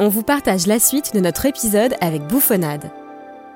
On 0.00 0.06
vous 0.06 0.22
partage 0.22 0.68
la 0.68 0.78
suite 0.78 1.12
de 1.12 1.18
notre 1.18 1.44
épisode 1.44 1.94
avec 2.00 2.22
Bouffonnade. 2.22 2.92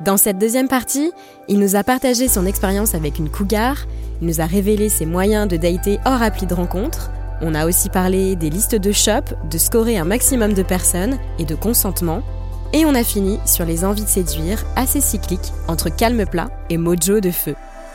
Dans 0.00 0.16
cette 0.16 0.38
deuxième 0.38 0.66
partie, 0.66 1.12
il 1.46 1.60
nous 1.60 1.77
a 1.77 1.84
partagé 1.84 2.27
son 2.27 2.46
expérience 2.46 2.96
avec 2.96 3.20
une 3.20 3.30
cougar, 3.30 3.87
il 4.20 4.27
nous 4.27 4.41
a 4.41 4.47
révélé 4.47 4.88
ses 4.88 5.06
moyens 5.06 5.47
de 5.47 5.56
dater 5.56 6.00
hors 6.05 6.20
appli 6.20 6.48
de 6.48 6.55
rencontre, 6.55 7.12
on 7.42 7.55
a 7.55 7.64
aussi 7.64 7.91
parlé 7.91 8.34
des 8.34 8.50
listes 8.50 8.74
de 8.74 8.91
shop, 8.91 9.36
de 9.48 9.56
scorer 9.56 9.98
un 9.98 10.05
maximum 10.05 10.52
de 10.52 10.64
personnes 10.64 11.16
et 11.38 11.45
de 11.45 11.55
consentement, 11.55 12.24
et 12.72 12.84
on 12.86 12.95
a 12.97 13.05
fini 13.05 13.38
sur 13.47 13.64
les 13.64 13.84
envies 13.84 14.02
de 14.02 14.09
séduire 14.09 14.64
assez 14.74 15.00
cycliques 15.00 15.52
entre 15.69 15.95
calme 15.95 16.27
plat 16.27 16.50
et 16.70 16.77
mojo 16.77 17.20
de 17.20 17.30
feu. 17.30 17.55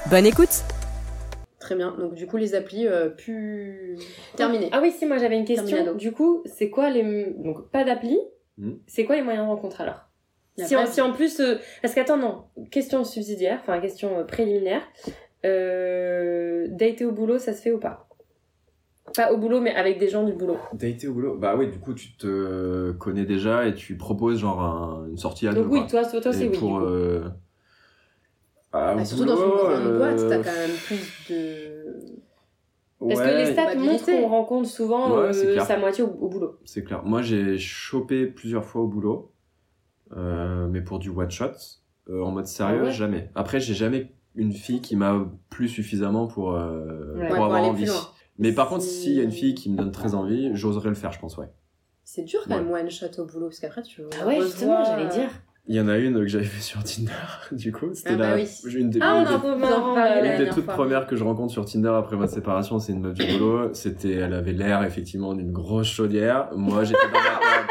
Bonne 0.09 0.25
écoute 0.25 0.63
Très 1.59 1.75
bien. 1.75 1.93
Donc 1.99 2.13
du 2.13 2.27
coup 2.27 2.37
les 2.37 2.55
applis 2.55 2.87
euh, 2.87 3.09
plus 3.09 3.97
terminées. 4.37 4.69
Ah 4.71 4.79
oui, 4.81 4.93
si 4.97 5.05
moi 5.05 5.17
j'avais 5.17 5.37
une 5.37 5.43
question. 5.43 5.65
Terminado. 5.65 5.97
Du 5.97 6.13
coup, 6.13 6.43
c'est 6.45 6.69
quoi 6.69 6.89
les 6.89 7.35
donc 7.43 7.69
pas 7.71 7.83
d'appli 7.83 8.17
Hmm. 8.57 8.73
C'est 8.87 9.05
quoi 9.05 9.15
les 9.15 9.21
moyens 9.21 9.45
de 9.45 9.49
rencontre 9.51 9.81
alors? 9.81 10.01
Si 10.57 10.75
en, 10.75 10.83
de- 10.83 10.87
si 10.87 11.01
en 11.01 11.13
plus 11.13 11.39
euh, 11.39 11.55
parce 11.83 11.93
qu'attends 11.93 12.17
non, 12.17 12.45
question 12.71 13.03
subsidiaire, 13.03 13.59
enfin 13.61 13.79
question 13.79 14.17
euh, 14.19 14.23
préliminaire. 14.23 14.81
Euh, 15.45 16.67
dater 16.71 17.05
au 17.05 17.11
boulot, 17.11 17.37
ça 17.37 17.53
se 17.53 17.61
fait 17.61 17.71
ou 17.71 17.77
pas? 17.79 18.07
Pas 19.15 19.31
au 19.31 19.37
boulot 19.37 19.61
mais 19.61 19.73
avec 19.75 19.99
des 19.99 20.09
gens 20.09 20.23
du 20.23 20.33
boulot. 20.33 20.57
Dater 20.73 21.07
au 21.07 21.13
boulot 21.13 21.37
Bah 21.37 21.55
oui, 21.55 21.67
du 21.69 21.77
coup, 21.79 21.93
tu 21.93 22.17
te 22.17 22.91
connais 22.93 23.25
déjà 23.25 23.67
et 23.67 23.75
tu 23.75 23.95
proposes 23.97 24.39
genre 24.39 24.61
un- 24.61 25.07
une 25.09 25.17
sortie 25.17 25.47
à 25.47 25.53
Donc 25.53 25.65
deux. 25.65 25.69
oui, 25.69 25.79
quoi. 25.87 26.01
toi, 26.03 26.21
toi, 26.21 26.33
c'est 26.33 26.47
oui. 26.47 26.57
pour. 26.57 26.79
du 26.79 26.85
coup. 26.85 26.91
euh, 26.91 27.29
ah, 28.73 28.95
Bah, 28.95 29.05
surtout 29.05 29.25
dans 29.25 29.35
une 29.35 29.41
boulot, 29.51 29.57
grande 29.67 29.97
boîte, 29.97 30.19
euh, 30.19 30.29
t'as 30.29 30.37
quand 30.39 30.57
même 30.57 30.77
plus 30.87 31.29
de. 31.29 31.66
Parce 32.99 33.21
que 33.21 33.37
les 33.37 33.51
stats 33.53 33.75
montrent 33.75 34.05
qu'on 34.05 34.27
rencontre 34.27 34.67
souvent 34.69 35.11
Ouais, 35.17 35.35
euh, 35.35 35.59
sa 35.61 35.77
moitié 35.77 36.03
au, 36.03 36.07
au 36.07 36.27
boulot. 36.29 36.57
C'est 36.65 36.83
clair. 36.83 37.03
Moi, 37.03 37.21
j'ai 37.21 37.57
chopé 37.57 38.25
plusieurs 38.25 38.65
fois 38.65 38.81
au 38.81 38.87
boulot, 38.87 39.31
euh, 40.15 40.67
mais 40.67 40.81
pour 40.81 40.99
du 40.99 41.09
one 41.09 41.29
shot. 41.31 41.51
Euh, 42.09 42.21
en 42.23 42.31
mode 42.31 42.47
sérieux, 42.47 42.79
Ah 42.81 42.85
ouais 42.85 42.91
jamais. 42.91 43.29
Après, 43.35 43.59
j'ai 43.59 43.73
jamais 43.73 44.13
une 44.35 44.53
fille 44.53 44.81
qui 44.81 44.95
m'a 44.95 45.27
plu 45.49 45.67
suffisamment 45.67 46.27
pour, 46.27 46.53
euh, 46.53 47.13
Ouais. 47.15 47.27
pour 47.27 47.31
Ouais, 47.31 47.35
pour 47.35 47.45
avoir 47.45 47.63
envie. 47.65 47.89
Mais 48.39 48.51
par 48.53 48.69
contre, 48.69 48.83
Si- 48.83 49.01
s'il 49.01 49.13
y 49.13 49.19
a 49.19 49.23
une 49.23 49.31
fille 49.31 49.53
qui 49.55 49.69
me 49.69 49.77
donne 49.77 49.91
très 49.91 50.13
envie, 50.15 50.51
j'oserais 50.55 50.89
le 50.89 50.95
faire, 50.95 51.11
je 51.11 51.19
pense, 51.19 51.37
ouais. 51.37 51.49
C'est 52.03 52.23
dur 52.23 52.39
quand 52.47 52.55
Ouais. 52.55 52.61
même 52.63 52.71
one 52.71 52.89
shot 52.89 53.07
au 53.17 53.25
boulot 53.25 53.47
parce 53.47 53.59
qu'après 53.59 53.81
tu. 53.83 54.01
Ah 54.21 54.25
ouais, 54.25 54.39
justement, 54.41 54.83
j'allais 54.85 55.09
dire. 55.09 55.29
Il 55.69 55.75
y 55.75 55.81
en 55.81 55.89
a 55.89 55.97
une 55.97 56.13
que 56.15 56.27
j'avais 56.27 56.45
fait 56.45 56.61
sur 56.61 56.81
Tinder, 56.83 57.11
du 57.51 57.71
coup. 57.73 57.89
C'était 57.93 58.11
Ah 58.13 58.15
bah 58.15 58.29
la, 58.29 58.35
oui. 58.35 58.47
une 58.73 58.89
des, 58.89 58.99
Ah, 59.01 59.15
on 59.15 59.21
une 59.21 59.27
a 59.27 59.37
des- 59.37 59.73
en 59.73 60.31
Une 60.31 60.37
des 60.45 60.49
toutes 60.49 60.63
fois. 60.65 60.73
premières 60.75 61.07
que 61.07 61.15
je 61.17 61.23
rencontre 61.25 61.51
sur 61.51 61.65
Tinder 61.65 61.91
après 61.97 62.15
ma 62.15 62.27
séparation, 62.27 62.79
c'est 62.79 62.93
une 62.93 63.01
meuf 63.01 63.13
du 63.15 63.25
boulot. 63.37 63.73
C'était, 63.73 64.13
elle 64.13 64.33
avait 64.33 64.53
l'air 64.53 64.83
effectivement 64.83 65.33
d'une 65.33 65.51
grosse 65.51 65.87
chaudière. 65.87 66.47
Moi, 66.55 66.83
j'étais 66.85 66.99
dans 67.11 67.19
ma 67.19 67.37
période, 67.39 67.67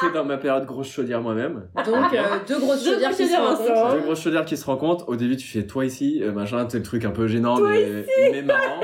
j'étais 0.00 0.14
dans 0.14 0.24
ma 0.24 0.36
période 0.36 0.66
grosse 0.66 0.88
chaudière 0.90 1.20
moi-même. 1.20 1.62
Donc 1.76 1.86
euh, 2.12 2.22
deux 2.48 2.58
grosses 2.58 2.82
Deux 2.84 2.92
chaudières 2.94 3.10
qui 3.12 3.26
se 3.28 3.36
rencontrent. 3.36 3.70
ensemble. 3.70 3.92
Deux 3.92 4.04
grosses 4.06 4.22
chaudières 4.22 4.44
qui 4.44 4.56
se 4.56 4.64
rencontrent. 4.66 5.08
Au 5.08 5.14
début, 5.16 5.36
tu 5.36 5.46
fais 5.46 5.66
toi 5.66 5.84
ici, 5.84 6.20
euh, 6.24 6.32
machin, 6.32 6.66
c'est 6.68 6.78
le 6.78 6.82
truc 6.84 7.04
un 7.04 7.10
peu 7.12 7.28
gênant, 7.28 7.60
mais, 7.60 8.04
mais 8.32 8.42
marrant. 8.42 8.80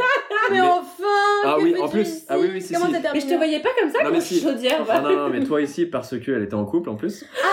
Mais 0.53 0.61
enfin 0.61 0.85
Ah 1.47 1.57
oui, 1.61 1.75
en 1.81 1.89
plus. 1.89 2.03
ici 2.03 2.25
Ah 2.29 2.37
oui, 2.39 2.49
oui, 2.53 2.61
si, 2.63 2.73
Comment 2.75 2.87
si. 2.87 2.93
Mais 3.15 3.21
je 3.21 3.27
te 3.27 3.35
voyais 3.35 3.61
pas 3.61 3.69
comme 3.81 3.91
ça, 3.91 4.03
Non, 4.05 4.11
comme 4.11 4.21
si. 4.21 4.41
chaudière. 4.41 4.85
Ah 4.89 5.01
non, 5.01 5.17
non, 5.17 5.29
mais 5.31 5.43
toi 5.45 5.61
ici 5.63 5.87
parce 5.87 6.19
qu'elle 6.19 6.43
était 6.43 6.55
en 6.55 6.65
couple 6.65 6.89
en 6.91 6.97
plus. 6.97 7.25
Ah 7.43 7.47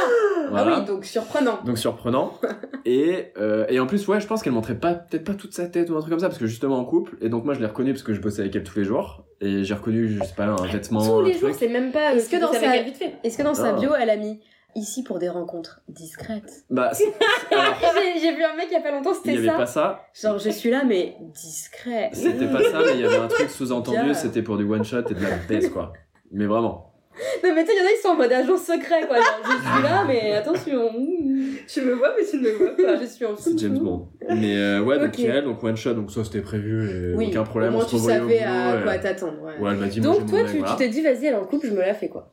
Voilà. 0.50 0.80
oui, 0.80 0.86
donc 0.86 1.06
surprenant. 1.06 1.60
Donc 1.66 1.78
surprenant. 1.78 2.34
et, 2.86 3.32
euh, 3.38 3.66
et 3.70 3.80
en 3.80 3.86
plus, 3.88 4.08
ouais, 4.08 4.20
je 4.20 4.28
pense 4.28 4.44
qu'elle 4.44 4.54
montrait 4.54 4.76
pas, 4.80 4.94
peut-être 4.94 5.24
pas 5.24 5.34
toute 5.34 5.54
sa 5.54 5.68
tête 5.68 5.90
ou 5.90 5.96
un 5.96 6.00
truc 6.00 6.10
comme 6.12 6.20
ça, 6.20 6.28
parce 6.28 6.40
que 6.40 6.48
justement 6.48 6.78
en 6.80 6.86
couple. 6.86 7.16
Et 7.22 7.30
donc 7.30 7.46
moi, 7.46 7.54
je 7.54 7.60
l'ai 7.60 7.66
reconnue 7.66 7.94
parce 7.94 8.04
que 8.04 8.14
je 8.14 8.20
bossais 8.22 8.42
avec 8.42 8.56
elle 8.56 8.64
tous 8.64 8.78
les 8.78 8.86
jours. 8.86 9.24
Et 9.42 9.64
j'ai 9.64 9.74
reconnu, 9.74 10.08
je 10.08 10.24
sais 10.24 10.34
pas, 10.36 10.46
un 10.46 10.66
vêtement. 10.68 11.00
Tous 11.06 11.20
un 11.20 11.24
les 11.28 11.38
jours, 11.38 11.50
c'est 11.58 11.68
même 11.68 11.92
pas. 11.92 12.12
Que 12.14 12.40
dans 12.40 12.52
sa- 12.54 12.76
Est-ce 13.24 13.38
que 13.38 13.44
dans 13.44 13.54
sa 13.54 13.70
Ah. 13.70 13.74
bio 13.80 13.92
elle 14.00 14.10
a 14.10 14.16
mis 14.18 14.40
ici 14.76 15.04
pour 15.04 15.20
des 15.20 15.30
rencontres 15.30 15.82
discrètes 15.88 16.66
Bah, 16.70 16.90
c'est- 16.94 17.06
alors, 17.52 17.76
J'ai 18.22 18.36
vu 18.36 18.44
un 18.44 18.56
mec 18.56 18.68
il 18.70 18.74
y 18.74 18.78
a 18.78 18.82
pas 18.82 18.92
longtemps, 18.92 19.12
il 19.12 19.32
y 19.32 19.36
c'était 19.36 19.38
avait 19.38 19.48
ça. 19.48 19.54
pas 19.54 19.66
ça. 19.66 20.06
Genre 20.20 20.38
je 20.40 20.50
suis 20.50 20.70
là 20.70 20.84
mais 20.86 21.16
discret. 21.34 22.10
C'était 22.14 22.48
pas 22.48 22.62
ça, 22.64 22.80
mais 22.86 22.94
il 22.96 23.02
y 23.02 23.06
avait 23.06 23.18
un 23.18 23.28
truc 23.28 23.50
sous-entendu, 23.50 24.14
c'était 24.14 24.42
pour 24.42 24.58
du 24.58 24.64
one 24.64 24.84
shot 24.84 25.00
et 25.10 25.14
de 25.14 25.22
la 25.24 25.36
baisse, 25.48 25.70
quoi. 25.70 25.94
Mais 26.32 26.46
vraiment. 26.46 26.90
Non 27.44 27.54
mais 27.54 27.64
tu 27.64 27.70
sais, 27.70 27.78
il 27.78 27.80
y 27.80 27.84
en 27.84 27.86
a 27.90 27.92
qui 27.96 28.02
sont 28.02 28.08
en 28.10 28.16
mode 28.16 28.32
agent 28.34 28.58
secret 28.58 29.06
quoi. 29.08 29.18
Genre, 29.18 29.40
je 29.44 29.52
suis 29.52 29.84
là 29.84 30.04
mais 30.08 30.32
attention. 30.34 30.90
Tu 31.68 31.82
me 31.82 31.94
vois 31.94 32.12
mais 32.18 32.26
tu 32.26 32.38
ne 32.38 32.42
me 32.42 32.52
vois 32.54 32.76
pas. 32.76 33.00
Je 33.00 33.06
suis 33.06 33.24
en 33.24 33.36
C'est 33.38 33.56
James 33.60 33.78
Bond. 33.78 34.08
Mais 34.30 34.58
euh, 34.58 34.82
ouais, 34.82 34.98
donc 34.98 35.10
Ok. 35.10 35.20
elle, 35.20 35.44
donc 35.44 35.64
one 35.64 35.76
shot, 35.78 35.94
donc 35.94 36.10
ça 36.12 36.24
c'était 36.24 36.42
prévu, 36.42 36.90
et 36.90 37.16
Oui, 37.16 37.28
aucun 37.30 37.44
problème, 37.44 37.74
au 37.74 37.76
on 37.76 37.78
moins 37.80 37.86
se 37.86 37.90
tu 37.92 37.96
au 37.98 38.00
savais 38.00 38.20
boulot, 38.20 38.34
à 38.36 38.80
et- 38.80 38.84
quoi 38.84 38.98
t'attendre. 38.98 39.42
Ouais. 39.44 39.60
Ouais, 39.60 39.72
elle 39.74 39.78
m'a 39.78 39.86
dit, 39.88 40.02
moi, 40.02 40.16
Donc 40.18 40.28
toi, 40.28 40.40
tu 40.44 40.60
t'es 40.78 40.90
dit, 40.90 41.02
vas-y, 41.02 41.28
elle 41.28 41.34
est 41.34 41.38
en 41.38 41.46
couple, 41.46 41.68
je 41.68 41.74
me 41.74 41.82
la 41.82 41.94
fais 41.94 42.10
quoi. 42.10 42.33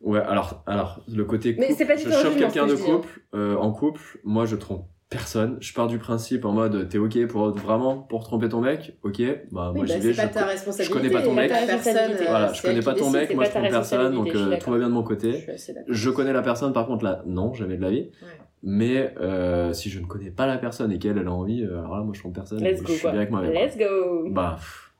Ouais, 0.00 0.20
alors, 0.20 0.62
alors 0.66 1.00
le 1.12 1.24
côté 1.24 1.54
couple, 1.54 1.66
Mais 1.68 1.74
c'est 1.74 1.84
pas 1.86 1.96
du 1.96 2.04
je 2.04 2.10
chope 2.10 2.36
quelqu'un 2.36 2.66
de 2.66 2.76
je 2.76 2.82
couple, 2.82 3.20
euh, 3.34 3.56
en 3.56 3.72
couple, 3.72 4.00
moi 4.24 4.46
je 4.46 4.54
trompe 4.56 4.86
personne. 5.10 5.56
Je 5.60 5.72
pars 5.72 5.86
du 5.86 5.98
principe 5.98 6.44
en 6.44 6.52
mode, 6.52 6.88
t'es 6.88 6.98
ok 6.98 7.26
pour 7.26 7.50
vraiment 7.50 7.96
pour 7.98 8.24
tromper 8.24 8.48
ton 8.48 8.60
mec, 8.60 8.96
ok, 9.02 9.22
bah 9.50 9.70
Oui, 9.72 9.78
moi 9.78 9.86
bah, 9.86 9.86
j'y 9.86 10.00
vais. 10.00 10.12
c'est 10.12 10.22
pas 10.22 10.28
je 10.28 10.34
ta 10.34 10.44
responsabilité. 10.46 10.92
connais 10.96 11.10
pas 11.10 11.22
ton 11.22 11.34
mec. 11.34 11.48
personne, 11.48 11.96
euh, 11.96 12.24
Voilà, 12.28 12.52
je 12.52 12.62
connais 12.62 12.82
pas 12.82 12.94
ton 12.94 13.10
décide, 13.10 13.12
mec, 13.12 13.34
moi 13.34 13.44
je 13.44 13.50
trompe 13.50 13.68
personne, 13.68 14.14
donc 14.14 14.30
je 14.32 14.38
euh, 14.38 14.56
tout 14.60 14.70
va 14.70 14.78
bien 14.78 14.88
de 14.88 14.92
mon 14.92 15.02
Je 15.02 15.06
côté. 15.06 15.46
Je 15.88 16.10
connais 16.10 16.32
la 16.32 16.42
personne, 16.42 16.72
par 16.72 16.86
contre 16.86 17.04
là, 17.04 17.22
non, 17.26 17.54
jamais 17.54 17.76
de 17.76 17.82
la 17.82 17.90
vie. 17.90 18.10
Ouais. 18.22 18.28
Mais 18.62 19.14
euh, 19.20 19.72
si 19.72 19.88
je 19.88 20.00
ne 20.00 20.06
connais 20.06 20.30
pas 20.30 20.46
la 20.46 20.58
personne 20.58 20.90
et 20.92 20.98
qu'elle 20.98 21.16
elle 21.16 21.28
a 21.28 21.32
envie, 21.32 21.64
alors 21.64 21.96
là 21.96 22.02
moi 22.02 22.12
je 22.14 22.20
trompe 22.20 22.34
personne. 22.34 22.62
Let's 22.62 22.80
je 22.80 22.84
go 22.84 22.92
suis 22.92 23.02
bien 23.02 23.16
avec 23.16 23.30
moi-même. 23.30 23.52
Let's 23.52 23.76
go. 23.76 24.28
Bah. 24.30 24.56
pff. 24.56 24.92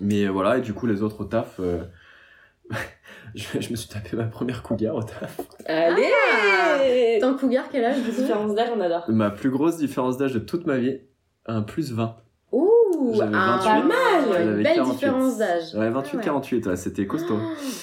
Mais 0.00 0.26
voilà, 0.28 0.56
et 0.56 0.60
du 0.62 0.72
coup, 0.72 0.86
les 0.86 1.02
autres 1.02 1.20
au 1.20 1.24
taf. 1.24 1.60
euh, 3.26 3.30
je, 3.34 3.60
je 3.60 3.70
me 3.70 3.76
suis 3.76 3.88
tapé 3.88 4.16
ma 4.16 4.24
première 4.24 4.62
cougar 4.62 4.94
au 4.94 5.02
taf. 5.02 5.40
Allez 5.66 7.18
Tant 7.20 7.34
cougar, 7.34 7.64
quel 7.70 7.84
âge 7.84 7.96
Différence 8.02 8.54
d'âge, 8.54 8.68
on 8.76 8.80
adore. 8.80 9.04
Ma 9.08 9.30
plus 9.30 9.50
grosse 9.50 9.76
différence 9.78 10.16
d'âge 10.18 10.32
de 10.34 10.38
toute 10.38 10.66
ma 10.66 10.78
vie, 10.78 10.98
un 11.46 11.62
plus 11.62 11.92
20. 11.92 12.16
Ouh, 12.52 13.14
28, 13.16 13.30
pas 13.30 13.82
mal, 13.82 14.42
une 14.42 14.48
avait 14.48 14.62
belle 14.62 14.74
48. 14.76 14.92
différence 14.92 15.38
d'âge. 15.38 15.74
Ouais, 15.74 15.90
Ah 15.94 16.00
28-48, 16.02 16.68
ouais, 16.68 16.76
c'était 16.76 17.06
costaud. 17.06 17.38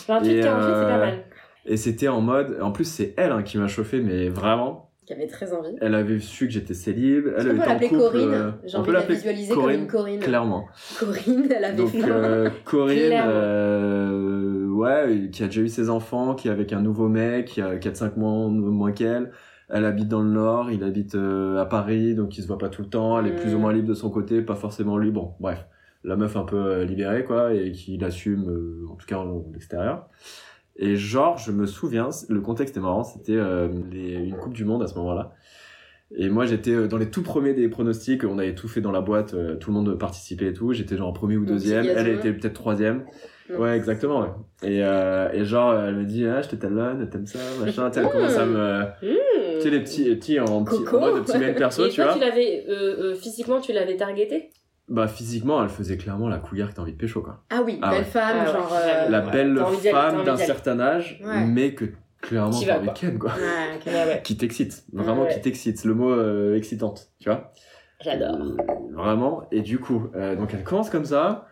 28, 0.08 0.32
Et, 0.32 0.42
48, 0.42 0.66
c'est 0.68 0.76
euh, 0.76 0.90
pas 0.90 0.98
mal. 0.98 1.24
Et 1.66 1.78
c'était 1.78 2.08
en 2.08 2.22
mode. 2.22 2.58
En 2.62 2.72
plus, 2.72 2.86
c'est 2.86 3.14
elle 3.18 3.32
hein, 3.32 3.44
qui 3.44 3.58
m'a 3.58 3.68
chauffé, 3.68 4.00
mais 4.02 4.30
vraiment. 4.30 4.92
Qui 5.06 5.14
avait 5.14 5.28
très 5.28 5.54
envie. 5.54 5.76
Elle 5.82 5.96
avait 5.96 6.20
su 6.20 6.46
que 6.46 6.54
j'étais 6.54 6.76
célib. 6.76 7.28
Elle 7.36 7.48
qu'on 7.48 7.50
peut 7.50 7.56
était 7.56 7.62
en 7.64 7.66
l'appeler 7.74 7.88
couple. 7.90 8.00
Corinne 8.02 8.30
euh, 8.32 8.52
J'ai 8.64 8.78
on 8.78 8.80
envie 8.80 8.86
peut 8.86 8.92
de 8.92 8.94
la 8.94 9.00
l'appeler 9.00 9.16
visualiser 9.18 9.54
comme 9.54 9.62
Corinne, 9.64 9.80
une 9.82 9.88
Corinne. 9.88 10.20
Clairement. 10.20 10.66
Corinne, 11.00 11.48
elle 11.56 11.66
avait 11.66 11.76
Donc 11.78 11.96
euh, 11.96 12.50
Corinne, 12.66 13.08
Clairement. 13.08 13.32
euh, 13.34 13.99
ouais, 14.90 15.30
qui 15.32 15.44
a 15.44 15.46
déjà 15.48 15.62
eu 15.62 15.68
ses 15.70 15.90
enfants, 15.90 16.36
qui 16.36 16.48
est 16.48 16.52
avec 16.52 16.74
un 16.74 16.82
nouveau 16.82 17.08
mec, 17.08 17.46
qui 17.48 17.62
a 17.62 17.78
4-5 17.78 18.18
mois 18.18 18.48
moins 18.50 18.92
qu'elle. 18.92 19.32
Elle 19.70 19.86
habite 19.86 20.08
dans 20.08 20.22
le 20.24 20.30
nord, 20.32 20.72
il 20.72 20.84
habite 20.84 21.14
euh, 21.16 21.58
à 21.58 21.66
Paris, 21.66 22.16
donc 22.16 22.38
il 22.38 22.42
se 22.42 22.48
voit 22.48 22.58
pas 22.58 22.70
tout 22.70 22.82
le 22.82 22.90
temps. 22.90 23.20
Elle 23.20 23.28
est 23.28 23.36
plus 23.36 23.54
ou 23.54 23.58
Mm. 23.58 23.62
moins 23.62 23.74
libre 23.74 23.88
de 23.88 23.94
son 23.94 24.10
côté, 24.10 24.42
pas 24.42 24.56
forcément 24.56 24.98
lui. 24.98 25.12
Bon, 25.12 25.34
bref, 25.40 25.68
la 26.04 26.16
meuf 26.16 26.36
un 26.36 26.44
peu 26.44 26.58
euh, 26.58 26.86
libérée 26.86 27.24
quoi, 27.24 27.54
et 27.54 27.72
qui 27.72 27.98
l'assume, 27.98 28.50
euh, 28.50 28.86
en 28.92 28.96
tout 28.96 29.06
cas 29.06 29.18
en 29.18 29.46
l'extérieur. 29.54 30.08
Et 30.76 30.96
genre, 30.96 31.38
je 31.38 31.52
me 31.52 31.66
souviens, 31.66 32.10
le 32.30 32.42
contexte 32.42 32.78
est 32.78 32.80
marrant, 32.80 33.04
c'était 33.04 33.36
euh, 33.36 33.68
une 33.92 34.36
Coupe 34.38 34.54
du 34.54 34.66
Monde 34.66 34.82
à 34.82 34.88
ce 34.88 34.96
moment-là. 34.96 35.34
Et 36.16 36.30
moi, 36.30 36.46
j'étais 36.48 36.88
dans 36.88 36.98
les 36.98 37.12
tout 37.12 37.22
premiers 37.22 37.54
des 37.54 37.68
pronostics. 37.70 38.24
On 38.24 38.40
avait 38.40 38.56
tout 38.56 38.68
fait 38.68 38.82
dans 38.82 38.92
la 38.92 39.02
boîte, 39.02 39.36
euh, 39.36 39.56
tout 39.58 39.70
le 39.70 39.76
monde 39.76 40.00
participait 40.00 40.48
et 40.48 40.54
tout. 40.54 40.74
J'étais 40.74 40.98
genre 40.98 41.14
premier 41.14 41.38
ou 41.38 41.46
deuxième. 41.46 41.86
Elle 41.86 42.08
était 42.08 42.34
peut-être 42.34 42.54
troisième. 42.54 43.04
Non. 43.50 43.60
Ouais, 43.60 43.76
exactement. 43.76 44.22
Ouais. 44.22 44.28
Et, 44.64 44.84
euh, 44.84 45.30
et 45.34 45.44
genre, 45.44 45.74
elle 45.74 45.96
me 45.96 46.04
dit, 46.06 46.26
ah, 46.28 46.42
je 46.42 46.50
te 46.50 46.56
talonne, 46.56 47.10
t'aimes 47.10 47.26
ça, 47.26 47.40
machin. 47.60 47.90
Tu 47.90 48.00
sais, 48.00 48.06
Elle 48.06 48.12
commence 48.12 48.38
à 48.38 48.46
me. 48.46 48.84
Tu 49.02 49.62
sais, 49.62 49.70
les 49.70 49.80
petits, 49.82 50.04
les 50.06 50.16
petits 50.18 50.40
en, 50.40 50.64
petit, 50.64 50.78
en 50.96 51.00
mode 51.00 51.26
petit 51.26 51.38
mail 51.38 51.56
perso, 51.56 51.86
Et 51.86 51.90
tu 51.90 51.96
toi, 51.96 52.06
vois. 52.06 52.14
tu 52.14 52.20
l'avais, 52.20 52.66
euh, 52.70 53.12
euh, 53.12 53.16
physiquement, 53.16 53.60
tu 53.60 53.74
l'avais 53.74 53.98
targeté 53.98 54.50
Bah, 54.88 55.08
physiquement, 55.08 55.62
elle 55.64 55.70
faisait 55.70 55.98
clairement 55.98 56.28
la 56.30 56.38
couillère 56.38 56.70
que 56.70 56.76
t'as 56.76 56.82
envie 56.84 56.94
de 56.94 56.98
pécho, 56.98 57.22
quoi. 57.22 57.44
Ah 57.50 57.62
oui, 57.66 57.80
Ah 57.82 57.90
belle 57.90 58.00
ouais. 58.00 58.06
femme, 58.06 58.38
Ah 58.42 58.46
genre. 58.52 58.74
euh. 58.74 59.10
La 59.10 59.22
belle 59.22 59.58
femme 59.92 60.24
d'un 60.24 60.38
certain 60.38 60.80
âge, 60.80 61.20
Ouais. 61.26 61.44
mais 61.46 61.74
que 61.74 61.86
clairement 62.22 62.52
t'as 62.52 62.78
envie 62.78 62.90
ken, 62.94 63.18
quoi. 63.18 63.32
Ouais, 63.32 63.76
ok. 63.78 63.86
Ouais, 63.88 63.94
ouais. 64.14 64.22
Qui 64.24 64.38
t'excite. 64.38 64.84
Vraiment 64.94 65.24
Ouais. 65.24 65.34
qui 65.34 65.42
t'excite. 65.42 65.78
C'est 65.80 65.88
le 65.88 65.96
mot 65.96 66.12
euh, 66.12 66.56
excitante, 66.56 67.10
tu 67.20 67.30
vois. 67.30 67.52
J'adore. 68.02 68.38
Vraiment. 68.94 69.44
Et 69.52 69.62
du 69.62 69.80
coup, 69.80 70.10
euh, 70.16 70.36
donc 70.36 70.54
elle 70.54 70.64
commence 70.64 70.90
comme 70.90 71.06
ça. 71.06 71.48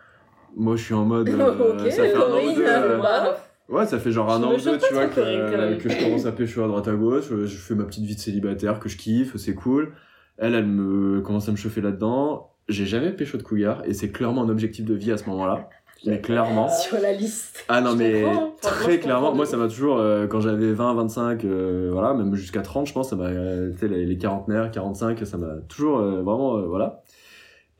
Moi, 0.56 0.76
je 0.76 0.82
suis 0.84 0.94
en 0.94 1.04
mode. 1.04 1.28
euh, 1.40 1.72
Ok, 1.84 1.90
ça 1.92 2.02
fait 2.02 2.14
un 2.14 2.20
an 2.20 2.24
ou 2.24 2.30
Corinne, 2.30 2.54
deux. 2.54 2.66
euh, 2.66 3.32
Ouais, 3.68 3.84
ça 3.86 3.98
fait 3.98 4.10
genre 4.10 4.30
un 4.32 4.40
Je 4.40 4.44
an 4.46 4.52
ou 4.52 4.56
deux, 4.56 4.78
tu 4.78 4.94
vois, 4.94 5.06
que, 5.08 5.20
je 5.22 6.02
commence 6.04 6.24
à 6.24 6.32
pêcher 6.32 6.62
à 6.62 6.66
droite 6.66 6.88
à 6.88 6.94
gauche. 6.94 7.24
Je, 7.30 7.44
je 7.44 7.56
fais 7.58 7.74
ma 7.74 7.84
petite 7.84 8.04
vie 8.04 8.14
de 8.14 8.20
célibataire 8.20 8.80
que 8.80 8.88
je 8.88 8.96
kiffe, 8.96 9.36
c'est 9.36 9.54
cool. 9.54 9.92
Elle, 10.38 10.54
elle 10.54 10.66
me 10.66 11.20
commence 11.20 11.48
à 11.48 11.52
me 11.52 11.56
chauffer 11.58 11.82
là-dedans. 11.82 12.50
J'ai 12.68 12.86
jamais 12.86 13.10
pécho 13.12 13.36
de 13.36 13.42
couillard 13.42 13.82
et 13.84 13.92
c'est 13.92 14.10
clairement 14.10 14.42
un 14.44 14.48
objectif 14.48 14.84
de 14.86 14.94
vie 14.94 15.12
à 15.12 15.18
ce 15.18 15.28
moment-là. 15.28 15.68
Mais 16.06 16.20
clairement. 16.20 16.68
Sur 16.68 17.00
la 17.00 17.12
liste. 17.12 17.64
Ah 17.68 17.80
non, 17.80 17.90
Je 17.90 17.96
mais 17.96 18.24
très 18.62 19.00
clairement, 19.00 19.34
moi 19.34 19.46
ça 19.46 19.56
m'a 19.56 19.66
toujours, 19.66 19.98
euh, 19.98 20.28
quand 20.28 20.40
j'avais 20.40 20.72
20, 20.72 20.94
25, 20.94 21.44
euh, 21.44 21.90
voilà, 21.92 22.14
même 22.14 22.36
jusqu'à 22.36 22.62
30, 22.62 22.86
je 22.86 22.92
pense, 22.92 23.10
ça 23.10 23.16
m'a, 23.16 23.24
euh, 23.24 23.72
tu 23.72 23.78
sais, 23.80 23.88
les, 23.88 24.06
les 24.06 24.16
quarantenaires, 24.16 24.70
45, 24.70 25.18
ça 25.26 25.36
m'a 25.38 25.56
toujours 25.68 25.98
euh, 25.98 26.22
vraiment, 26.22 26.56
euh, 26.56 26.66
voilà. 26.68 27.00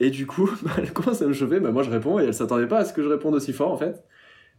Et 0.00 0.10
du 0.10 0.26
coup, 0.26 0.50
bah, 0.62 0.70
elle 0.78 0.92
commence 0.92 1.22
à 1.22 1.26
me 1.26 1.32
chauffer, 1.32 1.60
bah, 1.60 1.70
moi 1.72 1.82
je 1.82 1.90
réponds 1.90 2.18
et 2.20 2.24
elle 2.24 2.34
s'attendait 2.34 2.66
pas 2.68 2.78
à 2.78 2.84
ce 2.84 2.92
que 2.92 3.02
je 3.02 3.08
réponde 3.08 3.34
aussi 3.34 3.52
fort 3.52 3.72
en 3.72 3.76
fait. 3.76 4.04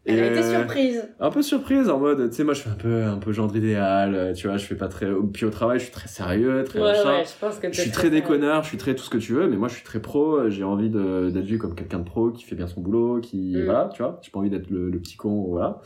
Et, 0.06 0.14
Elle 0.14 0.24
a 0.24 0.28
été 0.28 0.40
euh, 0.40 0.60
surprise. 0.60 1.10
un 1.20 1.30
peu 1.30 1.42
surprise 1.42 1.90
en 1.90 2.00
mode, 2.00 2.30
tu 2.30 2.36
sais, 2.38 2.44
moi 2.46 2.54
je 2.54 2.62
fais 2.62 2.70
un 2.70 2.76
peu, 2.76 3.04
un 3.04 3.18
peu 3.18 3.34
gendre 3.34 3.54
idéal, 3.58 4.16
euh, 4.16 4.34
tu 4.34 4.48
vois, 4.48 4.56
je 4.56 4.66
fais 4.66 4.76
pas 4.76 4.88
très, 4.88 5.08
puis 5.34 5.46
au 5.46 5.50
travail 5.50 5.78
je 5.80 5.84
suis 5.84 5.92
très 5.92 6.08
sérieux, 6.08 6.64
très 6.64 6.80
Ouais, 6.80 6.86
ouais, 6.92 7.24
je 7.26 7.38
pense 7.40 7.60
que 7.60 7.68
Je 7.72 7.82
suis 7.82 7.92
très 7.92 8.10
déconneur, 8.10 8.64
je 8.64 8.70
suis 8.70 8.78
très 8.78 8.96
tout 8.96 9.04
ce 9.04 9.10
que 9.10 9.18
tu 9.18 9.34
veux, 9.34 9.50
mais 9.50 9.58
moi 9.58 9.68
je 9.68 9.74
suis 9.76 9.84
très 9.84 10.00
pro, 10.02 10.38
euh, 10.38 10.50
j'ai 10.50 10.64
envie 10.64 10.90
d'être 10.90 11.44
vu 11.46 11.58
comme 11.58 11.76
quelqu'un 11.76 12.00
de 12.00 12.06
pro, 12.06 12.32
qui 12.32 12.46
fait 12.46 12.56
bien 12.56 12.68
son 12.68 12.80
boulot, 12.80 13.20
qui, 13.20 13.58
Mm. 13.58 13.66
voilà, 13.66 13.90
tu 13.94 14.02
vois, 14.02 14.20
j'ai 14.22 14.32
pas 14.32 14.40
envie 14.40 14.50
d'être 14.50 14.70
le, 14.70 14.90
le 14.90 15.00
petit 15.00 15.18
con, 15.18 15.44
voilà. 15.50 15.82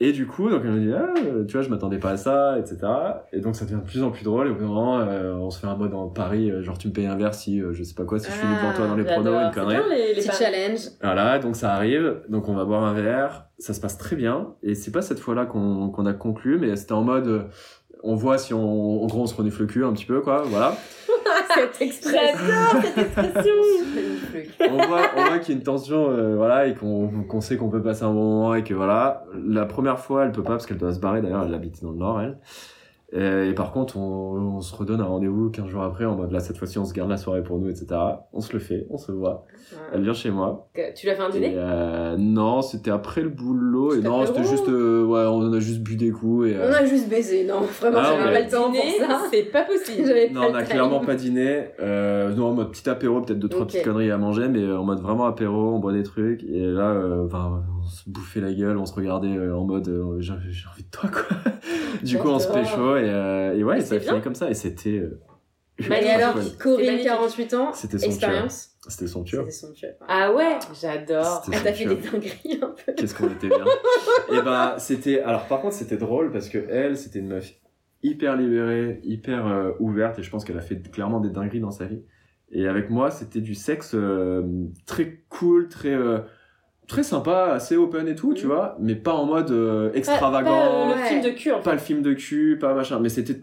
Et 0.00 0.10
du 0.10 0.26
coup, 0.26 0.50
donc 0.50 0.62
elle 0.64 0.72
me 0.72 0.80
dit, 0.80 0.92
ah, 0.92 1.14
tu 1.46 1.52
vois, 1.52 1.62
je 1.62 1.70
m'attendais 1.70 1.98
pas 1.98 2.10
à 2.10 2.16
ça, 2.16 2.58
etc. 2.58 2.78
Et 3.32 3.40
donc 3.40 3.54
ça 3.54 3.64
devient 3.64 3.76
de 3.76 3.88
plus 3.88 4.02
en 4.02 4.10
plus 4.10 4.24
drôle, 4.24 4.48
et 4.48 4.50
au 4.50 4.54
bout 4.54 4.60
d'un 4.60 4.66
moment, 4.66 4.98
euh, 4.98 5.34
on 5.34 5.50
se 5.50 5.60
fait 5.60 5.68
un 5.68 5.76
mode 5.76 5.94
en 5.94 6.08
Paris, 6.08 6.50
euh, 6.50 6.62
genre 6.62 6.76
tu 6.76 6.88
me 6.88 6.92
payes 6.92 7.06
un 7.06 7.14
verre 7.16 7.32
si, 7.32 7.60
euh, 7.62 7.72
je 7.72 7.84
sais 7.84 7.94
pas 7.94 8.04
quoi, 8.04 8.18
si 8.18 8.26
je 8.26 8.32
finis 8.32 8.54
devant 8.56 8.72
toi 8.74 8.88
dans 8.88 8.96
les 8.96 9.04
pronos, 9.04 9.34
une 9.34 9.52
connerie. 9.52 9.76
Bien, 9.76 9.88
les, 9.88 10.08
les 10.08 10.14
Petit 10.14 10.26
paris. 10.26 10.38
challenge. 10.42 10.80
Voilà, 11.00 11.38
donc 11.38 11.54
ça 11.54 11.72
arrive, 11.72 12.22
donc 12.28 12.48
on 12.48 12.54
va 12.54 12.64
boire 12.64 12.82
un 12.82 12.92
verre, 12.92 13.44
ça 13.58 13.72
se 13.72 13.80
passe 13.80 13.96
très 13.96 14.16
bien, 14.16 14.48
et 14.64 14.74
c'est 14.74 14.90
pas 14.90 15.00
cette 15.00 15.20
fois-là 15.20 15.46
qu'on 15.46 15.90
qu'on 15.90 16.06
a 16.06 16.12
conclu, 16.12 16.58
mais 16.58 16.74
c'était 16.74 16.92
en 16.92 17.02
mode, 17.04 17.28
euh, 17.28 17.42
on 18.02 18.16
voit 18.16 18.36
si 18.36 18.52
on, 18.52 19.02
en 19.04 19.06
gros 19.06 19.22
on 19.22 19.26
se 19.26 19.36
renifle 19.36 19.60
le 19.62 19.66
cul 19.68 19.84
un 19.84 19.92
petit 19.92 20.06
peu, 20.06 20.20
quoi, 20.20 20.42
voilà. 20.42 20.76
Cette 21.72 21.82
expression. 21.82 22.38
J'adore 22.46 22.82
cette 22.82 22.98
expression. 22.98 23.54
on 24.70 24.86
voit, 24.86 25.10
on 25.16 25.24
voit 25.24 25.38
qu'il 25.38 25.54
y 25.54 25.56
a 25.56 25.58
une 25.58 25.62
tension, 25.64 26.10
euh, 26.10 26.36
voilà, 26.36 26.66
et 26.66 26.74
qu'on 26.74 27.08
qu'on 27.28 27.40
sait 27.40 27.56
qu'on 27.56 27.68
peut 27.68 27.82
passer 27.82 28.02
un 28.04 28.12
bon 28.12 28.24
moment, 28.24 28.54
et 28.54 28.64
que 28.64 28.74
voilà, 28.74 29.24
la 29.46 29.66
première 29.66 29.98
fois 29.98 30.24
elle 30.24 30.32
peut 30.32 30.42
pas 30.42 30.50
parce 30.50 30.66
qu'elle 30.66 30.78
doit 30.78 30.92
se 30.92 31.00
barrer, 31.00 31.22
d'ailleurs 31.22 31.44
elle 31.46 31.54
habite 31.54 31.82
dans 31.82 31.90
le 31.90 31.98
nord, 31.98 32.20
elle. 32.20 32.38
Et, 33.16 33.48
et 33.50 33.54
par 33.54 33.70
contre, 33.70 33.96
on, 33.96 34.56
on 34.56 34.60
se 34.60 34.74
redonne 34.74 35.00
un 35.00 35.04
rendez-vous 35.04 35.48
15 35.50 35.68
jours 35.68 35.82
après, 35.84 36.04
en 36.04 36.16
mode 36.16 36.32
là, 36.32 36.40
cette 36.40 36.56
fois-ci 36.58 36.78
on 36.78 36.84
se 36.84 36.92
garde 36.92 37.08
la 37.10 37.16
soirée 37.16 37.42
pour 37.44 37.58
nous, 37.58 37.68
etc. 37.68 37.86
On 38.32 38.40
se 38.40 38.52
le 38.52 38.58
fait, 38.58 38.86
on 38.90 38.98
se 38.98 39.12
voit, 39.12 39.44
elle 39.92 40.02
vient 40.02 40.12
chez 40.12 40.30
moi. 40.32 40.68
Tu 40.96 41.06
l'as 41.06 41.14
fait 41.14 41.22
un 41.22 41.28
Et, 41.28 41.32
dîner 41.32 41.52
euh, 41.56 42.16
non, 42.18 42.60
c'était 42.60 42.90
après 42.90 43.20
le 43.20 43.28
boulot, 43.28 43.94
et 43.94 44.00
non, 44.00 44.26
c'était 44.26 44.42
juste, 44.42 44.68
euh, 44.68 45.04
ouais, 45.04 45.24
on 45.28 45.52
a 45.52 45.60
juste 45.60 45.80
bu 45.80 45.94
des 45.94 46.10
coups, 46.10 46.48
et. 46.48 46.56
euh, 46.56 46.70
On 46.70 46.74
a 46.74 46.84
juste 46.84 47.08
baisé, 47.08 47.44
non, 47.44 47.60
vraiment, 47.60 47.98
Ah, 48.00 48.04
j'avais 48.18 48.24
ouais. 48.24 48.32
pas 48.32 48.40
le 48.46 48.50
temps 48.50 48.62
pour 48.64 48.72
Dîner, 48.72 48.98
ça. 48.98 49.20
c'est 49.30 49.42
pas 49.44 49.62
possible. 49.62 50.04
J'avais 50.08 50.30
Non, 50.30 50.40
pas 50.40 50.48
on 50.50 50.54
a 50.54 50.62
clairement 50.64 51.00
pas 51.00 51.14
dîné. 51.14 51.66
Euh, 51.80 52.34
non, 52.34 52.46
en 52.48 52.52
mode 52.54 52.72
petit 52.72 52.88
apéro, 52.90 53.20
peut-être 53.20 53.38
deux, 53.38 53.48
trois 53.48 53.62
Ok. 53.62 53.68
petites 53.68 53.84
conneries 53.84 54.10
à 54.10 54.18
manger, 54.18 54.48
mais 54.48 54.62
euh, 54.62 54.78
en 54.80 54.84
mode 54.84 54.98
vraiment 55.00 55.26
apéro, 55.26 55.74
on 55.74 55.78
boit 55.78 55.92
des 55.92 56.02
trucs. 56.02 56.42
Et 56.42 56.60
là, 56.66 56.88
euh, 56.90 57.26
enfin, 57.26 57.62
on 57.84 57.88
se 57.88 58.08
bouffait 58.08 58.40
la 58.40 58.52
gueule, 58.52 58.76
on 58.78 58.86
se 58.86 58.94
regardait 58.94 59.36
euh, 59.36 59.56
en 59.56 59.64
mode 59.64 59.88
euh, 59.88 60.16
j'ai 60.20 60.32
envie 60.32 60.84
de 60.84 60.90
toi, 60.90 61.10
quoi. 61.10 61.36
du 62.02 62.18
coup, 62.18 62.28
on 62.28 62.38
se 62.38 62.48
pécho, 62.52 62.96
et, 62.96 63.08
euh, 63.08 63.54
et 63.56 63.64
ouais, 63.64 63.76
Mais 63.76 63.80
ça 63.80 63.94
a 63.96 63.98
c'est 63.98 64.00
fini 64.00 64.12
bien. 64.12 64.20
comme 64.22 64.34
ça, 64.34 64.50
et 64.50 64.54
c'était. 64.54 64.98
euh, 64.98 65.20
Bah, 65.88 66.00
et 66.00 66.08
alors, 66.10 66.34
cool. 66.34 66.42
Corinne, 66.58 66.86
magnifique. 66.86 67.06
48 67.06 67.54
ans, 67.54 67.72
C'était 67.72 67.98
son 67.98 68.06
expérience. 68.06 68.70
C'était 68.86 69.06
son 69.06 69.24
tueur. 69.24 69.44
C'était 69.44 69.66
son 69.66 69.72
tueur. 69.72 69.94
Ah 70.08 70.32
ouais, 70.34 70.58
j'adore. 70.80 71.42
C'était 71.44 71.56
Elle 71.56 71.62
t'a 71.64 71.72
fait 71.72 71.86
des 71.86 71.94
dingueries 71.96 72.60
un 72.62 72.74
peu. 72.84 72.92
Qu'est-ce 72.92 73.14
qu'on 73.14 73.28
était 73.30 73.48
bien. 73.48 73.64
et 74.32 74.42
ben, 74.42 74.74
c'était. 74.78 75.20
Alors, 75.22 75.46
par 75.46 75.60
contre, 75.62 75.74
c'était 75.74 75.96
drôle 75.96 76.30
parce 76.32 76.48
que 76.50 76.58
elle, 76.68 76.96
c'était 76.98 77.18
une 77.20 77.28
meuf 77.28 77.50
hyper 78.02 78.36
libérée, 78.36 79.00
hyper 79.04 79.46
euh, 79.46 79.70
ouverte, 79.80 80.18
et 80.18 80.22
je 80.22 80.30
pense 80.30 80.44
qu'elle 80.44 80.58
a 80.58 80.62
fait 80.62 80.76
clairement 80.90 81.20
des 81.20 81.30
dingueries 81.30 81.60
dans 81.60 81.70
sa 81.70 81.86
vie. 81.86 82.02
Et 82.52 82.68
avec 82.68 82.90
moi, 82.90 83.10
c'était 83.10 83.40
du 83.40 83.54
sexe 83.54 83.92
euh, 83.94 84.42
très 84.86 85.24
cool, 85.30 85.68
très. 85.68 85.94
euh, 85.94 86.18
très 86.86 87.02
sympa, 87.02 87.52
assez 87.52 87.76
open 87.76 88.06
et 88.08 88.14
tout, 88.14 88.34
tu 88.34 88.46
Mhm. 88.46 88.52
vois, 88.52 88.76
mais 88.80 88.94
pas 88.94 89.12
en 89.14 89.24
mode 89.26 89.50
euh, 89.50 89.86
Pas- 89.86 89.92
pas, 89.92 89.98
extravagant, 89.98 90.60
euh, 90.60 90.94
le 90.94 91.00
Ouais. 91.00 91.08
film 91.08 91.20
de 91.22 91.30
cul 91.30 91.52
en 91.52 91.58
fait. 91.58 91.62
pas 91.64 91.72
le 91.72 91.78
film 91.78 92.02
de 92.02 92.12
cul, 92.12 92.58
pas 92.60 92.74
machin, 92.74 92.98
mais 93.00 93.08
c'était 93.08 93.40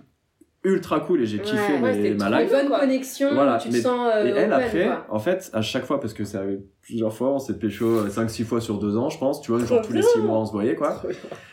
ultra 0.63 0.99
cool 0.99 1.21
et 1.21 1.25
j'ai 1.25 1.39
kiffé 1.39 1.57
Ouais, 1.73 1.79
mais 1.81 2.09
ouais, 2.11 2.13
ma 2.13 2.41
life. 2.43 2.51
Bonne 2.51 2.67
quoi. 2.67 2.81
connexion, 2.81 3.29
Voilà, 3.33 3.57
tu 3.57 3.69
te 3.69 3.73
mais- 3.73 3.79
sens 3.81 4.11
euh, 4.15 4.23
Et 4.25 4.29
elle, 4.29 4.37
open, 4.37 4.53
après, 4.53 4.83
quoi. 4.85 5.05
en 5.09 5.17
fait, 5.19 5.49
à 5.53 5.61
chaque 5.63 5.85
fois, 5.85 5.99
parce 5.99 6.13
que 6.13 6.23
ça 6.23 6.37
arrivé 6.39 6.59
plusieurs 6.81 7.11
fois, 7.13 7.29
on 7.31 7.39
s'est 7.39 7.57
pécho 7.57 8.07
5-6 8.09 8.43
fois 8.43 8.61
sur 8.61 8.77
deux 8.77 8.95
ans, 8.95 9.09
je 9.09 9.17
pense, 9.17 9.41
tu 9.41 9.51
vois, 9.51 9.65
genre 9.65 9.81
tous 9.81 9.93
les 9.93 10.01
bien. 10.01 10.09
6 10.09 10.19
mois, 10.19 10.37
on 10.39 10.45
se 10.45 10.51
voyait, 10.51 10.75
quoi. 10.75 11.01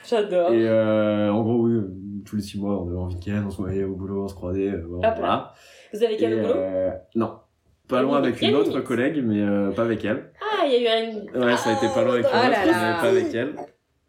J'adore. 0.06 0.52
Et 0.52 0.68
euh, 0.68 1.32
en 1.32 1.42
gros, 1.42 1.56
oui, 1.62 1.72
euh, 1.72 1.90
tous 2.26 2.36
les 2.36 2.42
6 2.42 2.60
mois, 2.60 2.82
on 2.82 2.86
avait 2.88 2.98
en 2.98 3.06
week-end, 3.08 3.44
on 3.46 3.50
se 3.50 3.56
voyait 3.56 3.84
au 3.84 3.94
boulot, 3.94 4.24
on 4.24 4.28
se 4.28 4.34
croisait, 4.34 4.68
euh, 4.72 4.84
bon, 4.86 4.98
voilà. 5.00 5.52
Vous 5.94 6.02
avez 6.02 6.16
quel 6.18 6.42
boulot? 6.42 6.52
euh, 6.54 6.90
Non. 7.14 7.30
Pas 7.88 8.02
loin 8.02 8.18
avec 8.18 8.42
une 8.42 8.54
autre 8.54 8.80
collègue, 8.80 9.22
mais 9.24 9.40
euh, 9.40 9.70
pas 9.70 9.84
avec 9.84 10.04
elle. 10.04 10.27
Il 10.68 10.82
y 10.82 10.86
a 10.86 11.00
eu 11.02 11.08
un. 11.34 11.40
Ouais, 11.46 11.56
ça 11.56 11.70
a 11.70 11.72
été 11.74 11.86
pas 11.94 12.02
loin 12.04 12.14
avec 12.14 12.24
une 12.26 12.30
Ah 12.32 12.40
autre, 12.40 12.50
là 12.50 12.58
mais 12.66 12.72
là. 12.72 12.98
pas 13.00 13.08
avec 13.08 13.34
elle. 13.34 13.54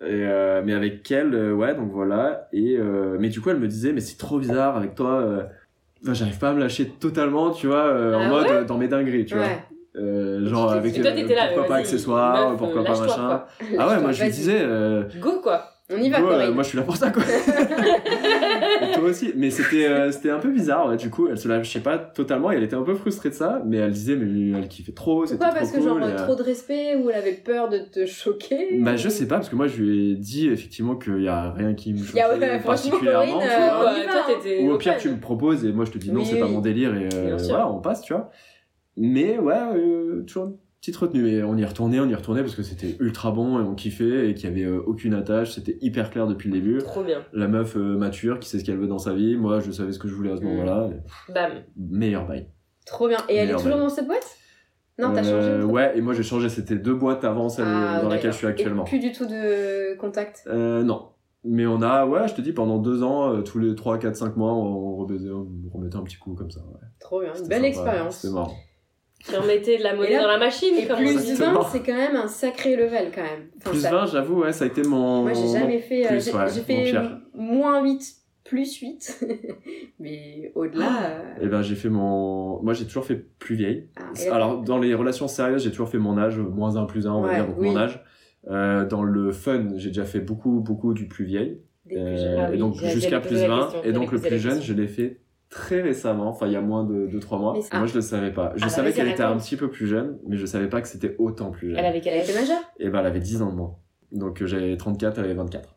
Et 0.01 0.05
euh, 0.25 0.61
mais 0.63 0.73
avec 0.73 1.09
elle, 1.11 1.33
euh, 1.33 1.53
ouais, 1.53 1.75
donc 1.75 1.91
voilà. 1.91 2.47
Et 2.53 2.77
euh, 2.77 3.17
mais 3.19 3.27
du 3.29 3.41
coup, 3.41 3.49
elle 3.49 3.57
me 3.59 3.67
disait, 3.67 3.91
mais 3.91 3.99
c'est 4.01 4.17
trop 4.17 4.39
bizarre 4.39 4.77
avec 4.77 4.95
toi. 4.95 5.23
enfin, 6.03 6.13
J'arrive 6.13 6.37
pas 6.39 6.49
à 6.49 6.53
me 6.53 6.59
lâcher 6.61 6.87
totalement, 6.87 7.51
tu 7.51 7.67
vois, 7.67 7.83
en 8.15 8.21
Ah 8.21 8.27
mode 8.29 8.65
dans 8.65 8.77
mes 8.77 8.87
dingueries, 8.87 9.25
tu 9.25 9.35
vois. 9.35 9.43
Ouais. 9.45 10.47
Genre 10.47 10.71
avec 10.71 10.93
toi, 11.01 11.11
là, 11.11 11.47
pourquoi 11.47 11.65
pas 11.67 11.75
accessoires, 11.75 12.55
pourquoi 12.55 12.83
pas 12.85 12.97
machin. 12.99 13.15
quoi. 13.15 13.47
Ah 13.77 13.87
ouais, 13.89 13.99
moi 14.01 14.11
je 14.13 14.23
lui 14.23 14.31
disais, 14.31 14.65
Go 15.19 15.39
quoi. 15.41 15.65
On 15.91 15.97
y 15.97 16.09
va, 16.09 16.21
go, 16.21 16.27
moi 16.53 16.61
je 16.63 16.67
suis 16.69 16.77
là 16.77 16.83
pour 16.83 16.95
ça 16.95 17.09
quoi. 17.09 17.23
aussi. 19.09 19.33
Mais 19.35 19.49
c'était 19.49 19.87
euh, 19.87 20.11
c'était 20.13 20.29
un 20.29 20.39
peu 20.39 20.49
bizarre, 20.51 20.87
ouais, 20.87 20.97
du 20.97 21.09
coup, 21.09 21.27
elle 21.27 21.37
se 21.37 21.47
lâchait 21.47 21.79
pas 21.79 21.97
totalement 21.97 22.51
et 22.51 22.55
elle 22.55 22.63
était 22.63 22.75
un 22.75 22.83
peu 22.83 22.95
frustrée 22.95 23.29
de 23.29 23.33
ça, 23.35 23.61
mais 23.65 23.77
elle 23.77 23.91
disait, 23.91 24.15
mais 24.15 24.57
elle 24.57 24.67
kiffait 24.67 24.91
trop, 24.91 25.25
c'était 25.25 25.37
Pourquoi? 25.39 25.49
trop 25.55 25.59
Parce 25.59 25.71
que 25.71 25.77
cool. 25.77 25.87
genre 25.87 25.99
et, 26.09 26.13
euh, 26.13 26.15
trop 26.25 26.35
de 26.35 26.43
respect 26.43 26.95
ou 26.95 27.09
elle 27.09 27.15
avait 27.17 27.33
peur 27.33 27.69
de 27.69 27.79
te 27.79 28.05
choquer 28.05 28.79
Bah 28.79 28.95
je 28.95 29.09
sais 29.09 29.27
pas 29.27 29.35
parce 29.35 29.49
que 29.49 29.55
moi 29.55 29.67
je 29.67 29.81
lui 29.83 30.11
ai 30.11 30.15
dit 30.15 30.47
effectivement 30.49 30.95
qu'il 30.95 31.21
y 31.21 31.27
a 31.27 31.51
rien 31.51 31.73
qui 31.73 31.93
me 31.93 32.03
choquait 32.03 32.23
ouais, 32.23 32.59
franchement, 32.59 32.63
particulièrement 32.65 33.39
Corinne, 33.39 33.49
tu 33.49 33.61
euh, 33.61 33.77
vois. 33.77 33.93
Ouais, 33.93 34.05
toi, 34.05 34.21
t'étais 34.27 34.63
ou 34.63 34.71
au 34.71 34.77
pire 34.77 34.97
tu 34.97 35.09
me 35.09 35.19
proposes 35.19 35.65
et 35.65 35.71
moi 35.71 35.85
je 35.85 35.91
te 35.91 35.97
dis 35.97 36.11
non 36.11 36.19
Oui, 36.21 36.25
c'est 36.25 36.39
pas 36.39 36.47
mon 36.47 36.61
délire 36.61 36.95
et 36.95 37.09
euh, 37.13 37.37
voilà 37.47 37.69
on 37.69 37.79
passe 37.81 38.01
tu 38.01 38.13
vois 38.13 38.29
mais 38.97 39.37
ouais 39.37 39.55
euh, 39.75 40.23
toujours 40.23 40.53
petite 40.81 40.95
retenue 40.97 41.23
mais 41.23 41.43
on 41.43 41.57
y 41.57 41.65
retourné 41.65 41.99
on 41.99 42.07
y 42.07 42.15
retourné 42.15 42.41
parce 42.41 42.55
que 42.55 42.63
c'était 42.63 42.95
ultra 42.99 43.31
bon 43.31 43.59
et 43.59 43.63
on 43.63 43.75
kiffait 43.75 44.29
et 44.29 44.33
qu'il 44.33 44.49
y 44.49 44.51
avait 44.51 44.63
euh, 44.63 44.81
aucune 44.85 45.13
attache 45.13 45.51
c'était 45.55 45.77
hyper 45.81 46.09
clair 46.09 46.25
depuis 46.27 46.49
le 46.49 46.53
début 46.53 46.77
Trop 46.79 47.03
bien. 47.03 47.21
la 47.33 47.47
meuf 47.47 47.75
euh, 47.75 47.97
mature 47.97 48.39
qui 48.39 48.47
sait 48.49 48.59
ce 48.59 48.63
qu'elle 48.63 48.77
veut 48.77 48.87
dans 48.87 48.97
sa 48.99 49.13
vie 49.13 49.35
moi 49.35 49.59
je 49.59 49.71
savais 49.71 49.91
ce 49.91 49.99
que 49.99 50.07
je 50.07 50.13
voulais 50.15 50.31
à 50.31 50.37
ce 50.37 50.41
Mm. 50.41 50.45
moment-là 50.47 50.89
Bam. 51.33 51.51
meilleur 51.75 52.25
bail 52.27 52.47
Trop 52.85 53.07
bien. 53.07 53.19
Et 53.29 53.35
elle 53.35 53.49
est 53.49 53.53
toujours 53.53 53.71
bail. 53.71 53.79
dans 53.81 53.89
cette 53.89 54.07
boîte? 54.07 54.27
Non, 54.97 55.13
t'as 55.13 55.23
changé 55.23 55.47
Euh, 55.49 55.63
ouais 55.65 55.97
et 55.97 56.01
moi 56.01 56.13
j'ai 56.13 56.23
changé 56.23 56.49
c'était 56.49 56.77
deux 56.77 56.95
boîtes 56.95 57.23
avant 57.25 57.49
celle 57.49 57.65
Ah, 57.67 57.99
dans 58.01 58.09
laquelle 58.09 58.31
je 58.31 58.37
suis 58.37 58.47
actuellement 58.47 58.85
Et 58.85 58.89
plus 58.89 58.99
du 58.99 59.11
tout 59.11 59.25
de 59.25 59.95
contact? 59.97 60.47
Non. 60.51 61.09
Mais 61.45 61.65
on 61.65 61.81
a, 61.81 62.05
ouais, 62.05 62.27
je 62.27 62.33
te 62.33 62.41
dis, 62.41 62.51
pendant 62.51 62.79
deux 62.79 63.01
ans, 63.01 63.33
euh, 63.33 63.41
tous 63.41 63.59
les 63.59 63.73
3, 63.73 63.97
4, 63.97 64.13
5 64.13 64.35
mois, 64.35 64.51
on, 64.53 64.97
rebaisait, 64.97 65.29
on 65.31 65.47
remettait 65.73 65.95
un 65.95 66.03
petit 66.03 66.17
coup 66.17 66.33
comme 66.35 66.51
ça. 66.51 66.59
Ouais. 66.59 66.85
Trop 66.99 67.21
bien. 67.21 67.31
Une 67.33 67.47
belle 67.47 67.59
sympa, 67.61 67.67
expérience. 67.67 68.17
C'était 68.17 68.33
marrant. 68.33 68.53
Tu 69.27 69.35
remettais 69.35 69.77
de 69.77 69.83
la 69.83 69.95
monnaie 69.95 70.11
Et 70.11 70.13
là- 70.15 70.21
dans 70.23 70.27
la 70.29 70.37
machine. 70.37 70.73
Et 70.77 70.85
comme 70.87 70.97
plus 70.97 71.15
on 71.17 71.19
dit. 71.19 71.33
20, 71.33 71.61
c'est 71.71 71.81
quand 71.81 71.95
même 71.95 72.15
un 72.15 72.27
sacré 72.27 72.75
level 72.75 73.11
quand 73.13 73.21
même. 73.21 73.49
Enfin, 73.57 73.71
plus 73.71 73.81
ça- 73.81 73.91
20, 73.91 74.05
j'avoue, 74.07 74.41
ouais, 74.41 74.53
ça 74.53 74.63
a 74.63 74.67
été 74.67 74.81
mon. 74.83 75.23
Moi 75.23 75.33
j'ai 75.33 75.59
jamais 75.59 75.79
fait. 75.79 76.05
euh, 76.05 76.19
j'ai 76.19 76.33
ouais, 76.33 76.47
fait 76.49 76.93
moins 77.33 77.83
8 77.83 78.15
plus 78.45 78.77
8. 78.77 79.25
Mais 79.99 80.51
au-delà. 80.55 81.03
euh, 81.03 81.21
Eh 81.41 81.47
ben, 81.47 81.61
j'ai 81.61 81.75
fait 81.75 81.89
mon. 81.89 82.61
Moi, 82.63 82.73
j'ai 82.73 82.85
toujours 82.85 83.05
fait 83.05 83.15
plus 83.39 83.55
vieille. 83.55 83.89
ah, 83.97 84.01
et 84.19 84.29
là- 84.29 84.35
Alors, 84.35 84.61
dans 84.61 84.77
les 84.79 84.93
relations 84.93 85.27
sérieuses, 85.27 85.63
j'ai 85.63 85.71
toujours 85.71 85.89
fait 85.89 85.99
mon 85.99 86.17
âge, 86.17 86.37
moins 86.39 86.77
1 86.77 86.85
plus 86.85 87.05
1, 87.05 87.11
on 87.13 87.21
va 87.21 87.27
Ouais, 87.29 87.35
dire, 87.35 87.45
donc 87.47 87.55
oui. 87.59 87.69
mon 87.69 87.77
âge. 87.77 88.03
Euh, 88.49 88.85
dans 88.85 89.03
le 89.03 89.31
fun, 89.33 89.67
j'ai 89.75 89.89
déjà 89.89 90.05
fait 90.05 90.21
beaucoup, 90.21 90.61
beaucoup 90.61 90.93
du 90.93 91.07
plus 91.07 91.25
vieille. 91.25 91.59
des 91.85 91.95
plus 91.95 92.03
Euh, 92.03 92.17
jeunes. 92.17 92.39
Ah 92.39 92.47
oui, 92.49 92.55
et 92.55 92.59
donc 92.59 92.75
jusqu'à 92.75 93.19
plus 93.19 93.35
la 93.41 93.47
20. 93.47 93.63
question, 93.63 93.83
Et 93.83 93.91
donc 93.91 94.11
le 94.11 94.19
plus 94.19 94.37
jeune, 94.37 94.61
je 94.61 94.73
l'ai 94.73 94.87
fait 94.87 95.19
très 95.49 95.81
récemment, 95.81 96.27
enfin 96.27 96.45
il 96.47 96.53
y 96.53 96.55
a 96.55 96.61
moins 96.61 96.83
de 96.83 97.07
2-3 97.07 97.39
mois. 97.39 97.53
Moi 97.73 97.85
je 97.87 97.95
le 97.95 98.01
savais 98.01 98.31
pas. 98.31 98.53
Je 98.55 98.63
Ah 98.63 98.67
bah, 98.67 98.69
savais 98.71 98.93
qu'elle 98.93 99.07
était 99.07 99.23
un 99.23 99.37
petit 99.37 99.55
peu 99.55 99.69
plus 99.69 99.87
jeune, 99.87 100.17
mais 100.27 100.37
je 100.37 100.45
savais 100.45 100.67
pas 100.67 100.81
que 100.81 100.87
c'était 100.87 101.15
autant 101.17 101.51
plus 101.51 101.69
jeune. 101.69 101.79
Elle 101.79 101.85
avait 101.85 102.01
quel 102.01 102.13
Elle 102.13 102.21
âge 102.29 102.35
majeure? 102.35 102.61
Et 102.79 102.89
ben 102.89 102.99
elle 102.99 103.05
avait 103.07 103.19
10 103.19 103.41
ans 103.41 103.49
de 103.49 103.55
moins. 103.55 103.75
Donc 104.11 104.41
euh, 104.41 104.47
j'avais 104.47 104.75
34, 104.77 105.17
elle 105.19 105.25
avait 105.25 105.33
24. 105.33 105.75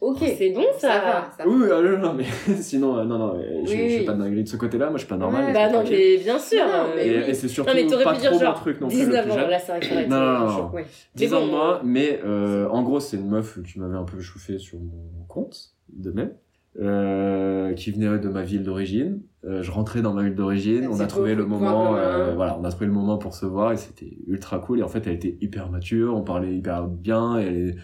Ok. 0.00 0.16
C'est 0.36 0.50
bon 0.50 0.64
ça. 0.78 0.88
Ça 0.88 0.98
va. 0.98 1.30
Ça 1.38 1.48
Oui, 1.48 1.68
va. 1.68 1.80
oui, 1.80 1.88
ah, 1.94 1.96
non, 1.98 2.14
mais 2.14 2.24
sinon, 2.60 2.98
euh, 2.98 3.04
non, 3.04 3.18
non, 3.18 3.34
mais 3.36 3.64
je, 3.64 3.70
Oui, 3.70 3.76
je 3.88 3.94
fais 3.94 3.98
oui. 4.00 4.04
pas 4.04 4.12
de 4.14 4.18
dinguerie 4.18 4.42
de 4.42 4.48
ce 4.48 4.56
côté-là, 4.56 4.86
moi 4.90 4.96
je 4.98 5.04
suis 5.04 5.08
pas 5.08 5.16
normal. 5.16 5.44
Ouais. 5.44 5.52
Bah 5.52 5.66
non, 5.68 5.74
tranquille. 5.74 5.96
mais 5.96 6.18
bien 6.24 6.38
sûr. 6.40 6.64
Non, 6.66 6.86
mais 6.96 7.06
Et, 7.06 7.18
oui. 7.18 7.24
et 7.28 7.34
c'est 7.34 7.46
surtout 7.46 7.70
Non 7.70 7.76
mais 7.76 8.04
pas 8.04 8.14
pu 8.14 8.20
dire 8.20 8.30
trop 8.30 8.40
mon 8.40 8.44
genre 8.44 8.54
truc 8.60 8.80
non 8.80 8.88
plus. 8.88 8.98
le 8.98 9.04
19 9.04 9.22
plus 9.22 9.30
ans, 9.32 9.36
jeune. 9.36 9.50
là 9.50 9.58
c'est 9.60 9.78
vrai 9.78 10.06
Non, 10.08 10.18
non, 10.20 10.38
non, 10.40 10.48
chaud. 10.48 10.62
non. 10.64 10.70
Ouais. 10.72 10.86
10 11.14 11.30
Mais 11.30 11.36
ans 11.36 11.46
de 11.46 11.50
moins, 11.52 11.80
mais 11.84 12.20
euh, 12.24 12.68
en 12.70 12.82
gros, 12.82 12.98
c'est 12.98 13.16
une 13.16 13.28
meuf 13.28 13.62
qui 13.62 13.78
m'avait 13.78 13.96
un 13.96 14.02
peu 14.02 14.20
chauffé 14.20 14.58
sur 14.58 14.80
mon 14.80 15.24
compte, 15.28 15.56
de 15.92 16.10
même, 16.10 16.32
euh, 16.80 17.72
qui 17.74 17.90
venait 17.90 18.18
de 18.18 18.28
ma 18.28 18.42
ville 18.42 18.62
d'origine. 18.62 19.20
Euh, 19.44 19.62
je 19.62 19.70
rentrais 19.70 20.02
dans 20.02 20.14
ma 20.14 20.22
ville 20.22 20.34
d'origine, 20.34 20.86
on 20.88 21.00
a 21.00 21.06
trouvé 21.06 21.34
le 21.34 21.44
moment, 21.44 21.96
euh, 21.96 22.34
voilà, 22.34 22.56
on 22.58 22.64
a 22.64 22.70
trouvé 22.70 22.86
le 22.86 22.92
moment 22.92 23.18
pour 23.18 23.34
se 23.34 23.44
voir 23.44 23.72
et 23.72 23.76
c'était 23.76 24.16
ultra 24.26 24.58
cool. 24.58 24.80
Et 24.80 24.82
en 24.82 24.88
fait, 24.88 25.06
elle 25.06 25.14
était 25.14 25.36
hyper 25.40 25.70
mature, 25.70 26.14
on 26.16 26.22
parlait 26.22 26.54
hyper 26.54 26.86
bien, 26.86 27.38
et 27.38 27.46
elle 27.46 27.68
est, 27.68 27.76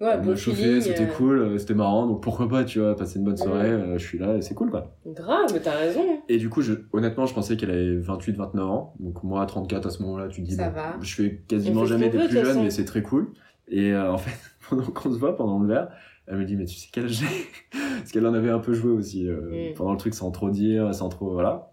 Ouais, 0.00 0.10
Elle 0.14 0.20
bon 0.20 0.30
me 0.30 0.36
chauffait, 0.36 0.80
c'était 0.80 1.02
euh. 1.02 1.16
cool, 1.16 1.38
euh, 1.38 1.58
c'était 1.58 1.74
marrant, 1.74 2.06
donc 2.06 2.22
pourquoi 2.22 2.48
pas, 2.48 2.62
tu 2.62 2.78
vois, 2.78 2.94
passer 2.94 3.18
une 3.18 3.24
bonne 3.24 3.36
soirée, 3.36 3.70
euh, 3.70 3.98
je 3.98 4.06
suis 4.06 4.18
là, 4.18 4.36
et 4.36 4.42
c'est 4.42 4.54
cool, 4.54 4.70
quoi. 4.70 4.94
Grave, 5.06 5.60
t'as 5.60 5.76
raison. 5.76 6.04
Et 6.28 6.38
du 6.38 6.48
coup, 6.48 6.62
je, 6.62 6.74
honnêtement, 6.92 7.26
je 7.26 7.34
pensais 7.34 7.56
qu'elle 7.56 7.72
avait 7.72 7.96
28, 7.96 8.36
29 8.36 8.64
ans. 8.70 8.94
Donc 9.00 9.24
moi, 9.24 9.42
à 9.42 9.46
34 9.46 9.86
à 9.86 9.90
ce 9.90 10.02
moment-là, 10.02 10.28
tu 10.28 10.42
te 10.42 10.46
dis, 10.46 10.54
Ça 10.54 10.68
va. 10.68 10.96
je 11.00 11.14
fais 11.14 11.42
quasiment 11.48 11.84
jamais 11.84 12.10
des 12.10 12.18
plus 12.18 12.30
jeunes, 12.30 12.62
mais 12.62 12.70
c'est 12.70 12.84
très 12.84 13.02
cool. 13.02 13.32
Et 13.66 13.92
euh, 13.92 14.12
en 14.12 14.18
fait, 14.18 14.38
pendant 14.70 14.84
qu'on 14.84 15.12
se 15.12 15.18
voit, 15.18 15.36
pendant 15.36 15.58
le 15.58 15.66
verre, 15.66 15.88
elle 16.28 16.36
me 16.38 16.44
dit, 16.44 16.56
mais 16.56 16.64
tu 16.66 16.76
sais 16.76 16.88
quel 16.92 17.08
j'ai 17.08 17.26
Parce 17.98 18.12
qu'elle 18.12 18.26
en 18.26 18.34
avait 18.34 18.50
un 18.50 18.58
peu 18.60 18.72
joué 18.74 18.90
aussi, 18.92 19.26
euh, 19.28 19.70
Mm. 19.70 19.74
pendant 19.74 19.92
le 19.92 19.98
truc, 19.98 20.14
sans 20.14 20.30
trop 20.30 20.50
dire, 20.50 20.94
sans 20.94 21.08
trop, 21.08 21.30
voilà. 21.32 21.70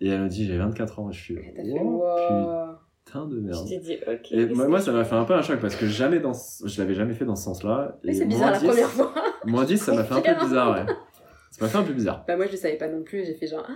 Et 0.00 0.08
elle 0.08 0.22
me 0.22 0.28
dit, 0.28 0.46
j'ai 0.46 0.56
24 0.56 0.98
ans. 1.00 1.10
Je 1.10 1.20
suis, 1.20 1.34
t'as 1.54 1.62
fait, 1.62 1.74
oh, 1.82 2.02
wow. 2.02 2.74
putain 3.04 3.26
de 3.26 3.36
Je 3.36 3.40
merde. 3.40 3.68
t'ai 3.68 3.78
dit, 3.78 3.98
ok. 4.06 4.32
Et 4.32 4.46
moi, 4.46 4.66
moi, 4.68 4.80
ça 4.80 4.92
m'a 4.92 5.04
fait 5.04 5.14
un 5.14 5.24
peu 5.24 5.34
un 5.34 5.42
choc 5.42 5.60
parce 5.60 5.76
que 5.76 5.86
jamais 5.86 6.20
dans, 6.20 6.32
je 6.64 6.80
l'avais 6.80 6.94
jamais 6.94 7.14
fait 7.14 7.24
dans 7.26 7.36
ce 7.36 7.44
sens-là. 7.44 7.98
Mais 8.04 8.14
c'est 8.14 8.24
bizarre 8.26 8.52
la 8.52 8.58
10, 8.58 8.66
première 8.66 8.88
fois. 8.88 9.14
Moins 9.44 9.64
10, 9.64 9.76
ça 9.78 9.94
m'a 9.94 10.04
fait 10.04 10.14
un 10.14 10.20
peu 10.34 10.44
bizarre, 10.46 10.72
ouais. 10.72 10.92
Ça 11.50 11.64
m'a 11.64 11.68
fait 11.70 11.78
un 11.78 11.82
peu 11.82 11.92
bizarre. 11.92 12.24
Bah 12.26 12.36
moi 12.36 12.46
je 12.46 12.52
le 12.52 12.56
savais 12.56 12.76
pas 12.76 12.88
non 12.88 13.02
plus, 13.02 13.24
j'ai 13.26 13.34
fait 13.34 13.46
genre 13.46 13.66
ah 13.68 13.72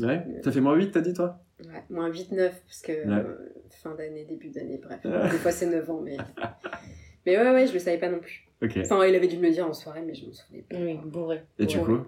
Ouais. 0.00 0.24
Ça 0.44 0.52
fait 0.52 0.60
moins 0.60 0.74
8, 0.76 0.92
t'as 0.92 1.00
dit, 1.00 1.12
toi? 1.14 1.40
Ouais, 1.64 1.82
moins 1.90 2.06
8 2.08 2.30
9 2.30 2.62
parce 2.64 2.82
que 2.82 2.92
Ouais. 2.92 3.24
euh, 3.24 3.48
fin 3.82 3.94
d'année, 3.96 4.24
début 4.24 4.50
d'année, 4.50 4.78
bref. 4.80 5.00
Des 5.02 5.38
fois 5.38 5.50
c'est 5.50 5.66
9 5.66 5.90
ans 5.90 6.00
mais 6.04 6.16
Mais 7.30 7.36
ouais 7.38 7.50
ouais, 7.52 7.66
je 7.66 7.72
le 7.74 7.78
savais 7.78 7.98
pas 7.98 8.08
non 8.08 8.18
plus. 8.20 8.48
Enfin, 8.80 9.04
il 9.06 9.14
avait 9.14 9.28
dû 9.28 9.36
me 9.36 9.42
le 9.42 9.50
dire 9.50 9.66
en 9.68 9.72
soirée 9.72 10.02
mais 10.06 10.14
je 10.14 10.26
m'en 10.26 10.32
souvenais 10.32 10.64
pas. 10.68 10.76
Oui, 10.76 10.98
bourré. 11.04 11.42
Et 11.58 11.66
du 11.66 11.78
coup 11.78 11.98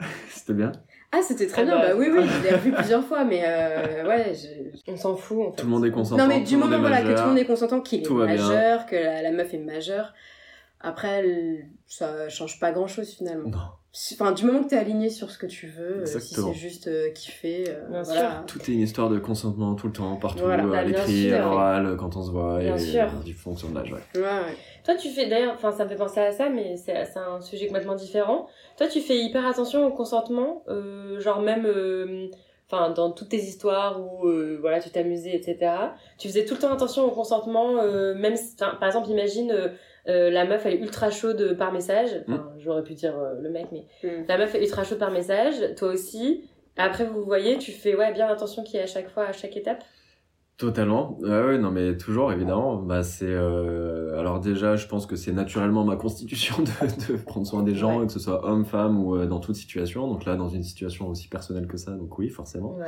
C'était 0.28 0.52
bien 0.54 0.72
Ah, 1.12 1.20
c'était 1.22 1.46
très 1.46 1.62
Ah 1.62 1.64
bien. 1.64 1.76
bah, 1.78 1.88
Bah 1.90 1.94
oui 1.96 2.08
oui, 2.12 2.20
je 2.28 2.42
l'ai 2.48 2.54
revu 2.54 2.72
plusieurs 2.72 3.04
fois 3.04 3.24
mais 3.24 3.42
euh, 3.46 4.06
ouais, 4.06 4.32
je- 4.34 4.92
On 4.92 4.96
s'en 4.96 5.16
fout, 5.16 5.38
en 5.46 5.50
fait. 5.52 5.56
Tout 5.62 5.66
le 5.66 5.70
monde 5.70 5.86
est 5.86 5.90
consentant. 5.90 6.22
Non 6.22 6.28
mais 6.28 6.40
du 6.42 6.56
moment 6.56 6.78
voilà, 6.80 7.00
que 7.02 7.14
tout 7.16 7.22
le 7.22 7.28
monde 7.28 7.38
est 7.38 7.44
consentant, 7.46 7.80
qu'il 7.80 8.00
est 8.00 8.08
bien. 8.08 8.14
majeur, 8.26 8.86
que 8.86 8.96
la, 8.96 9.22
la 9.22 9.30
meuf 9.30 9.54
est 9.54 9.58
majeure. 9.58 10.12
Après, 10.80 11.08
elle- 11.08 11.66
ça 11.86 12.28
change 12.28 12.60
pas 12.60 12.72
grand 12.72 12.86
chose 12.88 13.08
finalement. 13.14 13.48
Non. 13.48 13.58
Enfin, 14.12 14.32
du 14.32 14.44
moment 14.44 14.62
que 14.62 14.68
t'es 14.68 14.76
aligné 14.76 15.08
sur 15.08 15.30
ce 15.30 15.38
que 15.38 15.46
tu 15.46 15.66
veux, 15.66 16.02
euh, 16.02 16.06
si 16.20 16.34
c'est 16.34 16.52
juste 16.52 16.86
euh, 16.86 17.10
kiffer, 17.10 17.64
euh, 17.70 17.88
Bien 17.88 18.02
voilà. 18.02 18.44
Tout 18.46 18.60
est 18.60 18.74
une 18.74 18.80
histoire 18.80 19.08
de 19.08 19.18
consentement 19.18 19.74
tout 19.74 19.86
le 19.86 19.92
temps, 19.94 20.16
partout, 20.16 20.42
Voilà, 20.44 20.64
à 20.64 20.66
bah, 20.66 20.84
l'écrit, 20.84 21.32
à 21.32 21.38
l'oral, 21.40 21.96
quand 21.98 22.14
on 22.14 22.22
se 22.22 22.30
voit, 22.30 22.58
Bien 22.58 22.76
et 22.76 22.78
sûr. 22.78 23.08
du 23.24 23.32
fonction 23.32 23.70
de 23.70 23.74
l'âge, 23.76 23.92
ouais. 23.92 24.00
Ouais, 24.14 24.20
ouais. 24.20 24.56
Toi, 24.84 24.96
tu 24.96 25.08
fais 25.08 25.26
d'ailleurs, 25.28 25.54
enfin, 25.54 25.72
ça 25.72 25.84
me 25.84 25.88
fait 25.88 25.96
penser 25.96 26.20
à 26.20 26.30
ça, 26.32 26.50
mais 26.50 26.76
c'est 26.76 27.06
c'est 27.06 27.18
un 27.18 27.40
sujet 27.40 27.66
complètement 27.68 27.94
différent. 27.94 28.48
Toi, 28.76 28.86
tu 28.88 29.00
fais 29.00 29.16
hyper 29.18 29.46
attention 29.46 29.86
au 29.86 29.92
consentement, 29.92 30.62
euh, 30.68 31.18
genre 31.20 31.40
même, 31.40 31.64
euh, 31.64 32.26
enfin, 32.70 32.90
dans 32.90 33.12
toutes 33.12 33.30
tes 33.30 33.38
histoires 33.42 33.98
où, 33.98 34.28
euh, 34.28 34.58
voilà, 34.60 34.78
tu 34.80 34.90
t'amusais, 34.90 35.34
etc. 35.34 35.72
Tu 36.18 36.28
faisais 36.28 36.44
tout 36.44 36.52
le 36.54 36.60
temps 36.60 36.72
attention 36.72 37.04
au 37.04 37.10
consentement, 37.12 37.78
euh, 37.78 38.14
même, 38.14 38.36
si- 38.36 38.56
par 38.56 38.84
exemple, 38.84 39.08
imagine, 39.08 39.72
euh, 40.08 40.28
euh, 40.28 40.30
la 40.30 40.44
meuf, 40.44 40.64
elle 40.66 40.74
est 40.74 40.80
ultra 40.80 41.10
chaude 41.10 41.56
par 41.58 41.72
message. 41.72 42.10
Enfin, 42.28 42.50
j'aurais 42.58 42.82
pu 42.82 42.94
dire 42.94 43.18
euh, 43.18 43.34
le 43.40 43.50
mec, 43.50 43.66
mais 43.72 43.86
Mm. 44.02 44.24
la 44.28 44.38
meuf 44.38 44.54
est 44.54 44.62
ultra 44.62 44.84
chaude 44.84 44.98
par 44.98 45.10
message, 45.10 45.54
toi 45.76 45.88
aussi. 45.88 46.44
Après, 46.76 47.06
vous 47.06 47.24
voyez, 47.24 47.58
tu 47.58 47.72
fais, 47.72 47.94
ouais, 47.96 48.12
bien 48.12 48.26
attention 48.28 48.62
qu'il 48.62 48.74
y 48.76 48.78
ait 48.78 48.82
à 48.84 48.86
chaque 48.86 49.08
fois, 49.08 49.24
à 49.24 49.32
chaque 49.32 49.56
étape. 49.56 49.82
Totalement. 50.58 51.18
Ouais, 51.20 51.28
ouais, 51.44 51.58
non, 51.58 51.70
mais 51.70 51.98
toujours, 51.98 52.32
évidemment. 52.32 52.76
Bah, 52.76 53.02
c'est, 53.02 53.26
euh, 53.28 54.18
alors 54.18 54.40
déjà, 54.40 54.74
je 54.76 54.86
pense 54.86 55.04
que 55.04 55.14
c'est 55.14 55.32
naturellement 55.32 55.84
ma 55.84 55.96
constitution 55.96 56.56
de, 56.62 57.12
de 57.12 57.18
prendre 57.22 57.46
soin 57.46 57.62
des 57.62 57.74
gens, 57.74 58.00
Ouais. 58.00 58.06
que 58.06 58.12
ce 58.12 58.18
soit 58.18 58.42
homme, 58.46 58.64
femme 58.64 59.04
ou 59.04 59.16
euh, 59.16 59.26
dans 59.26 59.38
toute 59.40 59.56
situation. 59.56 60.08
Donc 60.08 60.24
là, 60.24 60.34
dans 60.36 60.48
une 60.48 60.62
situation 60.62 61.08
aussi 61.08 61.28
personnelle 61.28 61.66
que 61.66 61.76
ça, 61.76 61.90
donc 61.92 62.18
oui, 62.18 62.30
forcément. 62.30 62.74
Ouais. 62.76 62.86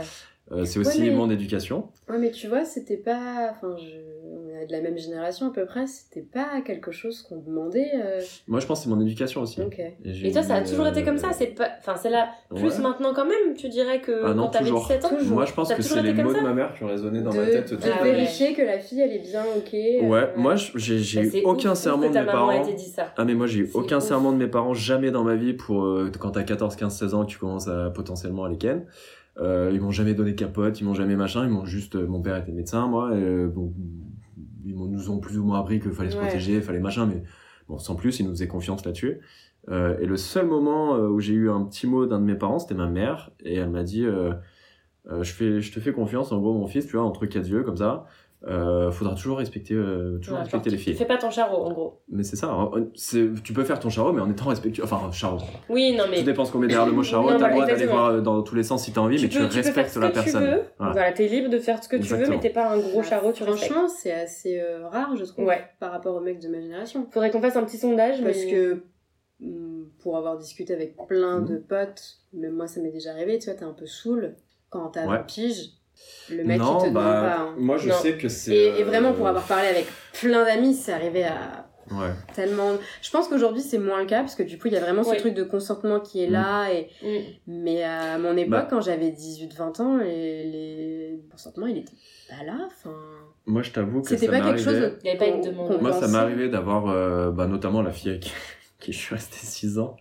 Euh, 0.51 0.65
c'est 0.65 0.79
aussi 0.79 1.03
Ouais, 1.03 1.11
mais- 1.11 1.15
mon 1.17 1.29
éducation. 1.31 1.91
Ouais, 2.09 2.17
mais 2.19 2.31
tu 2.31 2.49
vois, 2.49 2.65
c'était 2.65 2.97
pas. 2.97 3.51
Enfin, 3.51 3.77
je... 3.77 4.48
est 4.63 4.67
de 4.67 4.73
la 4.73 4.81
même 4.81 4.99
génération 4.99 5.47
à 5.49 5.51
peu 5.51 5.65
près, 5.65 5.87
c'était 5.87 6.21
pas 6.23 6.61
quelque 6.65 6.91
chose 6.93 7.23
qu'on 7.23 7.37
demandait. 7.39 7.91
euh, 7.95 8.21
Moi, 8.47 8.61
je 8.61 8.67
pense 8.67 8.81
que 8.81 8.85
c'est 8.85 8.91
mon 8.91 9.01
éducation 9.01 9.41
aussi. 9.43 9.61
Ok. 9.63 9.81
j'ai 10.05 10.29
Et 10.29 10.33
toi, 10.33 10.43
ça 10.43 10.57
a 10.57 10.61
toujours 10.63 10.87
été 10.87 11.03
euh, 11.03 11.05
comme 11.05 11.19
ça, 11.19 11.33
c'est 11.33 11.49
pas, 11.49 11.69
enfin, 11.79 11.95
c'est 11.97 12.11
là, 12.11 12.29
plus 12.51 12.63
ouais. 12.77 12.79
maintenant 12.83 13.13
quand 13.15 13.25
même, 13.27 13.55
tu 13.57 13.69
dirais 13.69 14.01
que 14.01 14.25
Ah 14.25 14.35
non, 14.35 14.45
quand 14.45 14.51
t'avais 14.51 14.65
toujours. 14.67 14.87
17 14.87 15.05
ans? 15.07 15.11
Moi, 15.31 15.45
je 15.45 15.53
pense 15.53 15.73
que 15.73 15.83
c'est 15.83 16.03
les 16.03 16.13
mots 16.15 16.33
de 16.35 16.41
ma 16.41 16.53
mère 16.55 16.75
qui 16.75 16.85
ont 16.85 16.89
résonné 16.89 17.21
dans 17.23 17.31
de, 17.31 17.39
ma 17.39 17.47
tête. 17.47 17.73
de 17.73 17.79
Ah 17.85 18.03
ouais. 18.03 18.13
vérifier 18.13 18.55
que 18.55 18.63
la 18.63 18.79
fille 18.79 19.01
elle 19.01 19.13
est 19.13 19.19
bien 19.21 19.43
ok. 19.57 19.73
Ouais, 19.73 20.19
euh, 20.19 20.27
moi, 20.37 20.55
j'ai 20.57 20.99
j'ai 20.99 21.23
Bah, 21.31 21.39
eu 21.39 21.43
aucun 21.45 21.73
ouf, 21.73 21.79
serment 21.79 22.09
de 22.11 22.19
mes 22.19 22.25
parents. 22.27 22.51
ait 22.51 22.75
dit 22.75 22.85
ça. 22.85 23.13
Ah 23.17 23.25
mais 23.25 23.35
moi 23.35 23.47
j'ai 23.47 23.61
eu 23.61 23.71
aucun 23.75 23.99
ouf. 23.99 24.03
serment 24.03 24.33
de 24.33 24.37
mes 24.39 24.49
parents 24.49 24.75
jamais 24.75 25.11
dans 25.11 25.25
ma 25.25 25.35
vie 25.37 25.53
pour 25.53 25.85
euh, 25.85 26.11
quand 26.19 26.31
t'as 26.33 26.43
14, 26.43 26.77
15, 26.77 26.97
16 26.97 27.15
ans 27.15 27.25
que 27.25 27.31
tu 27.31 27.39
commences 27.39 27.69
à 27.69 27.91
potentiellement 27.91 28.45
à 28.45 28.49
les 28.49 28.59
ken. 28.59 28.85
Euh, 29.41 29.71
ils 29.73 29.81
m'ont 29.81 29.93
jamais 29.93 30.15
donné 30.15 30.35
capote, 30.35 30.81
ils 30.81 30.85
m'ont 30.85 30.95
jamais 30.95 31.15
machin, 31.15 31.45
ils 31.45 31.51
m'ont 31.51 31.65
juste 31.65 31.95
euh, 31.95 32.07
mon 32.09 32.21
père 32.21 32.37
était 32.37 32.51
médecin 32.51 32.89
moi 32.89 33.11
et, 33.15 33.23
euh, 33.23 33.47
bon 33.47 33.73
ils 34.69 34.75
nous 34.77 35.11
ont 35.11 35.19
plus 35.19 35.39
ou 35.39 35.45
moins 35.45 35.61
appris 35.61 35.81
qu'il 35.81 35.93
fallait 35.93 36.11
se 36.11 36.17
Ouais. 36.17 36.23
protéger, 36.23 36.61
fallait 36.61 36.81
machin 36.81 37.07
mais 37.07 37.23
bon 37.69 37.79
sans 37.79 37.95
plus 37.97 38.19
ils 38.21 38.25
nous 38.25 38.31
faisaient 38.33 38.49
confiance 38.49 38.85
là-dessus. 38.85 39.19
Euh, 39.69 39.99
et 40.01 40.07
le 40.07 40.17
seul 40.17 40.47
moment 40.47 40.95
euh, 40.97 41.09
où 41.09 41.21
j'ai 41.21 41.35
eu 41.35 41.51
un 41.51 41.63
petit 41.65 41.87
mot 41.87 42.07
d'un 42.07 42.21
de 42.21 42.25
mes 42.25 42.37
parents, 42.37 42.59
c'était 42.59 42.75
ma 42.75 42.87
mère 42.87 43.31
et 43.41 43.57
elle 43.57 43.71
m'a 43.71 43.83
dit 43.83 44.05
euh, 44.05 44.33
euh, 45.11 45.23
je 45.23 45.33
fais 45.33 45.61
je 45.61 45.73
te 45.73 45.81
fais 45.81 45.93
confiance 45.93 46.33
en 46.33 46.39
gros 46.41 46.53
mon 46.55 46.67
fils, 46.67 46.87
tu 46.87 46.97
vois 46.97 47.05
entre 47.05 47.27
quatre 47.27 47.49
yeux 47.49 47.63
comme 47.63 47.77
ça. 47.77 48.07
Euh, 48.47 48.93
faudra 48.93 49.17
toujours 49.17 49.39
respecter 49.39 49.75
euh, 49.75 50.19
toujours 50.19 50.37
Ouais, 50.37 50.43
respecter 50.45 50.71
genre, 50.71 50.79
les 50.79 50.83
filles. 50.85 50.95
Fais 50.95 51.07
pas 51.07 51.17
ton 51.17 51.29
charreau, 51.29 51.65
en 51.65 51.73
gros. 51.73 52.01
Mais 52.09 52.23
c'est 52.23 52.37
ça, 52.37 52.47
hein. 52.53 52.71
tu 52.95 53.53
peux 53.53 53.65
faire 53.65 53.81
ton 53.81 53.91
charreau, 53.91 54.13
mais 54.13 54.21
en 54.21 54.31
étant 54.31 54.47
respectueux. 54.47 54.85
Enfin, 54.85 55.11
charreau. 55.11 55.39
Oui, 55.69 55.97
non, 55.97 56.05
mais. 56.09 56.19
Tout 56.19 56.25
dépend 56.25 56.45
ce 56.45 56.53
qu'on 56.53 56.59
met 56.61 56.69
derrière 56.69 56.87
le 56.87 56.93
mot 56.93 57.03
charreau. 57.03 57.37
T'as 57.37 57.49
le 57.49 57.53
droit 57.55 57.67
d'aller 57.67 57.87
voir 57.87 58.07
euh, 58.07 58.21
dans 58.21 58.43
tous 58.43 58.55
les 58.55 58.63
sens 58.63 58.85
si 58.85 58.93
t'as 58.93 59.01
envie, 59.01 59.21
mais 59.21 59.29
tu, 59.29 59.39
peux, 59.39 59.49
tu 59.49 59.57
peux 59.57 59.63
faire 59.63 59.65
respectes 59.65 59.91
ce 59.91 59.99
la 59.99 60.11
que 60.11 60.15
personne. 60.15 60.45
Tu 60.45 60.51
veux. 60.51 60.63
Voilà. 60.79 60.93
Voilà, 60.93 61.13
t'es 61.13 61.27
libre 61.27 61.51
de 61.51 61.59
faire 61.59 61.83
ce 61.83 61.89
que 61.89 61.97
tu 61.97 62.15
veux, 62.15 62.29
mais 62.29 62.39
t'es 62.39 62.51
pas 62.51 62.71
un 62.71 62.79
gros 62.79 63.03
charreau, 63.03 63.33
tu. 63.33 63.43
Franchement, 63.43 63.89
c'est 63.89 64.13
assez 64.13 64.61
euh, 64.61 64.87
rare, 64.89 65.17
je 65.17 65.25
trouve, 65.25 65.45
Ouais. 65.47 65.65
par 65.81 65.91
rapport 65.91 66.15
aux 66.15 66.21
mecs 66.21 66.39
de 66.41 66.49
ma 66.49 66.61
génération. 66.61 67.09
Faudrait 67.11 67.31
qu'on 67.33 67.41
fasse 67.41 67.57
un 67.57 67.65
petit 67.65 67.79
sondage, 67.79 68.23
Parce 68.23 68.45
mais- 68.45 68.51
que 68.53 68.83
mm, 69.41 69.85
pour 70.01 70.17
avoir 70.17 70.39
discuté 70.39 70.73
avec 70.75 70.95
plein 71.09 71.41
de 71.41 71.57
potes, 71.57 72.19
même 72.33 72.53
moi 72.55 72.69
ça 72.69 72.81
m'est 72.81 72.93
déjà 72.93 73.11
arrivé, 73.11 73.39
tu 73.41 73.47
vois, 73.51 73.59
t'es 73.59 73.65
un 73.65 73.73
peu 73.73 73.87
saoul 73.87 74.37
quand 74.71 74.91
t'as 74.91 75.07
Ouais. 75.07 75.17
20 75.19 75.23
piges. 75.25 75.71
Le 76.31 76.45
mec 76.45 76.59
non, 76.59 76.79
il 76.79 76.83
te 76.85 76.89
demande 76.89 77.05
bah, 77.05 77.23
pas. 77.37 77.43
hein. 77.43 77.55
moi 77.59 77.77
je 77.79 77.89
Non. 77.89 77.95
sais 77.95 78.17
que 78.19 78.29
c'est. 78.29 78.55
Et, 78.55 78.81
et 78.81 78.85
vraiment, 78.85 79.13
pour 79.13 79.27
euh, 79.27 79.31
avoir 79.31 79.45
parlé 79.47 79.69
avec 79.69 79.87
plein 80.21 80.45
d'amis, 80.45 80.75
c'est 80.75 80.93
arrivé 80.93 81.25
à 81.25 81.65
Ouais. 81.91 82.11
tellement. 82.35 82.73
Je 83.01 83.11
pense 83.11 83.29
qu'aujourd'hui 83.29 83.63
c'est 83.63 83.79
moins 83.79 84.01
le 84.01 84.05
cas 84.07 84.19
parce 84.21 84.35
que 84.35 84.43
du 84.43 84.59
coup 84.59 84.69
il 84.69 84.75
y 84.75 84.77
a 84.77 84.81
vraiment 84.81 85.03
ce 85.03 85.13
Oui. 85.13 85.17
truc 85.17 85.33
de 85.33 85.43
consentement 85.43 86.01
qui 86.01 86.23
est 86.23 86.29
là. 86.29 86.69
Et... 86.71 86.89
Mm. 87.03 87.25
Mais 87.47 87.83
à 87.83 88.19
mon 88.19 88.37
époque, 88.37 88.51
Bah. 88.51 88.67
quand 88.69 88.83
j'avais 88.83 89.09
18-20 89.09 89.81
ans, 89.81 89.97
les... 89.97 90.45
les... 90.45 91.11
le 91.13 91.31
consentement 91.31 91.67
il 91.67 91.79
était 91.79 91.93
pas 92.29 92.45
là. 92.45 92.59
Enfin... 92.67 92.95
Moi 93.47 93.63
je 93.63 93.71
t'avoue 93.71 94.03
que 94.03 94.09
C'était 94.11 94.27
ça 94.27 94.33
pas 94.33 94.41
quelque 94.43 94.59
chose. 94.61 94.75
arrivé- 94.77 94.97
Il 95.03 95.07
y 95.07 95.11
avait 95.11 95.19
pas 95.19 95.27
une 95.29 95.41
demande. 95.41 95.81
Moi 95.81 95.93
ça 95.95 96.09
m'est 96.09 96.19
arrivé 96.19 96.51
d'avoir, 96.51 96.89
euh, 96.89 97.31
bah, 97.31 97.47
notamment 97.47 97.81
la 97.81 97.91
fille 97.93 98.11
avec 98.11 98.31
qui 98.81 98.93
je 98.93 98.99
suis 98.99 99.15
resté 99.15 99.39
6 99.39 99.79
ans. 99.79 99.97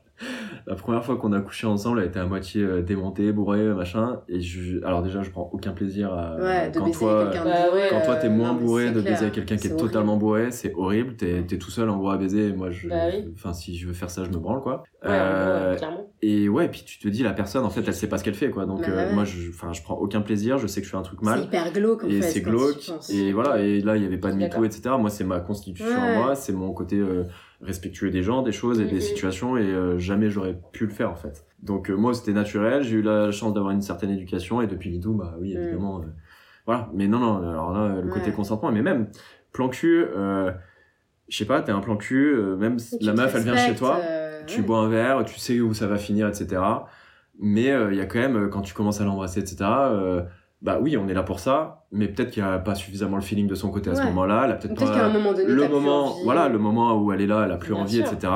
La 0.65 0.75
première 0.75 1.03
fois 1.05 1.15
qu'on 1.17 1.31
a 1.33 1.39
couché 1.41 1.67
ensemble, 1.67 1.99
elle 2.01 2.07
était 2.07 2.19
à 2.19 2.25
moitié 2.25 2.61
euh, 2.63 2.81
démontée, 2.81 3.31
bourrée, 3.31 3.63
machin. 3.73 4.21
Et 4.27 4.41
je, 4.41 4.83
alors 4.83 5.01
déjà, 5.03 5.21
je 5.23 5.29
prends 5.29 5.49
aucun 5.53 5.71
plaisir 5.71 6.13
à. 6.13 6.35
Ouais, 6.37 6.71
quand 6.73 6.85
baiser 6.85 6.97
toi, 6.99 7.29
quelqu'un 7.31 7.45
Bah. 7.45 7.53
Quand 7.89 8.01
toi 8.05 8.15
t'es 8.17 8.27
euh, 8.27 8.31
moins 8.31 8.53
non, 8.53 8.59
bourré 8.59 8.87
c'est 8.87 8.93
de 8.93 9.01
clair. 9.01 9.13
baiser 9.13 9.21
avec 9.23 9.33
quelqu'un 9.35 9.55
qui 9.55 9.61
C'est 9.63 9.67
est 9.69 9.71
horrible. 9.73 9.87
totalement 9.89 10.17
bourré, 10.17 10.51
c'est 10.51 10.73
horrible. 10.75 11.15
T'es 11.15 11.39
es 11.39 11.57
tout 11.57 11.71
seul 11.71 11.89
en 11.89 11.97
gros 11.97 12.09
à 12.09 12.17
baiser. 12.17 12.47
Et 12.49 12.53
moi, 12.53 12.71
je, 12.71 12.89
Bah 12.89 12.95
oui. 13.13 13.31
enfin, 13.35 13.53
si 13.53 13.77
je 13.77 13.87
veux 13.87 13.93
faire 13.93 14.09
ça, 14.09 14.23
je 14.25 14.29
me 14.29 14.37
branle 14.37 14.61
quoi. 14.61 14.83
Ouais, 15.03 15.09
Euh, 15.11 15.75
ouais, 15.77 15.87
et 16.23 16.49
ouais, 16.49 16.67
puis 16.67 16.83
tu 16.85 16.97
te 16.99 17.07
dis 17.07 17.21
la 17.23 17.33
personne 17.33 17.63
en 17.63 17.69
fait, 17.69 17.83
elle 17.85 17.93
sait 17.93 18.07
pas 18.09 18.17
ce 18.17 18.23
qu'elle 18.23 18.33
fait 18.33 18.49
quoi. 18.49 18.65
Donc 18.65 18.81
Bah 18.81 18.87
euh, 18.89 19.07
ouais. 19.09 19.13
moi, 19.13 19.23
je, 19.23 19.49
enfin, 19.49 19.71
je 19.71 19.81
prends 19.83 19.95
aucun 19.95 20.21
plaisir. 20.21 20.57
Je 20.57 20.67
sais 20.67 20.81
que 20.81 20.85
je 20.87 20.91
fais 20.91 20.97
un 20.97 21.01
truc 21.03 21.19
C'est 21.21 21.29
mal. 21.29 21.43
hyper 21.43 21.71
glauque 21.71 22.03
en 22.03 22.07
Et 22.07 22.21
fait. 22.21 22.27
c'est 22.29 22.41
glauque. 22.41 22.91
Et 23.09 23.31
voilà. 23.31 23.59
Et 23.61 23.81
là, 23.81 23.95
il 23.95 24.03
y 24.03 24.05
avait 24.05 24.17
pas 24.17 24.31
de 24.31 24.35
mytho, 24.37 24.63
etc. 24.65 24.95
Moi, 24.99 25.09
c'est 25.09 25.23
ma 25.23 25.39
constitution 25.39 25.99
moi. 26.15 26.35
C'est 26.35 26.53
mon 26.53 26.73
côté 26.73 26.97
euh, 26.97 27.23
respectueux 27.61 28.11
des 28.11 28.21
gens, 28.23 28.41
des 28.43 28.51
choses 28.51 28.79
et 28.79 28.83
Mhm. 28.85 28.89
des 28.89 29.01
situations. 29.01 29.57
Et 29.57 29.63
euh, 29.63 29.97
jamais 29.97 30.29
j'aurais 30.29 30.59
pu 30.71 30.85
le 30.85 30.91
faire 30.91 31.11
en 31.11 31.15
fait. 31.15 31.45
Donc 31.63 31.89
euh, 31.89 31.95
moi, 31.95 32.13
c'était 32.13 32.33
naturel. 32.33 32.83
J'ai 32.83 32.97
eu 32.97 33.01
la 33.01 33.31
chance 33.31 33.53
d'avoir 33.53 33.71
une 33.73 33.81
certaine 33.81 34.11
éducation. 34.11 34.61
Et 34.61 34.67
depuis 34.67 34.91
MeToo, 34.91 35.13
bah 35.13 35.35
oui, 35.39 35.55
Mm. 35.55 35.57
évidemment. 35.61 35.99
euh, 36.01 36.05
voilà. 36.65 36.89
Mais 36.93 37.07
non, 37.07 37.19
non. 37.19 37.37
Alors 37.49 37.71
là, 37.73 38.01
le 38.01 38.09
côté 38.09 38.31
consentement, 38.31 38.71
mais 38.71 38.81
même 38.81 39.07
plan 39.53 39.69
cul. 39.69 40.05
Je 41.29 41.35
sais 41.37 41.45
pas, 41.45 41.61
t'es 41.61 41.71
un 41.73 41.79
plan 41.81 41.97
cul. 41.97 42.35
même 42.57 42.79
si 42.79 42.97
la 43.03 43.13
meuf, 43.13 43.33
elle 43.35 43.43
vient 43.43 43.57
chez 43.57 43.75
toi 43.75 43.99
tu 44.45 44.61
ouais. 44.61 44.65
bois 44.65 44.79
un 44.79 44.87
verre, 44.87 45.25
tu 45.25 45.37
sais 45.39 45.59
où 45.59 45.73
ça 45.73 45.87
va 45.87 45.97
finir, 45.97 46.25
etc. 46.29 46.61
Mais 47.39 47.65
il 47.91 47.95
y 47.95 47.99
a 47.99 48.05
quand 48.05 48.19
même, 48.19 48.49
quand 48.49 48.61
tu 48.61 48.73
commences 48.73 49.01
à 49.01 49.03
l'embrasser, 49.03 49.41
etc., 49.41 49.57
bah 50.61 50.79
oui, 50.81 50.97
on 50.97 51.07
est 51.07 51.13
là 51.13 51.23
pour 51.23 51.39
ça, 51.39 51.85
mais 51.91 52.07
peut-être 52.07 52.31
qu'il 52.31 52.43
n'y 52.43 52.49
a 52.49 52.57
pas 52.59 52.75
suffisamment 52.75 53.15
le 53.17 53.21
feeling 53.21 53.47
de 53.47 53.55
son 53.55 53.69
côté 53.69 53.89
à 53.89 53.95
ce 53.95 54.03
moment-là. 54.03 54.43
Elle 54.45 54.51
a 54.51 54.55
peut-être 54.55 54.75
pas 54.79 54.85
qu'à 54.91 55.05
un 55.05 55.13
moment 55.13 55.31
donné, 55.33 55.45
le 55.45 55.67
moment, 55.67 56.05
envie. 56.13 56.23
voilà, 56.23 56.49
le 56.49 56.57
moment 56.57 56.95
où 57.01 57.11
elle 57.11 57.21
est 57.21 57.27
là, 57.27 57.43
elle 57.45 57.51
a 57.51 57.57
plus 57.57 57.73
Bien 57.73 57.83
envie, 57.83 57.97
sûr. 57.97 58.11
etc. 58.13 58.33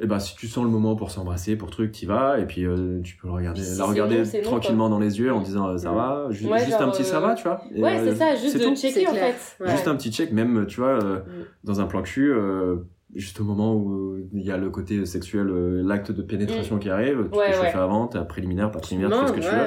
Et 0.00 0.06
bah 0.08 0.18
si 0.18 0.34
tu 0.34 0.48
sens 0.48 0.64
le 0.64 0.70
moment 0.70 0.96
pour 0.96 1.12
s'embrasser, 1.12 1.54
pour 1.54 1.70
truc, 1.70 1.92
t'y 1.92 2.04
vas, 2.04 2.40
et 2.40 2.46
puis 2.46 2.64
euh, 2.66 3.00
tu 3.04 3.14
peux 3.16 3.28
le 3.28 3.32
regarder, 3.34 3.62
si 3.62 3.78
la 3.78 3.84
regarder 3.84 4.24
tranquillement 4.42 4.88
dans 4.88 4.98
les 4.98 5.20
yeux 5.20 5.32
en 5.32 5.40
disant 5.40 5.68
euh, 5.68 5.76
ça 5.76 5.90
Ouais. 5.90 5.96
va, 5.96 6.26
ju- 6.30 6.48
Ouais, 6.48 6.58
juste 6.58 6.70
genre, 6.72 6.82
un 6.82 6.90
petit 6.90 7.04
ça 7.04 7.18
euh, 7.18 7.20
va, 7.20 7.34
tu 7.34 7.44
vois. 7.44 7.62
Et, 7.72 7.80
Ouais, 7.80 7.98
euh, 8.00 8.04
c'est 8.10 8.16
ça, 8.16 8.34
juste 8.34 8.58
de 8.58 8.64
tout. 8.64 8.74
checker 8.74 9.06
en 9.06 9.12
fait. 9.14 9.56
Ouais. 9.60 9.70
Juste 9.70 9.86
un 9.86 9.94
petit 9.94 10.10
check, 10.10 10.32
même, 10.32 10.66
tu 10.66 10.80
vois, 10.80 11.00
euh, 11.00 11.18
Mm. 11.20 11.22
dans 11.62 11.80
un 11.80 11.84
plan 11.86 12.02
cul, 12.02 12.28
euh, 12.32 12.76
juste 13.14 13.40
au 13.40 13.44
moment 13.44 13.74
où 13.76 14.16
il 14.32 14.42
y 14.42 14.50
a 14.50 14.56
le 14.56 14.70
côté 14.70 15.04
sexuel, 15.06 15.48
euh, 15.48 15.82
l'acte 15.84 16.10
de 16.12 16.22
pénétration 16.22 16.78
qui 16.78 16.90
arrive, 16.90 17.28
tu 17.32 17.38
Ouais, 17.38 17.50
peux 17.52 17.56
ouais. 17.60 17.66
chauffer 17.66 17.78
avant, 17.78 18.06
t'as 18.08 18.22
préliminaire, 18.24 18.70
pas 18.70 18.80
préliminaire, 18.80 19.16
tu 19.16 19.20
fais 19.24 19.28
ce 19.28 19.32
que 19.32 19.40
tu 19.40 19.54
veux. 19.54 19.66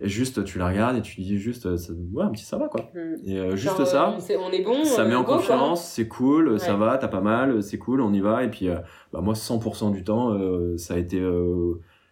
Et 0.00 0.08
juste, 0.08 0.44
tu 0.44 0.58
la 0.58 0.68
regardes 0.68 0.96
et 0.96 1.02
tu 1.02 1.20
dis 1.20 1.38
juste, 1.38 1.66
euh, 1.66 1.76
ça- 1.76 1.92
ouais, 2.12 2.22
un 2.24 2.30
petit 2.30 2.44
ça 2.44 2.56
va 2.56 2.68
quoi. 2.68 2.90
Mm. 2.94 3.28
Et 3.28 3.38
euh, 3.38 3.50
juste 3.56 3.76
Genre, 3.76 3.86
ça, 3.86 4.16
c'est- 4.20 4.36
on 4.36 4.50
est 4.50 4.62
bon. 4.62 4.84
ça 4.84 5.04
met 5.04 5.14
en 5.14 5.24
confiance, 5.24 5.84
c'est 5.84 6.06
cool, 6.08 6.58
ça 6.60 6.74
va, 6.76 6.98
t'as 6.98 7.08
pas 7.08 7.20
mal, 7.20 7.62
c'est 7.62 7.78
cool, 7.78 8.00
on 8.00 8.12
y 8.12 8.20
va. 8.20 8.44
Et 8.44 8.48
puis, 8.50 8.68
euh, 8.68 8.76
bah, 9.12 9.20
moi, 9.20 9.34
100% 9.34 9.90
du 9.90 10.04
temps, 10.04 10.32
euh, 10.34 10.76
ça 10.76 10.94
a 10.94 10.98
été, 10.98 11.20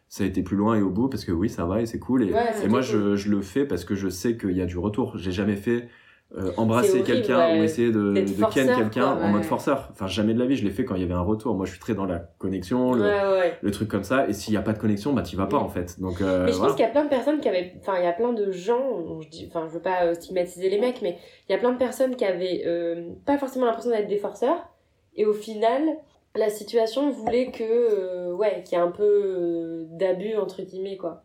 ça 0.09 0.25
a 0.25 0.27
été 0.27 0.43
plus 0.43 0.57
loin 0.57 0.77
et 0.77 0.83
au 0.83 0.91
bout 0.91 1.09
parce 1.09 1.25
que 1.25 1.33
oui, 1.33 1.49
ça 1.49 1.65
va 1.67 1.81
et 1.83 1.87
c'est 1.87 1.99
cool. 1.99 2.23
Et, 2.23 2.31
moi, 2.31 2.81
cool. 2.81 2.83
je, 2.83 3.17
je 3.17 3.31
le 3.31 3.41
fais 3.43 3.65
parce 3.67 3.85
que 3.85 3.95
je 3.95 4.09
sais 4.09 4.37
qu'il 4.37 4.53
y 4.57 4.63
a 4.63 4.67
du 4.67 4.79
retour. 4.79 5.17
J'ai 5.19 5.33
jamais 5.33 5.57
fait 5.57 5.89
euh, 6.37 6.51
embrasser 6.57 7.03
quelqu'un 7.03 7.39
ouais, 7.53 7.61
ou 7.61 7.63
essayer 7.63 7.93
de, 7.93 8.13
de 8.13 8.53
ken 8.53 8.67
quelqu'un 8.75 9.07
en 9.07 9.29
mode 9.29 9.45
forceur. 9.45 9.89
Enfin, 9.93 10.07
jamais 10.09 10.35
de 10.35 10.39
la 10.41 10.47
vie, 10.47 10.57
je 10.57 10.65
l'ai 10.65 10.71
fait 10.71 10.85
quand 10.85 10.97
il 10.97 11.03
y 11.03 11.05
avait 11.05 11.15
un 11.15 11.21
retour. 11.21 11.55
Moi, 11.55 11.67
je 11.67 11.71
suis 11.71 11.81
très 11.81 11.95
dans 11.95 12.05
la 12.05 12.19
connexion, 12.39 12.93
le, 12.95 13.03
Ouais, 13.03 13.09
ouais. 13.41 13.59
le 13.63 13.71
truc 13.71 13.89
comme 13.89 14.03
ça. 14.03 14.29
Et 14.29 14.33
s'il 14.33 14.53
y 14.53 14.57
a 14.57 14.63
pas 14.63 14.73
de 14.73 14.79
connexion, 14.79 15.13
bah, 15.13 15.23
t'y 15.23 15.37
vas 15.37 15.47
pas 15.47 15.59
Mm. 15.59 15.63
en 15.65 15.69
fait. 15.69 16.01
Donc, 16.01 16.21
euh, 16.21 16.45
Mais 16.47 16.53
je 16.53 16.57
voilà. 16.57 16.71
pense 16.73 16.77
qu'il 16.77 16.85
y 16.85 16.89
a 16.89 16.91
plein 16.91 17.05
de 17.05 17.09
personnes 17.09 17.41
qui 17.41 17.49
avaient. 17.49 17.75
Enfin, 17.81 17.95
il 17.99 18.05
y 18.05 18.09
a 18.09 18.13
plein 18.13 18.33
de 18.33 18.51
gens. 18.51 18.81
bon, 19.07 19.21
Je 19.23 19.29
dis, 19.29 19.47
enfin, 19.49 19.67
je 19.69 19.73
veux 19.75 19.81
pas 19.83 20.15
stigmatiser 20.15 20.69
les 20.69 20.79
mecs, 20.81 21.01
mais 21.01 21.17
il 21.49 21.53
y 21.53 21.55
a 21.55 21.59
plein 21.59 21.73
de 21.73 21.79
personnes 21.79 22.17
qui 22.17 22.25
avaient 22.25 22.63
euh, 22.67 23.11
pas 23.25 23.39
forcément 23.39 23.67
l'impression 23.67 23.91
d'être 23.93 24.09
des 24.09 24.19
forceurs. 24.19 24.67
Et 25.15 25.25
au 25.27 25.33
final, 25.33 25.81
la 26.35 26.51
situation 26.51 27.11
voulait 27.11 27.51
que. 27.53 28.33
ouais, 28.33 28.63
qu'il 28.65 28.77
y 28.77 28.81
ait 28.81 28.85
un 28.85 28.91
peu 28.91 29.87
d'abus, 29.93 30.37
entre 30.37 30.61
guillemets, 30.63 30.97
quoi. 30.97 31.23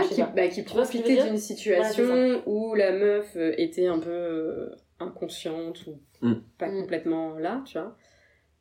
Qui, 0.00 0.20
pas. 0.22 0.32
bah, 0.34 0.48
qui 0.48 0.62
profitait 0.62 1.22
d'une 1.22 1.36
situation 1.38 2.04
Ouais, 2.04 2.42
où 2.46 2.74
la 2.74 2.92
meuf 2.92 3.36
euh, 3.36 3.52
était 3.58 3.86
un 3.86 3.98
peu 3.98 4.10
euh, 4.10 4.70
inconsciente 5.00 5.86
ou 5.86 6.00
Mm. 6.22 6.34
pas 6.58 6.68
Mm. 6.70 6.80
complètement 6.80 7.38
là, 7.38 7.62
tu 7.66 7.78
vois. 7.78 7.96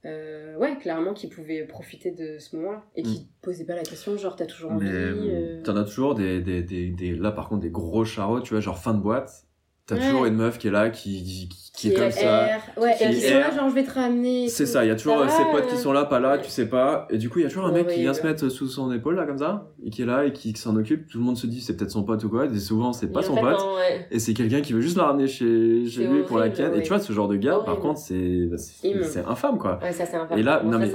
Euh, 0.04 0.56
ouais, 0.58 0.76
clairement, 0.80 1.14
qui 1.14 1.28
pouvait 1.28 1.64
profiter 1.64 2.10
de 2.12 2.40
ce 2.40 2.56
moment-là 2.56 2.84
et 2.96 3.04
qui 3.04 3.30
posait 3.44 3.66
pas 3.66 3.76
la 3.76 3.84
question, 3.84 4.18
genre 4.18 4.36
t'as 4.36 4.48
toujours 4.48 4.72
envie. 4.72 4.88
Mais 4.88 4.92
euh, 4.94 5.62
t'en 5.64 5.76
as 5.78 5.84
toujours 5.84 6.16
des, 6.16 6.42
des, 6.42 6.64
des, 6.64 6.90
des- 6.90 7.14
là 7.16 7.32
par 7.32 7.48
contre 7.50 7.62
des 7.62 7.70
gros 7.70 8.04
charrots, 8.04 8.42
tu 8.42 8.54
vois, 8.54 8.62
genre 8.62 8.80
fin 8.80 8.94
de 8.96 9.00
boîte. 9.00 9.46
T'as 9.92 9.98
Ouais. 9.98 10.06
toujours 10.10 10.26
une 10.26 10.36
meuf 10.36 10.58
qui 10.58 10.70
est 10.70 10.72
là, 10.72 10.90
qui, 10.90 11.22
qui, 11.22 11.50
qui 11.74 11.88
est 11.90 11.92
qui 11.94 12.00
comme 12.00 12.12
ça. 12.12 12.48
ouais, 12.78 12.96
qui 12.98 13.04
et 13.04 13.10
qui 13.10 13.26
est 13.26 13.30
sont 13.30 13.40
là, 13.40 13.52
genre 13.52 13.70
je 13.70 13.76
vais 13.76 13.84
te 13.84 13.92
ramener. 13.94 14.48
C'est 14.48 14.66
ça, 14.66 14.86
il 14.86 14.88
y 14.88 14.92
a 14.92 14.96
toujours 14.96 15.18
euh, 15.20 15.28
ses 15.28 15.44
potes 15.52 15.66
euh, 15.66 15.68
qui 15.70 15.76
sont 15.78 15.92
là, 15.92 16.06
pas 16.06 16.20
là, 16.22 16.34
ouais. 16.38 16.42
tu 16.42 16.50
sais 16.50 16.68
pas. 16.70 17.08
Et 17.10 17.18
du 17.18 17.30
coup, 17.30 17.40
il 17.40 17.42
y 17.44 17.46
a 17.46 17.50
toujours 17.50 17.66
un 17.66 17.74
mec 17.74 17.88
qui 17.88 18.00
vient 18.00 18.14
se 18.14 18.26
mettre 18.26 18.48
sous 18.48 18.68
son 18.68 18.90
épaule 18.94 19.16
là 19.16 19.26
comme 19.26 19.38
ça, 19.40 19.68
et 19.86 19.90
qui 19.90 20.02
est 20.02 20.06
là 20.06 20.24
et 20.26 20.32
qui, 20.32 20.54
qui 20.54 20.62
s'en 20.62 20.76
occupe. 20.78 21.10
Tout 21.10 21.18
le 21.18 21.24
monde 21.26 21.36
se 21.38 21.46
dit 21.48 21.60
c'est 21.60 21.76
peut-être 21.76 21.92
son 21.92 22.04
pote 22.04 22.24
ou 22.24 22.30
quoi. 22.30 22.46
Et 22.46 22.58
souvent 22.60 22.94
c'est 22.94 23.12
pas 23.12 23.22
son 23.22 23.36
fait, 23.36 23.42
pote. 23.42 23.60
non. 23.60 23.76
Et 24.12 24.20
c'est 24.20 24.34
quelqu'un 24.34 24.62
qui 24.62 24.72
veut 24.74 24.80
juste 24.82 24.96
la 24.96 25.04
ramener 25.06 25.28
chez, 25.28 25.86
chez 25.88 26.08
lui 26.08 26.24
pour 26.24 26.38
la 26.40 26.50
ken. 26.50 26.74
Et 26.74 26.82
tu 26.84 26.88
vois, 26.90 27.00
ce 27.00 27.12
genre 27.12 27.28
de 27.28 27.36
gars, 27.36 27.60
par 27.66 27.80
contre, 27.80 28.00
c'est 28.00 28.48
bah, 28.50 28.58
c'est 28.58 28.88
Immonde. 28.88 29.04
c'est 29.04 29.26
infâme 29.28 29.58
quoi. 29.58 29.78
Ouais, 29.82 29.92
ça 29.92 30.06
c'est 30.06 30.16
infâme. 30.16 30.38
Et 30.40 30.44
là, 30.44 30.62
non 30.64 30.80
mais 30.80 30.90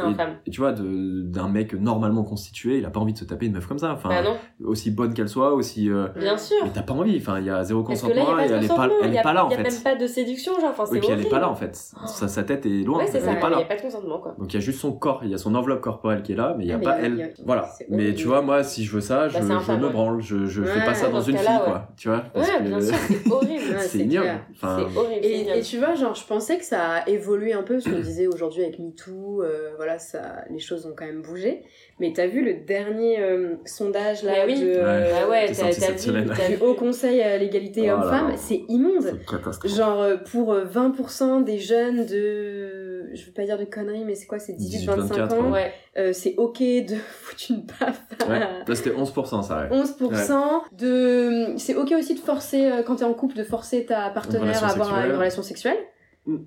et, 0.46 0.50
tu 0.50 0.60
vois, 0.60 0.72
d'un 0.72 1.48
mec 1.48 1.74
normalement 1.74 2.22
constitué, 2.24 2.78
il 2.78 2.84
a 2.86 2.90
pas 2.90 3.00
envie 3.00 3.12
de 3.12 3.18
se 3.18 3.24
taper 3.24 3.44
une 3.46 3.52
meuf 3.52 3.66
comme 3.66 3.78
ça. 3.78 3.92
Enfin, 3.92 4.08
Bah 4.08 4.30
aussi 4.64 4.90
bonne 4.90 5.12
qu'elle 5.14 5.28
soit, 5.28 5.52
aussi. 5.52 5.90
euh, 5.90 6.06
bien 6.16 6.38
sûr. 6.38 6.56
mais 6.64 6.70
t'as 6.72 6.82
pas 6.82 6.94
envie. 6.94 7.16
Enfin, 7.18 7.38
il 7.40 7.46
y 7.46 7.50
a 7.50 7.62
zéro 7.64 7.82
consentement 7.82 8.38
elle 8.38 8.64
est 8.64 8.68
pas, 8.68 8.85
elle 9.02 9.10
il 9.10 9.14
est 9.14 9.18
a- 9.18 9.22
pas 9.22 9.32
là 9.32 9.44
en 9.44 9.48
Il 9.48 9.52
y 9.52 9.54
a 9.54 9.56
fait. 9.58 9.70
même 9.70 9.82
pas 9.82 9.94
de 9.94 10.06
séduction, 10.06 10.58
genre. 10.60 10.70
Enfin, 10.70 10.84
Oui, 10.90 11.00
puis 11.00 11.08
elle 11.10 11.20
est 11.24 11.28
pas 11.28 11.38
là 11.38 11.48
en 11.48 11.54
fait. 11.54 11.74
Sa, 12.06 12.28
sa 12.28 12.42
tête 12.42 12.66
est 12.66 12.84
loin. 12.84 12.98
Ouais, 12.98 13.06
c'est 13.06 13.18
elle 13.18 13.24
ça. 13.24 13.32
est 13.32 13.40
pas 13.40 13.48
Il 13.48 13.52
là. 13.52 13.58
y 13.60 13.62
a 13.62 13.66
pas 13.66 13.76
de 13.76 13.82
consentement, 13.82 14.18
quoi. 14.18 14.34
Donc 14.38 14.52
il 14.52 14.54
y 14.54 14.58
a 14.58 14.60
juste 14.60 14.80
son 14.80 14.92
corps, 14.92 15.20
il 15.24 15.30
y 15.30 15.34
a 15.34 15.38
son 15.38 15.54
enveloppe 15.54 15.80
corporelle 15.80 16.22
qui 16.22 16.32
est 16.32 16.36
là, 16.36 16.54
mais 16.56 16.64
il 16.64 16.68
y 16.68 16.72
a 16.72 16.76
Ah, 16.76 16.78
mais 16.78 16.84
pas 16.84 16.96
il 16.98 17.00
y 17.00 17.02
a- 17.02 17.06
elle. 17.06 17.12
il 17.14 17.18
y 17.18 17.22
a- 17.22 17.44
Voilà. 17.44 17.68
Mais 17.88 18.14
tu 18.14 18.26
vois, 18.26 18.42
moi, 18.42 18.62
si 18.62 18.84
je 18.84 18.92
veux 18.92 19.00
ça, 19.00 19.28
je, 19.28 19.34
Bah, 19.38 19.60
je 19.66 19.72
me 19.72 19.88
branle. 19.88 20.20
Je, 20.20 20.46
je 20.46 20.62
fais 20.62 20.78
Ouais, 20.80 20.84
pas 20.84 20.94
ça 20.94 21.08
dans 21.08 21.20
une 21.20 21.36
fille, 21.36 21.46
ouais. 21.48 21.64
quoi. 21.64 21.88
Tu 21.96 22.08
vois 22.08 22.24
parce 22.32 22.48
Ouais, 22.48 22.58
que- 22.58 22.62
bien 22.64 22.80
sûr, 22.80 22.94
c'est 22.94 23.30
horrible. 23.30 23.52
C'est 23.80 23.98
ignoble. 23.98 24.40
C'est 24.60 24.66
horrible. 24.66 25.24
Et, 25.24 25.60
tu 25.62 25.78
vois, 25.78 25.94
genre, 25.94 26.14
je 26.14 26.24
pensais 26.26 26.58
que 26.58 26.64
ça 26.64 26.80
a 27.04 27.08
évolué 27.08 27.52
un 27.52 27.62
peu, 27.62 27.80
ce 27.80 27.88
qu'on 27.88 27.98
disait 28.00 28.26
aujourd'hui 28.26 28.62
avec 28.62 28.78
MeToo, 28.78 29.42
euh, 29.42 29.70
voilà, 29.76 29.98
ça, 29.98 30.44
les 30.50 30.58
choses 30.58 30.86
ont 30.86 30.94
quand 30.96 31.04
même 31.06 31.22
bougé. 31.22 31.62
Mais 31.98 32.12
t'as 32.14 32.26
vu 32.26 32.44
le 32.44 32.52
dernier 32.66 33.18
euh, 33.20 33.54
sondage 33.64 34.22
là 34.22 34.44
oui. 34.46 34.60
de, 34.60 34.66
euh, 34.68 35.28
ouais, 35.30 35.46
Qui 35.46 35.52
est 35.52 35.54
t'as 35.54 35.64
t'as 35.68 35.72
cette 35.96 36.00
vu. 36.14 36.26
t'as 36.26 36.48
vu. 36.48 36.58
Haut 36.60 36.74
Conseil 36.74 37.22
à 37.22 37.38
l'égalité 37.38 37.80
Oh 37.84 37.86
là 37.86 37.94
homme-femme, 37.94 38.32
c'est 38.36 38.64
immonde. 38.68 39.18
c'est. 39.62 39.68
Genre, 39.74 40.02
euh, 40.02 40.16
pour 40.18 40.52
euh, 40.52 40.66
20% 40.66 41.42
des 41.44 41.58
jeunes 41.58 42.04
de. 42.04 43.08
Je 43.14 43.24
veux 43.24 43.32
pas 43.32 43.44
dire 43.44 43.56
de 43.58 43.64
conneries, 43.64 44.04
mais 44.04 44.14
c'est 44.14 44.26
quoi 44.26 44.38
C'est 44.38 44.52
18-25 44.52 45.08
18-24, 45.08 45.32
ans. 45.38 45.50
Ouais. 45.52 45.72
Euh, 45.96 46.12
c'est 46.12 46.34
ok 46.36 46.58
de 46.58 46.96
foutre 47.22 47.42
une 47.48 47.62
baffe 47.62 48.02
Ouais. 48.28 48.40
Là, 48.40 48.74
c'était 48.74 48.90
11%, 48.90 49.42
ça, 49.42 49.68
ouais. 49.70 49.78
11% 49.78 50.60
de 50.76 51.54
c'est 51.56 51.74
ok 51.74 51.92
aussi 51.98 52.14
de 52.14 52.20
forcer 52.20 52.66
euh, 52.66 52.82
quand 52.82 52.96
t'es 52.96 53.04
en 53.04 53.14
couple 53.14 53.36
de 53.36 53.44
forcer 53.44 53.86
ta 53.86 54.10
partenaire 54.10 54.62
à 54.62 54.68
avoir 54.72 54.88
sexuelle. 54.88 55.10
une 55.10 55.16
relation 55.16 55.42
sexuelle 55.42 55.78
Mm. 56.26 56.38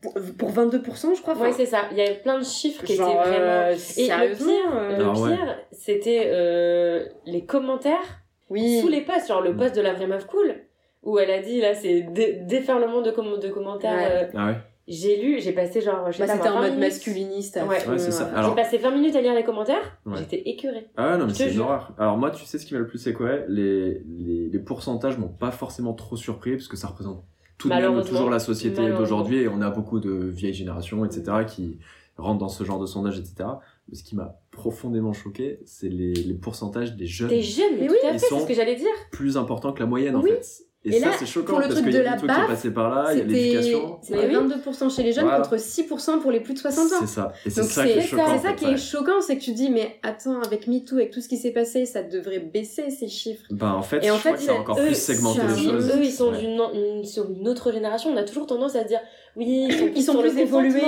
Pour, 0.00 0.14
pour 0.38 0.50
22% 0.52 1.14
je 1.16 1.22
crois 1.22 1.34
Ouais, 1.36 1.52
c'est 1.52 1.66
ça. 1.66 1.82
Il 1.92 1.96
y 1.96 2.00
avait 2.00 2.16
plein 2.20 2.38
de 2.38 2.44
chiffres 2.44 2.84
qui 2.84 2.94
genre, 2.96 3.10
étaient 3.10 3.30
vraiment. 3.30 3.44
euh, 3.44 3.74
Et 3.96 4.08
le 4.28 4.34
pire, 4.36 4.76
euh, 4.76 4.96
le 4.98 5.04
Ah 5.04 5.12
ouais. 5.20 5.36
pire, 5.36 5.58
c'était 5.72 6.22
euh, 6.26 7.04
les 7.26 7.44
commentaires 7.44 8.22
oui 8.50 8.80
sous 8.80 8.88
les 8.88 9.00
posts, 9.00 9.28
genre 9.28 9.40
le 9.42 9.52
Mm. 9.52 9.56
post 9.56 9.74
de 9.76 9.80
la 9.80 9.92
vraie 9.92 10.06
meuf 10.06 10.26
cool, 10.26 10.54
où 11.02 11.18
elle 11.18 11.30
a 11.30 11.40
dit 11.40 11.60
là 11.60 11.74
c'est 11.74 12.02
dé- 12.02 12.38
déferlement 12.42 13.00
de, 13.02 13.10
com- 13.10 13.38
de 13.40 13.48
commentaires. 13.48 13.96
Ouais. 13.96 14.28
euh, 14.34 14.38
Ah 14.38 14.46
ouais. 14.48 14.56
j'ai 14.86 15.16
lu, 15.20 15.40
j'ai 15.40 15.50
passé 15.52 15.80
genre 15.80 16.12
je 16.12 16.18
sais 16.18 16.26
Bah, 16.26 16.34
c'était 16.34 16.48
en 16.48 16.54
20 16.54 16.60
mode 16.60 16.70
minutes. 16.74 16.84
masculiniste 16.84 17.56
à 17.56 17.64
Ouais. 17.66 17.80
fond, 17.80 17.90
Ouais, 17.92 17.98
c'est 17.98 18.12
ça. 18.12 18.26
Alors- 18.36 18.50
J'ai 18.50 18.62
passé 18.62 18.78
20 18.78 18.92
minutes 18.92 19.16
à 19.16 19.20
lire 19.20 19.34
les 19.34 19.42
commentaires, 19.42 19.98
Ouais. 20.06 20.18
j'étais 20.18 20.42
écœurée. 20.48 20.86
Ah 20.96 21.16
non, 21.16 21.26
mais 21.26 21.34
c'est 21.34 21.52
une 21.52 21.58
horreur. 21.60 21.92
Alors 21.98 22.16
moi, 22.18 22.30
tu 22.30 22.44
sais 22.44 22.58
ce 22.58 22.66
qui 22.66 22.74
m'a 22.74 22.80
le 22.80 22.86
plus 22.86 22.98
secoué 22.98 23.40
les, 23.48 24.00
les, 24.06 24.48
les 24.48 24.58
pourcentages 24.60 25.18
m'ont 25.18 25.26
pas 25.28 25.50
forcément 25.50 25.92
trop 25.94 26.14
surpris, 26.16 26.52
parce 26.52 26.68
que 26.68 26.76
ça 26.76 26.86
représente 26.86 27.24
tout 27.58 27.68
de 27.68 27.74
même 27.74 28.02
toujours 28.04 28.30
la 28.30 28.38
société 28.38 28.88
d'aujourd'hui, 28.90 29.38
et 29.38 29.48
on 29.48 29.60
a 29.60 29.70
beaucoup 29.70 29.98
de 30.00 30.10
vieilles 30.12 30.54
générations, 30.54 31.04
etc., 31.04 31.24
qui 31.46 31.78
rentrent 32.16 32.38
dans 32.38 32.48
ce 32.48 32.64
genre 32.64 32.78
de 32.80 32.86
sondage, 32.86 33.18
etc. 33.18 33.48
Mais 33.88 33.94
ce 33.96 34.02
qui 34.02 34.16
m'a 34.16 34.40
profondément 34.50 35.12
choqué, 35.12 35.60
c'est 35.64 35.88
les, 35.88 36.12
les 36.14 36.34
pourcentages 36.34 36.96
des 36.96 37.06
jeunes 37.06 37.28
T'es 37.28 37.42
jeune, 37.42 37.76
mais 37.78 37.86
tout 37.86 37.92
oui, 37.92 38.08
à 38.08 38.12
fait, 38.12 38.18
c'est 38.18 38.38
ce 38.40 38.46
que 38.46 38.54
j'allais 38.54 38.76
dire. 38.76 38.88
plus 39.10 39.36
importants 39.36 39.72
que 39.72 39.80
la 39.80 39.86
moyenne, 39.86 40.16
en 40.16 40.22
Oui. 40.22 40.30
fait. 40.30 40.62
Et, 40.86 40.96
Et 40.96 41.00
ça, 41.00 41.06
là, 41.06 41.12
c'est 41.18 41.26
choquant, 41.26 41.54
pour 41.54 41.58
le 41.58 41.66
parce 41.68 41.80
truc 41.80 41.92
de 41.92 41.98
la 41.98 42.16
passé 42.46 42.70
par 42.70 42.88
là, 42.94 43.12
il 43.12 43.18
y 43.18 43.20
a 43.20 43.24
c'était 43.24 43.34
l'éducation. 43.34 43.98
c'était 44.02 44.28
Mais 44.28 44.36
oui. 44.36 44.46
22% 44.64 44.94
chez 44.94 45.02
les 45.02 45.12
jeunes 45.12 45.24
Voilà. 45.24 45.40
contre 45.42 45.56
6% 45.56 46.20
pour 46.20 46.30
les 46.30 46.38
plus 46.40 46.54
de 46.54 46.58
60 46.60 46.84
ans 46.92 46.96
C'est 47.00 47.06
ça. 47.08 47.32
Et 47.44 47.50
c'est 47.50 47.62
ça 47.64 47.84
qui 47.84 47.90
est 47.90 48.00
c'est 48.02 48.06
choquant. 48.06 48.24
c'est 48.26 48.32
en 48.32 48.42
ça 48.42 48.48
fait, 48.50 48.54
qui 48.54 48.64
ouais. 48.66 48.72
est 48.72 48.76
choquant 48.76 49.20
c'est 49.20 49.36
que 49.36 49.42
tu 49.42 49.50
dis 49.52 49.68
mais 49.70 49.96
attends 50.04 50.40
avec 50.42 50.68
MeToo 50.68 50.94
avec 50.96 51.10
tout 51.10 51.20
ce 51.20 51.28
qui 51.28 51.36
s'est 51.38 51.50
passé 51.50 51.86
ça 51.86 52.02
devrait 52.04 52.38
baisser 52.38 52.90
ces 52.90 53.08
chiffres 53.08 53.42
Bah, 53.50 53.74
en 53.76 53.82
fait, 53.82 54.04
Et 54.04 54.10
en 54.12 54.18
crois 54.18 54.30
fait, 54.32 54.36
que 54.38 54.42
ça 54.44 54.52
a 54.52 54.54
là, 54.54 54.60
encore 54.60 54.78
eux, 54.78 54.86
plus 54.86 54.94
segmenté 54.96 55.40
les 55.42 55.62
choses. 55.64 55.90
Eux, 55.90 56.00
ils 56.04 56.12
sont 56.12 56.30
Ouais. 56.30 56.38
d'une 56.38 56.60
une, 56.74 57.04
sur 57.04 57.28
une 57.30 57.48
autre 57.48 57.72
génération. 57.72 58.10
On 58.12 58.16
a 58.16 58.22
toujours 58.24 58.46
tendance 58.46 58.76
à 58.76 58.82
se 58.84 58.88
dire, 58.88 59.00
oui, 59.36 59.68
ils 59.68 60.02
sont, 60.02 60.14
ils 60.16 60.20
plus 60.32 60.38
évolués 60.38 60.80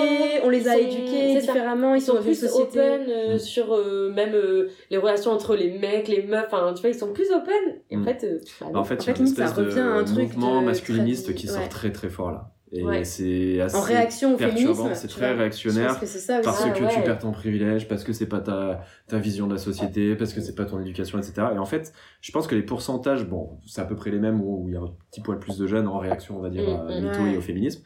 on 0.44 0.48
les 0.48 0.66
a 0.68 0.72
sont- 0.72 0.78
éduqués 0.78 1.38
différemment 1.40 1.94
ils, 1.94 1.98
Ils 1.98 2.02
sont 2.02 2.22
plus 2.22 2.34
société 2.34 2.80
open 2.80 3.06
euh, 3.08 3.34
Mm. 3.34 3.38
sur 3.38 3.72
euh, 3.74 4.10
même 4.14 4.34
euh, 4.34 4.68
les 4.90 4.96
relations 4.96 5.30
entre 5.32 5.54
les 5.54 5.78
mecs, 5.78 6.08
les 6.08 6.22
meufs. 6.26 6.46
Enfin, 6.46 6.72
tu 6.74 6.80
vois, 6.80 6.90
ils 6.90 6.94
sont 6.98 7.12
plus 7.12 7.30
open. 7.30 7.54
Et 7.90 7.96
en 7.96 8.00
Mm. 8.00 8.04
fait, 8.04 8.24
euh, 8.24 8.38
bah 8.60 8.66
non. 8.72 8.80
En 8.80 8.84
fait, 8.84 8.94
il 8.96 9.00
y 9.00 9.04
fait, 9.04 9.10
a 9.12 9.18
une 9.20 9.26
ça 9.26 9.44
espèce 9.44 9.52
revient 9.64 9.78
à 9.80 9.84
un 9.84 10.02
de 10.02 10.08
truc 10.08 10.18
mouvement 10.36 10.60
de 10.60 10.66
masculiniste 10.66 11.34
qui 11.34 11.46
ouais. 11.46 11.52
sort 11.52 11.68
très 11.68 11.92
très 11.92 12.08
fort 12.08 12.30
là. 12.32 12.50
Et 12.70 12.84
Ouais. 12.84 13.02
c'est 13.02 13.62
assez 13.62 13.74
en 13.76 13.80
réaction 13.80 14.34
au 14.34 14.36
perturbant, 14.36 14.74
féminisme 14.74 14.94
c'est 14.94 15.08
très 15.08 15.28
vois. 15.32 15.38
Réactionnaire. 15.38 15.98
que 15.98 16.04
ça. 16.04 16.40
Parce 16.44 16.62
Ah, 16.66 16.68
que 16.70 16.94
tu 16.94 17.00
perds 17.02 17.18
ton 17.18 17.32
privilège, 17.32 17.88
parce 17.88 18.04
que 18.04 18.12
c'est 18.12 18.26
pas 18.28 18.40
ta, 18.40 18.82
ta 19.08 19.16
vision 19.16 19.46
de 19.46 19.54
la 19.54 19.58
société, 19.58 20.14
parce 20.16 20.34
que 20.34 20.42
c'est 20.42 20.54
pas 20.54 20.66
ton 20.66 20.78
éducation, 20.78 21.16
etc. 21.18 21.46
Et 21.54 21.58
en 21.58 21.64
fait, 21.64 21.94
je 22.20 22.30
pense 22.30 22.46
que 22.46 22.54
les 22.54 22.60
pourcentages, 22.62 23.24
bon, 23.26 23.58
c'est 23.66 23.80
à 23.80 23.86
peu 23.86 23.96
près 23.96 24.10
les 24.10 24.18
mêmes 24.18 24.42
où 24.42 24.66
il 24.68 24.74
y 24.74 24.76
a 24.76 24.80
un 24.80 24.90
petit 25.10 25.22
poil 25.22 25.38
plus 25.38 25.56
de 25.56 25.66
jeunes 25.66 25.88
en 25.88 25.96
réaction, 25.98 26.36
on 26.36 26.40
va 26.42 26.50
dire, 26.50 26.64
Mm, 26.64 26.90
à 26.90 27.00
mm. 27.00 27.04
MeToo 27.06 27.22
Ouais. 27.22 27.32
et 27.32 27.36
au 27.38 27.40
féminisme. 27.40 27.82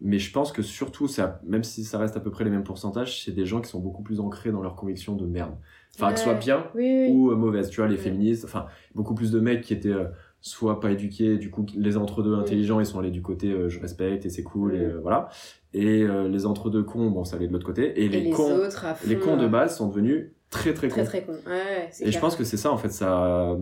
Mais 0.00 0.18
je 0.18 0.32
pense 0.32 0.52
que 0.52 0.60
surtout, 0.62 1.06
ça, 1.08 1.40
même 1.44 1.62
si 1.64 1.84
ça 1.84 1.98
reste 1.98 2.16
à 2.16 2.20
peu 2.20 2.30
près 2.30 2.44
les 2.44 2.50
mêmes 2.50 2.64
pourcentages, 2.64 3.22
c'est 3.24 3.32
des 3.32 3.46
gens 3.46 3.60
qui 3.60 3.70
sont 3.70 3.80
beaucoup 3.80 4.02
plus 4.02 4.20
ancrés 4.20 4.50
dans 4.50 4.60
leurs 4.62 4.74
convictions 4.76 5.14
de 5.16 5.24
merde. 5.24 5.54
Enfin, 5.96 6.12
que 6.12 6.18
ce 6.18 6.24
soit 6.24 6.32
Ouais. 6.34 6.38
bien 6.40 6.66
oui, 6.74 7.06
oui. 7.06 7.12
ou 7.12 7.30
euh, 7.30 7.36
mauvaise. 7.36 7.70
Tu 7.70 7.76
vois, 7.80 7.88
les 7.88 7.94
Ouais. 7.96 8.00
féministes, 8.02 8.44
enfin, 8.44 8.66
beaucoup 8.94 9.14
plus 9.14 9.30
de 9.30 9.38
mecs 9.40 9.62
qui 9.62 9.72
étaient 9.72 9.88
euh, 9.90 10.06
soit 10.40 10.80
pas 10.80 10.90
éduqués, 10.90 11.38
du 11.38 11.50
coup, 11.50 11.64
les 11.76 11.96
entre-deux 11.96 12.34
intelligents, 12.34 12.80
ils 12.80 12.86
sont 12.86 12.98
allés 12.98 13.12
du 13.12 13.22
côté 13.22 13.50
euh, 13.52 13.68
je 13.70 13.80
respecte 13.80 14.26
et 14.26 14.30
c'est 14.30 14.42
cool, 14.42 14.74
et 14.74 14.88
voilà. 15.00 15.28
Et 15.72 16.04
les 16.06 16.46
entre-deux 16.46 16.82
cons, 16.84 17.10
bon, 17.10 17.24
ça 17.24 17.36
allait 17.36 17.48
de 17.48 17.52
l'autre 17.52 17.66
côté. 17.66 17.98
Et, 18.00 18.04
et 18.04 18.08
les, 18.08 18.20
les 18.20 18.30
cons, 18.30 18.54
autres 18.56 18.94
fond, 18.96 19.08
les 19.08 19.18
cons 19.18 19.36
de 19.36 19.44
euh, 19.46 19.48
base 19.48 19.76
sont 19.76 19.88
devenus 19.88 20.30
très 20.50 20.72
très 20.74 20.88
cons. 20.88 21.04
très 21.04 21.04
très 21.04 21.22
con 21.24 21.32
ouais, 21.46 21.52
ouais 21.52 21.88
c'est 21.90 22.06
et 22.06 22.12
je 22.12 22.18
pense 22.20 22.36
que 22.36 22.44
c'est 22.44 22.56
ça, 22.56 22.70
en 22.70 22.76
fait, 22.76 22.90
ça. 22.90 23.56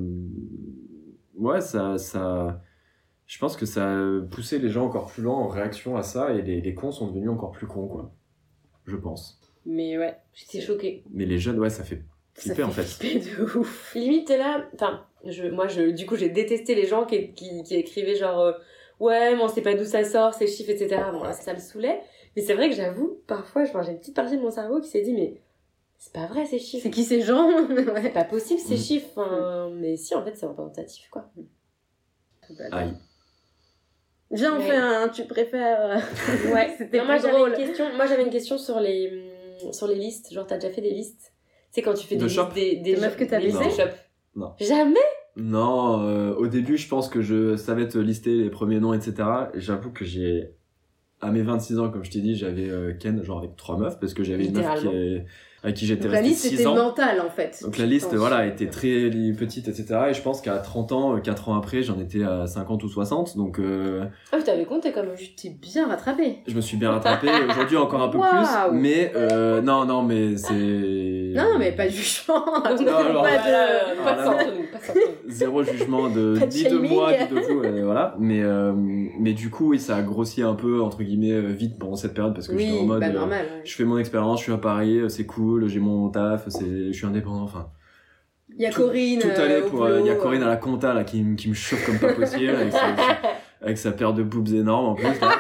Ouais, 1.36 1.60
ça. 1.60 1.98
ça... 1.98 2.60
Je 3.32 3.38
pense 3.38 3.56
que 3.56 3.64
ça 3.64 3.90
a 3.96 4.20
poussé 4.30 4.58
les 4.58 4.68
gens 4.68 4.84
encore 4.84 5.06
plus 5.06 5.22
loin 5.22 5.34
en 5.34 5.48
réaction 5.48 5.96
à 5.96 6.02
ça, 6.02 6.34
et 6.34 6.42
les, 6.42 6.60
les 6.60 6.74
cons 6.74 6.92
sont 6.92 7.06
devenus 7.06 7.30
encore 7.30 7.52
plus 7.52 7.66
cons, 7.66 7.88
quoi. 7.88 8.12
Je 8.84 8.94
pense. 8.94 9.40
mais 9.64 9.96
ouais 9.96 10.18
J'étais 10.34 10.60
choquée. 10.60 11.02
Mais 11.10 11.24
les 11.24 11.38
jeunes, 11.38 11.58
ouais, 11.58 11.70
ça 11.70 11.82
fait 11.82 12.02
ça 12.34 12.42
flipper, 12.42 12.62
en 12.64 12.70
fait. 12.70 12.82
flipper 12.82 13.20
de 13.20 13.56
ouf 13.58 13.94
Limite, 13.94 14.26
t'es 14.26 14.36
là. 14.36 14.68
Enfin, 14.74 15.06
je, 15.24 15.44
moi, 15.44 15.66
je, 15.66 15.92
du 15.92 16.04
coup, 16.04 16.16
j'ai 16.16 16.28
détesté 16.28 16.74
les 16.74 16.86
gens 16.86 17.06
qui, 17.06 17.32
qui, 17.32 17.62
qui 17.62 17.74
écrivaient 17.74 18.16
genre, 18.16 18.38
euh, 18.38 18.52
ouais, 19.00 19.34
mais 19.34 19.42
on 19.42 19.48
sait 19.48 19.62
pas 19.62 19.72
d'où 19.74 19.84
ça 19.86 20.04
sort, 20.04 20.34
ces 20.34 20.46
chiffres, 20.46 20.68
etc. 20.68 21.00
Bon, 21.10 21.22
là, 21.22 21.32
ça, 21.32 21.54
me 21.54 21.58
saoulait. 21.58 22.02
Mais 22.36 22.42
c'est 22.42 22.52
vrai 22.52 22.68
que 22.68 22.76
j'avoue, 22.76 23.22
parfois, 23.26 23.64
j'ai 23.64 23.92
une 23.92 23.98
petite 23.98 24.14
partie 24.14 24.36
de 24.36 24.42
mon 24.42 24.50
cerveau 24.50 24.78
qui 24.82 24.88
s'est 24.90 25.00
dit, 25.00 25.14
mais 25.14 25.40
c'est 25.96 26.12
pas 26.12 26.26
vrai 26.26 26.44
ces 26.44 26.58
chiffres. 26.58 26.82
c'est 26.82 26.90
qui 26.90 27.04
ces 27.04 27.22
gens? 27.22 27.48
C'est 27.66 27.90
ouais. 27.90 28.10
pas 28.10 28.24
possible 28.24 28.60
ces 28.60 28.74
Mm. 28.74 28.78
chiffres. 28.78 29.08
Enfin, 29.16 29.70
Mais 29.74 29.96
si, 29.96 30.14
en 30.14 30.22
fait, 30.22 30.36
c'est 30.36 30.44
représentatif, 30.44 31.08
quoi. 31.08 31.30
Aïe. 32.72 32.92
Viens, 34.32 34.54
on 34.54 34.58
Ouais. 34.58 34.66
fait 34.66 34.76
un 34.76 35.08
tu 35.08 35.24
préfères. 35.24 36.00
Ouais, 36.54 36.74
C'était 36.78 37.04
moi 37.04 37.18
j'avais 37.18 37.32
drôle. 37.32 37.50
une 37.50 37.56
question. 37.66 37.84
Moi 37.96 38.06
j'avais 38.06 38.22
une 38.24 38.30
question 38.30 38.58
sur 38.58 38.80
les 38.80 39.30
sur 39.72 39.86
les 39.86 39.94
listes. 39.94 40.32
Genre 40.32 40.46
t'as 40.46 40.56
déjà 40.58 40.72
fait 40.72 40.80
des 40.80 40.90
listes? 40.90 41.32
C'est 41.70 41.82
quand 41.82 41.94
tu 41.94 42.06
fais 42.06 42.16
De 42.16 42.24
des 42.24 42.28
shop? 42.28 42.42
listes 42.44 42.54
des, 42.54 42.76
des 42.76 42.94
Des 42.94 43.00
meufs 43.00 43.16
que 43.16 43.24
t'as 43.24 43.38
baisées 43.40 43.58
de. 43.58 44.38
Non. 44.40 44.52
Jamais? 44.60 44.98
Non, 45.36 46.02
euh, 46.06 46.34
au 46.34 46.46
début, 46.46 46.76
je 46.76 46.88
pense 46.88 47.08
que 47.08 47.22
je 47.22 47.56
savais 47.56 47.88
te 47.88 47.96
lister 47.98 48.34
les 48.36 48.50
premiers 48.50 48.80
noms, 48.80 48.92
etc. 48.92 49.14
Et 49.54 49.60
j'avoue 49.60 49.90
que 49.90 50.04
j'ai, 50.04 50.50
à 51.22 51.30
mes 51.30 51.40
26 51.42 51.78
ans, 51.78 51.88
comme 51.90 52.04
je 52.04 52.10
t'ai 52.10 52.20
dit, 52.20 52.36
j'avais 52.36 52.68
euh, 52.68 52.92
Ken, 52.92 53.22
genre 53.24 53.38
avec 53.38 53.56
trois 53.56 53.78
meufs, 53.78 53.98
parce 53.98 54.12
que 54.12 54.22
j'avais 54.24 54.44
une 54.46 54.52
meuf 54.58 54.80
qui 54.80 54.88
est, 54.88 55.24
avec 55.64 55.76
qui 55.76 55.86
j'étais 55.86 56.02
Donc 56.04 56.12
la 56.12 56.18
resté 56.18 56.28
liste 56.30 56.46
6 56.46 56.54
était 56.54 56.64
mentale 56.64 57.20
en 57.24 57.30
fait. 57.30 57.60
Donc 57.62 57.78
la 57.78 57.84
je 57.84 57.90
liste, 57.90 58.14
voilà, 58.14 58.46
était 58.46 58.66
très 58.66 59.10
petite, 59.38 59.68
etc. 59.68 59.86
Et 60.10 60.14
je 60.14 60.20
pense 60.22 60.40
qu'à 60.40 60.56
30 60.58 60.92
ans, 60.92 61.16
euh, 61.16 61.20
4 61.20 61.48
ans 61.48 61.56
après, 61.56 61.82
j'en 61.82 61.98
étais 62.00 62.22
à 62.24 62.46
50 62.46 62.82
ou 62.84 62.88
60. 62.88 63.36
Donc 63.36 63.58
euh, 63.58 64.04
Ah, 64.32 64.38
tu 64.38 64.44
t'avais 64.44 64.64
compté 64.64 64.92
quand 64.92 65.02
même. 65.02 65.14
Tu 65.16 65.34
t'es 65.34 65.50
bien 65.50 65.86
rattrapé. 65.88 66.38
je 66.46 66.54
me 66.54 66.60
suis 66.60 66.76
bien 66.76 66.90
rattrapé. 66.90 67.28
Aujourd'hui, 67.48 67.76
encore 67.76 68.02
un 68.02 68.08
peu 68.08 68.18
Waouh. 68.18 68.30
plus. 68.70 68.78
Mais 68.80 69.12
euh, 69.14 69.60
non, 69.62 69.84
non, 69.84 70.02
mais 70.02 70.36
c'est... 70.36 70.52
Non, 71.34 71.58
mais 71.58 71.72
pas 71.72 71.86
de 71.86 71.90
jugement. 71.92 72.44
Non, 72.46 72.60
pas 72.62 72.74
de. 72.74 72.84
Pas 72.84 72.92
de, 73.38 73.92
Ah. 74.04 74.36
Pas 74.72 74.78
zéro 75.28 75.62
jugement 75.62 76.08
de 76.10 76.38
ni 76.52 76.64
de 76.64 76.78
moi 76.78 77.10
ni 77.12 77.28
de 77.28 77.40
vous 77.40 77.62
euh, 77.62 77.82
voilà 77.84 78.16
mais 78.18 78.42
euh, 78.42 78.72
mais 78.76 79.32
du 79.32 79.48
coup 79.50 79.70
oui 79.70 79.78
ça 79.80 79.96
a 79.96 80.02
grossi 80.02 80.42
un 80.42 80.54
peu 80.54 80.82
entre 80.82 81.02
guillemets 81.02 81.32
euh, 81.32 81.52
vite 81.52 81.78
pendant 81.78 81.96
cette 81.96 82.14
période 82.14 82.34
parce 82.34 82.48
que 82.48 82.54
Oui, 82.54 82.78
en 82.80 82.84
mode 82.84 83.00
bah 83.00 83.06
euh, 83.06 83.12
normal. 83.12 83.44
ouais. 83.46 83.60
je 83.64 83.74
fais 83.74 83.84
mon 83.84 83.98
expérience 83.98 84.40
je 84.40 84.44
suis 84.44 84.52
à 84.52 84.58
Paris 84.58 84.98
euh, 84.98 85.08
c'est 85.08 85.24
cool 85.26 85.51
j'ai 85.66 85.80
mon 85.80 86.08
taf 86.10 86.46
je 86.60 86.92
suis 86.92 87.06
indépendant 87.06 87.42
enfin 87.42 87.68
Il 88.56 88.62
y 88.62 88.66
a 88.66 88.70
tout- 88.70 88.82
Corinne. 88.82 89.20
tout 89.20 89.28
euh, 89.28 89.44
allait 89.44 89.62
pour 89.62 89.84
euh, 89.84 90.00
il 90.00 90.06
y 90.06 90.10
a. 90.10 90.14
Corinne 90.16 90.42
à 90.42 90.48
la 90.48 90.56
compta 90.56 90.92
là 90.94 91.04
qui, 91.04 91.22
me- 91.22 91.36
qui 91.36 91.48
me 91.48 91.54
chauffe 91.54 91.84
comme 91.86 91.98
pas 91.98 92.12
possible 92.12 92.50
avec 92.50 92.72
sa, 92.72 92.86
avec 93.62 93.78
sa 93.78 93.92
paire 93.92 94.12
de 94.12 94.22
boobs 94.22 94.48
énormes 94.52 94.86
en 94.86 94.94
plus 94.94 95.20
là. 95.20 95.30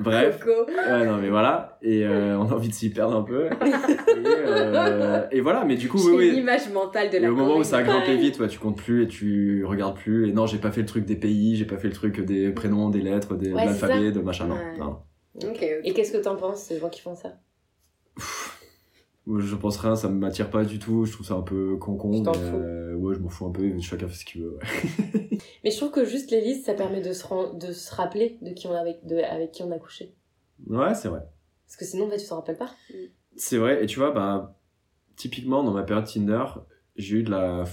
bref. 0.00 0.44
Ouais, 0.46 1.06
non, 1.06 1.18
mais 1.18 1.28
voilà. 1.30 1.78
Et 1.82 2.04
euh, 2.04 2.36
on 2.38 2.48
a 2.50 2.54
envie 2.54 2.68
de 2.68 2.74
s'y 2.74 2.90
perdre 2.90 3.16
un 3.16 3.22
peu. 3.22 3.46
Et, 3.46 3.48
euh, 4.26 5.24
et 5.30 5.40
voilà, 5.40 5.64
mais 5.64 5.76
du 5.76 5.88
coup, 5.88 5.98
oui, 5.98 6.14
oui. 6.16 6.30
l'image 6.32 6.68
mentale 6.70 7.10
de 7.10 7.16
Et 7.16 7.20
la 7.20 7.30
au 7.32 7.34
moment 7.36 7.56
où 7.58 7.64
ça 7.64 7.78
a 7.78 7.82
grimpé 7.82 8.16
vite, 8.16 8.38
ouais, 8.40 8.48
tu 8.48 8.58
comptes 8.58 8.76
plus 8.76 9.04
et 9.04 9.08
tu 9.08 9.64
regardes 9.64 9.96
plus. 9.96 10.28
Et 10.28 10.32
non, 10.32 10.46
j'ai 10.46 10.58
pas 10.58 10.70
fait 10.72 10.80
le 10.80 10.86
truc 10.86 11.04
des 11.04 11.16
pays, 11.16 11.56
j'ai 11.56 11.64
pas 11.64 11.76
fait 11.78 11.88
le 11.88 11.94
truc 11.94 12.20
des 12.24 12.50
prénoms, 12.50 12.90
des 12.90 13.00
lettres, 13.02 13.34
des, 13.36 13.52
Ouais, 13.52 13.62
de 13.62 13.66
l'alphabet, 13.68 14.10
de 14.12 14.20
machin. 14.20 14.46
Non, 14.46 14.54
Ouais. 14.56 14.78
non. 14.78 14.98
Et 15.84 15.92
qu'est-ce 15.94 16.12
que 16.12 16.18
t'en 16.22 16.36
penses, 16.36 16.62
ces 16.64 16.78
gens 16.78 16.88
qui 16.88 17.00
font 17.00 17.14
ça? 17.14 17.32
Je 19.26 19.54
pense 19.54 19.78
rien, 19.78 19.96
ça 19.96 20.08
m'attire 20.08 20.50
pas 20.50 20.64
du 20.64 20.78
tout. 20.78 21.06
Je 21.06 21.12
trouve 21.12 21.26
ça 21.26 21.34
un 21.34 21.42
peu 21.42 21.76
con-con. 21.76 22.22
Fous. 22.24 22.40
euh, 22.56 22.94
ouais, 22.94 23.14
je 23.14 23.20
m'en 23.20 23.28
fous 23.30 23.46
un 23.46 23.50
peu. 23.52 23.80
Chacun 23.80 24.06
fait 24.06 24.14
ce 24.16 24.24
qu'il 24.26 24.42
veut. 24.42 24.58
ouais. 24.58 25.28
Mais 25.64 25.70
je 25.70 25.76
trouve 25.78 25.90
que 25.90 26.04
juste 26.04 26.30
les 26.30 26.42
listes, 26.42 26.66
ça 26.66 26.74
permet 26.74 27.00
de 27.00 27.12
se, 27.12 27.56
de 27.56 27.72
se 27.72 27.94
rappeler 27.94 28.38
de 28.42 28.50
qui 28.50 28.66
on 28.66 28.74
a 28.74 28.78
avec, 28.80 29.06
de, 29.06 29.16
avec 29.16 29.52
qui 29.52 29.62
on 29.62 29.70
a 29.70 29.78
couché. 29.78 30.14
Ouais, 30.66 30.94
c'est 30.94 31.08
vrai. 31.08 31.20
Parce 31.66 31.76
que 31.76 31.84
sinon, 31.86 32.06
en 32.06 32.10
fait, 32.10 32.18
tu 32.18 32.26
t'en 32.28 32.36
rappelles 32.36 32.58
pas. 32.58 32.70
C'est 33.36 33.56
vrai. 33.56 33.82
Et 33.82 33.86
tu 33.86 33.98
vois, 33.98 34.10
bah, 34.10 34.58
typiquement, 35.16 35.62
dans 35.62 35.72
ma 35.72 35.84
période 35.84 36.06
Tinder, 36.06 36.44
j'ai 36.96 37.16
eu 37.16 37.22
de 37.22 37.30
la 37.30 37.64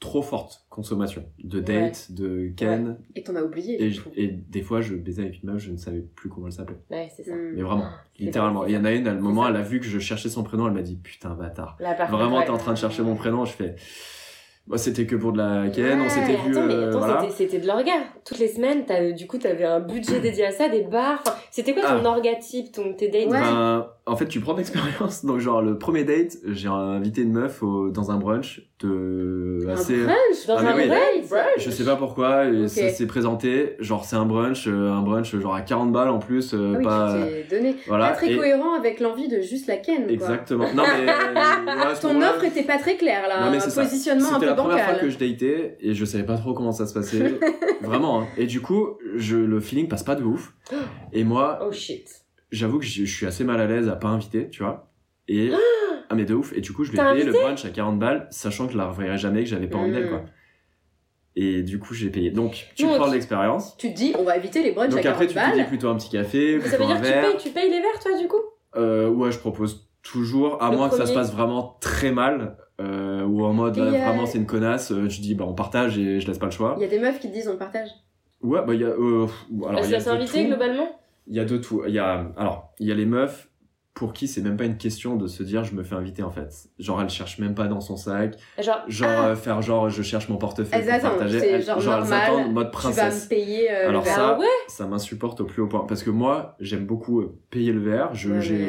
trop 0.00 0.22
forte 0.22 0.64
consommation 0.70 1.24
de 1.42 1.58
dates, 1.60 2.12
de 2.12 2.52
Ken. 2.56 2.98
Et 3.16 3.22
t'en 3.22 3.34
as 3.34 3.42
oublié. 3.42 3.82
Et, 3.82 3.90
je- 3.90 4.00
et 4.14 4.28
des 4.28 4.62
fois, 4.62 4.80
je 4.80 4.94
baisais 4.94 5.22
avec 5.22 5.42
une 5.42 5.50
meuf, 5.50 5.58
je 5.60 5.72
ne 5.72 5.76
savais 5.76 6.00
plus 6.00 6.28
comment 6.28 6.46
elle 6.46 6.52
s'appelait. 6.52 6.78
Ouais, 6.90 7.08
c'est 7.16 7.24
ça. 7.24 7.34
Mais 7.34 7.62
vraiment, 7.62 7.86
littéralement. 8.18 8.64
Il 8.66 8.74
y 8.74 8.76
en 8.76 8.84
a 8.84 8.92
une, 8.92 9.08
à 9.08 9.14
le 9.14 9.20
moment, 9.20 9.42
ça. 9.44 9.50
elle 9.50 9.56
a 9.56 9.62
vu 9.62 9.80
que 9.80 9.86
je 9.86 9.98
cherchais 9.98 10.28
son 10.28 10.44
prénom, 10.44 10.68
elle 10.68 10.74
m'a 10.74 10.82
dit 10.82 10.96
Putain, 10.96 11.30
bâtard. 11.34 11.76
Là, 11.80 11.94
Vraiment, 12.08 12.38
ouais. 12.38 12.44
t'es 12.44 12.50
en 12.50 12.58
train 12.58 12.72
de 12.74 12.78
chercher 12.78 13.02
mon 13.02 13.16
prénom, 13.16 13.44
je 13.44 13.52
fais. 13.52 13.74
Bah, 14.68 14.76
c'était 14.76 15.06
que 15.06 15.16
pour 15.16 15.32
de 15.32 15.38
la 15.38 15.70
Ken, 15.70 15.98
on 15.98 16.02
Ouais, 16.02 16.08
s'était 16.10 16.36
vu. 16.36 16.54
euh, 16.54 16.90
voilà. 16.90 17.26
c'était- 17.30 17.58
de 17.58 17.66
l'orga. 17.66 17.92
Toutes 18.26 18.38
les 18.38 18.48
semaines, 18.48 18.84
t'as- 18.84 19.12
du 19.12 19.26
coup, 19.26 19.38
t'avais 19.38 19.64
un 19.64 19.80
budget 19.80 20.20
dédié 20.20 20.44
à 20.44 20.50
ça, 20.50 20.68
des 20.68 20.82
bars. 20.82 21.24
C'était 21.50 21.72
quoi 21.72 21.82
ton 21.84 22.04
Ah. 22.04 22.08
orga 22.08 22.34
type, 22.36 22.70
ton, 22.72 22.92
tes 22.92 23.08
dates? 23.08 23.28
Ouais. 23.30 23.40
Ben, 23.40 23.88
en 24.08 24.16
fait, 24.16 24.26
tu 24.26 24.40
prends 24.40 24.52
de 24.54 24.58
l'expérience. 24.58 25.24
Donc, 25.24 25.38
genre, 25.38 25.62
le 25.62 25.78
premier 25.78 26.04
date, 26.04 26.36
j'ai 26.46 26.68
invité 26.68 27.22
une 27.22 27.32
meuf 27.32 27.62
au- 27.62 27.90
dans 27.90 28.10
un 28.10 28.16
brunch 28.16 28.62
de 28.80 29.60
Un 29.66 29.70
assez. 29.72 29.96
brunch? 30.04 30.46
Dans 30.46 30.56
Ah, 30.56 30.72
un 30.72 30.76
oui. 30.76 30.86
brunch? 30.88 31.44
Je 31.58 31.70
sais 31.70 31.84
pas 31.84 31.96
pourquoi, 31.96 32.46
et 32.46 32.68
ça 32.68 32.88
s'est 32.88 33.06
présenté. 33.06 33.76
Genre, 33.80 34.04
c'est 34.04 34.16
un 34.16 34.24
brunch, 34.24 34.66
euh, 34.68 34.90
un 34.92 35.02
brunch 35.02 35.36
genre 35.36 35.54
à 35.54 35.60
40 35.62 35.92
balles 35.92 36.08
en 36.10 36.18
plus, 36.18 36.54
euh, 36.54 36.72
Ah 36.74 36.78
oui, 36.78 36.84
pas. 36.84 37.16
tu 37.48 37.54
donné. 37.56 37.76
Voilà. 37.86 38.08
Pas 38.10 38.16
très 38.16 38.32
et- 38.32 38.36
cohérent 38.36 38.74
avec 38.74 39.00
l'envie 39.00 39.28
de 39.28 39.40
juste 39.40 39.66
la 39.66 39.76
ken. 39.76 40.04
quoi. 40.04 40.12
Exactement. 40.12 40.66
Non, 40.74 40.82
mais. 40.84 41.06
euh, 41.10 41.94
Ton 42.00 42.20
offre 42.22 42.44
était 42.44 42.62
pas 42.62 42.78
très 42.78 42.96
claire 42.96 43.28
là. 43.28 43.44
Non, 43.44 43.50
mais 43.50 43.60
c'est 43.60 43.66
un 43.66 43.70
ça. 43.70 43.82
positionnement 43.82 44.28
un 44.28 44.34
C'était 44.34 44.40
peu 44.40 44.46
la 44.46 44.54
première 44.54 44.78
fois 44.84 44.94
bancal. 44.94 45.00
que 45.06 45.10
je 45.10 45.18
datais 45.18 45.76
et 45.80 45.94
je 45.94 46.04
savais 46.04 46.24
pas 46.24 46.36
trop 46.36 46.54
comment 46.54 46.72
ça 46.72 46.86
se 46.86 46.94
passait. 46.94 47.38
Vraiment. 47.82 48.22
hein. 48.22 48.26
Et 48.36 48.46
du 48.46 48.60
coup, 48.60 48.98
je, 49.16 49.36
le 49.36 49.60
feeling 49.60 49.88
passe 49.88 50.02
pas 50.02 50.14
de 50.14 50.22
ouf. 50.24 50.52
Et 51.12 51.24
moi, 51.24 51.58
Oh 51.66 51.72
shit. 51.72 52.08
J'avoue 52.50 52.78
que 52.78 52.84
je, 52.84 53.04
suis 53.04 53.26
assez 53.26 53.44
mal 53.44 53.60
à 53.60 53.66
l'aise 53.66 53.88
à 53.88 53.96
pas 53.96 54.08
inviter, 54.08 54.48
tu 54.50 54.62
vois. 54.62 54.90
Et. 55.28 55.50
Ah, 56.10 56.14
mais 56.14 56.24
de 56.24 56.32
ouf. 56.32 56.54
Et 56.54 56.62
du 56.62 56.72
coup, 56.72 56.84
je 56.84 56.90
lui 56.92 56.98
ai 56.98 57.02
payé 57.02 57.22
le 57.22 57.32
brunch 57.32 57.66
à 57.66 57.68
40 57.68 57.98
balles, 57.98 58.28
sachant 58.30 58.66
que 58.66 58.72
je 58.72 58.78
la 58.78 58.86
reverrai 58.88 59.18
jamais, 59.18 59.44
que 59.44 59.50
j'avais 59.50 59.66
pas 59.66 59.76
envie 59.76 59.92
d'elle, 59.92 60.06
Mm. 60.06 60.08
quoi. 60.08 60.22
Et 61.36 61.62
du 61.62 61.78
coup, 61.78 61.92
j'ai 61.92 62.08
payé. 62.08 62.30
Donc, 62.30 62.68
tu 62.74 62.86
Non, 62.86 62.94
prends 62.94 63.04
tu- 63.04 63.10
de 63.10 63.14
l'expérience. 63.16 63.76
Tu 63.76 63.90
te 63.92 63.94
dis, 63.94 64.14
on 64.18 64.24
va 64.24 64.38
éviter 64.38 64.62
les 64.62 64.72
brunchs 64.72 64.88
Donc 64.90 65.04
à 65.04 65.10
après, 65.10 65.26
40 65.26 65.28
tu 65.28 65.34
te 65.34 65.52
dis 65.52 65.58
balles. 65.58 65.68
plutôt 65.68 65.88
un 65.90 65.96
petit 65.96 66.08
café, 66.08 66.52
Ça 66.62 66.68
veut 66.68 66.76
plutôt 66.78 66.86
dire 66.86 66.96
un 66.96 67.00
que 67.00 67.04
tu 67.06 67.12
verre. 67.12 67.30
payes, 67.30 67.36
tu 67.38 67.50
payes 67.50 67.70
les 67.70 67.80
verres, 67.82 68.00
toi, 68.00 68.18
du 68.18 68.26
coup? 68.26 68.40
Euh, 68.76 69.08
ouais, 69.10 69.30
je 69.30 69.38
propose 69.38 69.86
toujours, 70.02 70.62
à 70.62 70.70
Le 70.70 70.78
moins 70.78 70.88
que 70.88 70.96
ça 70.96 71.04
se 71.04 71.12
premier. 71.12 71.26
passe 71.26 71.32
vraiment 71.34 71.76
très 71.82 72.10
mal, 72.10 72.56
euh, 72.80 73.22
ou 73.24 73.44
en 73.44 73.52
mode 73.52 73.76
Et, 73.76 73.80
euh, 73.82 73.90
vraiment 73.90 74.24
c'est 74.24 74.38
une 74.38 74.46
connasse, 74.46 74.92
euh, 74.92 75.10
je 75.10 75.20
dis 75.20 75.34
bah 75.34 75.44
on 75.46 75.52
partage 75.54 75.98
et 75.98 76.20
je 76.20 76.26
laisse 76.26 76.38
pas 76.38 76.46
le 76.46 76.52
choix. 76.52 76.74
Il 76.78 76.82
y 76.82 76.86
a 76.86 76.88
des 76.88 76.98
meufs 76.98 77.20
qui 77.20 77.28
disent, 77.28 77.48
on 77.48 77.56
partage. 77.58 77.90
Ouais, 78.40 78.60
bah 78.66 78.72
il 78.74 78.80
y 78.80 78.84
a. 78.84 78.88
Euh, 78.88 79.26
pff, 79.26 79.34
alors, 79.68 79.84
il 79.84 79.90
y 79.90 79.94
a 79.94 79.96
Elle 79.96 80.02
s'est 80.02 80.10
de 80.10 80.14
invitée, 80.16 80.42
tout. 80.42 80.48
globalement? 80.48 80.98
Il 81.28 81.36
y 81.36 81.40
a 81.40 81.44
de 81.44 81.56
tout. 81.58 81.82
Il 81.86 81.94
y 81.94 81.98
a, 81.98 82.32
alors, 82.36 82.72
il 82.78 82.86
y 82.86 82.92
a 82.92 82.94
les 82.94 83.06
meufs 83.06 83.48
pour 83.94 84.12
qui 84.12 84.28
c'est 84.28 84.42
même 84.42 84.56
pas 84.56 84.64
une 84.64 84.76
question 84.76 85.16
de 85.16 85.26
se 85.26 85.42
dire 85.42 85.64
je 85.64 85.74
me 85.74 85.82
fais 85.82 85.96
inviter 85.96 86.22
en 86.22 86.30
fait. 86.30 86.48
Genre 86.78 87.02
elle 87.02 87.08
cherche 87.10 87.38
même 87.40 87.54
pas 87.56 87.66
dans 87.66 87.80
son 87.80 87.96
sac. 87.96 88.36
Genre, 88.62 88.78
Genre 88.86 89.08
Ah. 89.10 89.26
euh, 89.30 89.34
faire 89.36 89.60
genre 89.60 89.90
je 89.90 90.02
cherche 90.02 90.28
mon 90.28 90.36
portefeuille 90.36 90.78
Elles 90.80 90.84
pour 90.86 90.94
attendent, 90.94 91.10
partager. 91.18 91.38
Elles- 91.50 91.62
genre 91.64 91.78
elles 91.78 91.84
normal, 91.86 92.12
attendent 92.22 92.52
mode 92.52 92.70
Tu 92.70 92.76
vas 92.76 92.80
princesse. 92.92 93.24
me 93.24 93.28
payer 93.28 93.70
euh, 93.72 93.88
Alors 93.88 94.02
le 94.04 94.08
ça, 94.08 94.34
Ah 94.36 94.38
ouais 94.38 94.46
ça 94.68 94.86
m'insupporte 94.86 95.40
au 95.40 95.44
plus 95.46 95.62
haut 95.62 95.66
point. 95.66 95.84
Parce 95.88 96.04
que 96.04 96.10
moi, 96.10 96.54
j'aime 96.60 96.86
beaucoup 96.86 97.20
euh, 97.22 97.36
payer 97.50 97.72
le 97.72 97.80
verre. 97.80 98.14
Je, 98.14 98.30
Ouais, 98.30 98.40
j'ai, 98.40 98.66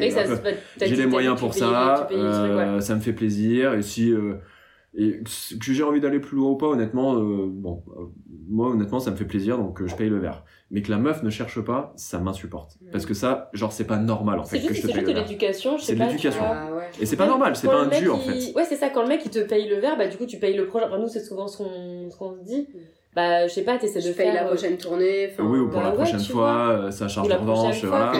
les 0.95 1.05
moyens 1.05 1.39
pour 1.39 1.53
ça. 1.53 2.07
ouais. 2.11 2.81
Ça 2.81 2.95
me 2.95 2.99
fait 2.99 3.13
plaisir. 3.13 3.75
Et 3.75 3.83
si 3.83 4.11
et 4.97 5.19
que 5.21 5.71
j'ai 5.73 5.83
envie 5.83 5.99
d'aller 6.01 6.19
plus 6.19 6.35
loin 6.37 6.49
ou 6.49 6.55
pas, 6.55 6.65
honnêtement, 6.65 7.15
euh, 7.15 7.45
bon, 7.47 7.83
euh, 7.95 8.05
moi 8.49 8.69
honnêtement, 8.69 8.99
ça 8.99 9.11
me 9.11 9.15
fait 9.15 9.25
plaisir, 9.25 9.57
donc 9.57 9.81
euh, 9.81 9.87
je 9.87 9.95
paye 9.95 10.09
le 10.09 10.17
verre. 10.17 10.43
Mais 10.71 10.81
que 10.81 10.89
la 10.89 10.97
meuf 10.97 11.21
ne 11.23 11.29
cherche 11.29 11.61
pas, 11.61 11.93
ça 11.95 12.17
m'insupporte. 12.19 12.77
Mm. 12.81 12.89
Parce 12.91 13.05
que 13.05 13.13
ça, 13.13 13.49
genre, 13.53 13.71
c'est 13.71 13.85
pas 13.85 13.97
normal 13.97 14.39
en 14.39 14.43
C'est 14.45 14.59
fait 14.59 14.67
que 14.67 14.73
juste, 14.73 14.81
je 14.87 14.87
te 14.87 14.87
c'est 14.87 14.93
paye 14.93 15.05
juste 15.05 15.07
le 15.07 15.13
de 15.13 15.19
verre. 15.19 15.27
l'éducation, 15.29 15.77
je 15.77 15.81
sais 15.83 15.87
C'est 15.87 15.93
de 15.93 15.99
pas. 15.99 16.05
tu 16.05 16.11
l'éducation. 16.11 16.43
Ah 16.43 16.75
ouais. 16.75 16.89
Et 16.99 17.05
c'est 17.05 17.15
pas 17.17 17.27
normal, 17.27 17.55
c'est 17.55 17.67
pas 17.67 17.81
un 17.81 17.87
dû 17.87 18.09
en 18.09 18.17
fait. 18.17 18.53
Ouais, 18.55 18.65
c'est 18.65 18.75
ça, 18.75 18.89
quand 18.89 19.03
le 19.03 19.07
mec 19.09 19.21
il 19.25 19.29
te 19.31 19.39
paye 19.39 19.67
le 19.69 19.75
verre, 19.79 19.95
bah 19.97 20.07
du 20.07 20.17
coup 20.17 20.25
tu 20.25 20.37
payes 20.39 20.55
le 20.57 20.65
prochain. 20.65 20.87
Enfin, 20.87 20.97
nous, 20.97 21.07
c'est 21.07 21.23
souvent 21.23 21.47
ce 21.47 21.57
qu'on 21.57 22.09
ce 22.09 22.17
qu'on 22.17 22.33
se 22.35 22.43
dit. 22.43 22.67
Bah, 23.15 23.47
je 23.47 23.53
sais 23.53 23.63
pas, 23.63 23.77
t'essaies 23.77 24.01
de 24.07 24.13
faire. 24.13 24.33
la 24.33 24.43
prochaine 24.45 24.77
tournée. 24.77 25.29
enfin, 25.31 25.43
Oui, 25.43 25.59
ou 25.59 25.67
pour 25.69 25.79
bah 25.81 25.83
la 25.85 25.89
ouais, 25.91 25.95
prochaine 25.95 26.19
fois, 26.19 26.91
ça 26.91 27.07
charge 27.07 27.27
de 27.27 27.33
revanche, 27.33 27.83
voilà. 27.85 28.11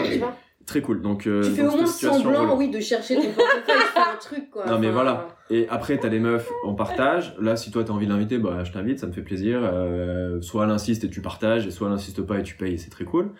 Très 0.66 0.82
cool. 0.82 1.02
Donc, 1.02 1.22
Tu 1.22 1.42
fais 1.42 1.66
au 1.66 1.70
moins 1.76 1.86
semblant, 1.86 2.56
oui, 2.56 2.68
de 2.70 2.78
chercher 2.80 3.16
ton 3.16 3.22
portefeuille, 3.32 3.62
tu 3.66 3.92
fais 3.92 3.98
un 4.00 4.16
truc 4.20 4.50
quoi. 4.50 4.66
Non, 4.66 4.78
mais 4.78 4.90
voilà. 4.90 5.26
Et 5.50 5.66
après, 5.68 5.98
t'as 5.98 6.08
les 6.08 6.20
meufs, 6.20 6.48
on 6.64 6.74
partage. 6.74 7.34
Là, 7.40 7.56
si 7.56 7.70
toi 7.72 7.82
t'as 7.84 7.92
envie 7.92 8.06
de 8.06 8.12
l'inviter, 8.12 8.38
bah 8.38 8.62
je 8.64 8.70
t'invite, 8.72 9.00
ça 9.00 9.06
me 9.08 9.12
fait 9.12 9.22
plaisir. 9.22 9.60
Euh, 9.62 10.40
soit 10.40 10.64
elle 10.64 10.70
insiste 10.70 11.02
et 11.04 11.10
tu 11.10 11.20
partages, 11.22 11.66
et 11.66 11.70
soit 11.72 11.88
elle 11.88 11.94
insiste 11.94 12.22
pas 12.22 12.38
et 12.38 12.42
tu 12.44 12.54
payes, 12.56 12.78
c'est 12.78 12.90
très 12.90 13.04
cool. 13.04 13.32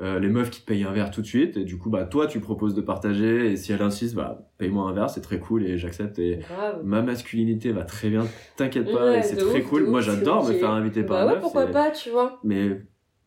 Euh, 0.00 0.20
les 0.20 0.28
meufs 0.28 0.48
qui 0.50 0.60
te 0.60 0.66
payent 0.66 0.84
un 0.84 0.92
verre 0.92 1.10
tout 1.10 1.20
de 1.22 1.26
suite, 1.26 1.56
et 1.56 1.64
du 1.64 1.76
coup, 1.76 1.90
bah 1.90 2.04
toi 2.04 2.26
tu 2.28 2.38
proposes 2.40 2.74
de 2.74 2.80
partager, 2.80 3.50
et 3.52 3.56
si 3.56 3.72
elle 3.72 3.82
insiste, 3.82 4.14
bah 4.14 4.48
paye-moi 4.56 4.88
un 4.88 4.92
verre, 4.92 5.10
c'est 5.10 5.20
très 5.20 5.40
cool 5.40 5.64
et 5.66 5.76
j'accepte. 5.76 6.18
Et 6.20 6.38
ma 6.84 7.02
masculinité 7.02 7.72
va 7.72 7.82
très 7.82 8.08
bien, 8.08 8.24
t'inquiète 8.56 8.90
pas, 8.92 9.06
Ouais, 9.10 9.18
et 9.18 9.22
c'est 9.22 9.36
très 9.36 9.60
ouf, 9.60 9.68
cool. 9.68 9.86
Moi 9.88 10.00
j'adore 10.00 10.46
me 10.48 10.52
faire 10.54 10.70
inviter 10.70 11.02
par 11.02 11.16
Bah 11.16 11.22
une 11.22 11.28
ouais, 11.28 11.34
meuf, 11.34 11.42
pourquoi 11.42 11.66
pas, 11.66 11.90
tu 11.90 12.10
vois. 12.10 12.38
Mais, 12.44 12.80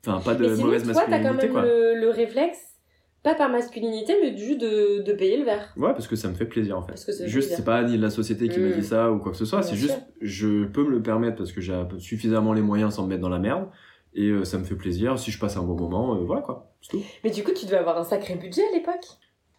enfin, 0.07 0.21
pas 0.23 0.33
de 0.33 0.47
Mais 0.47 0.55
sinon, 0.55 0.65
mauvaise 0.67 0.83
toi, 0.83 0.93
t'as 1.07 1.19
quand 1.19 1.33
masculinité 1.33 1.47
même 1.47 1.51
quoi. 1.51 1.61
le, 1.63 1.99
le 1.99 2.09
réflexe, 2.09 2.70
pas 3.23 3.35
par 3.35 3.49
masculinité, 3.49 4.13
mais 4.21 4.35
juste 4.37 4.59
de, 4.61 5.01
de 5.03 5.13
payer 5.13 5.37
le 5.37 5.43
verre. 5.45 5.73
Ouais, 5.77 5.91
parce 5.93 6.07
que 6.07 6.15
ça 6.15 6.27
me 6.27 6.33
fait 6.33 6.45
plaisir 6.45 6.77
en 6.77 6.81
fait. 6.81 6.93
Parce 6.93 7.05
que 7.05 7.11
ça 7.11 7.27
juste, 7.27 7.53
c'est 7.55 7.63
pas 7.65 7.83
ni 7.83 7.97
la 7.97 8.09
société 8.09 8.47
qui 8.49 8.59
Mm. 8.59 8.63
me 8.63 8.73
dit 8.73 8.83
ça 8.83 9.11
ou 9.11 9.19
quoi 9.19 9.31
que 9.31 9.37
ce 9.37 9.45
soit, 9.45 9.61
c'est 9.63 9.75
juste, 9.75 9.99
je 10.21 10.65
peux 10.65 10.83
me 10.83 10.89
le 10.91 11.01
permettre 11.01 11.37
parce 11.37 11.51
que 11.51 11.61
j'ai 11.61 11.73
suffisamment 11.99 12.53
les 12.53 12.61
moyens 12.61 12.95
sans 12.95 13.03
me 13.03 13.09
mettre 13.09 13.21
dans 13.21 13.29
la 13.29 13.39
merde. 13.39 13.67
Et 14.13 14.27
euh, 14.27 14.43
ça 14.43 14.57
me 14.57 14.65
fait 14.65 14.75
plaisir. 14.75 15.17
Si 15.17 15.31
je 15.31 15.39
passe 15.39 15.55
un 15.55 15.63
bon 15.63 15.75
moment, 15.75 16.15
euh, 16.15 16.19
voilà 16.25 16.41
quoi. 16.41 16.73
C'est 16.81 16.97
tout. 16.97 17.03
Mais 17.23 17.29
du 17.29 17.43
coup, 17.43 17.51
tu 17.51 17.65
devais 17.65 17.77
avoir 17.77 17.97
un 17.97 18.03
sacré 18.03 18.35
budget 18.35 18.61
à 18.69 18.75
l'époque. 18.75 19.05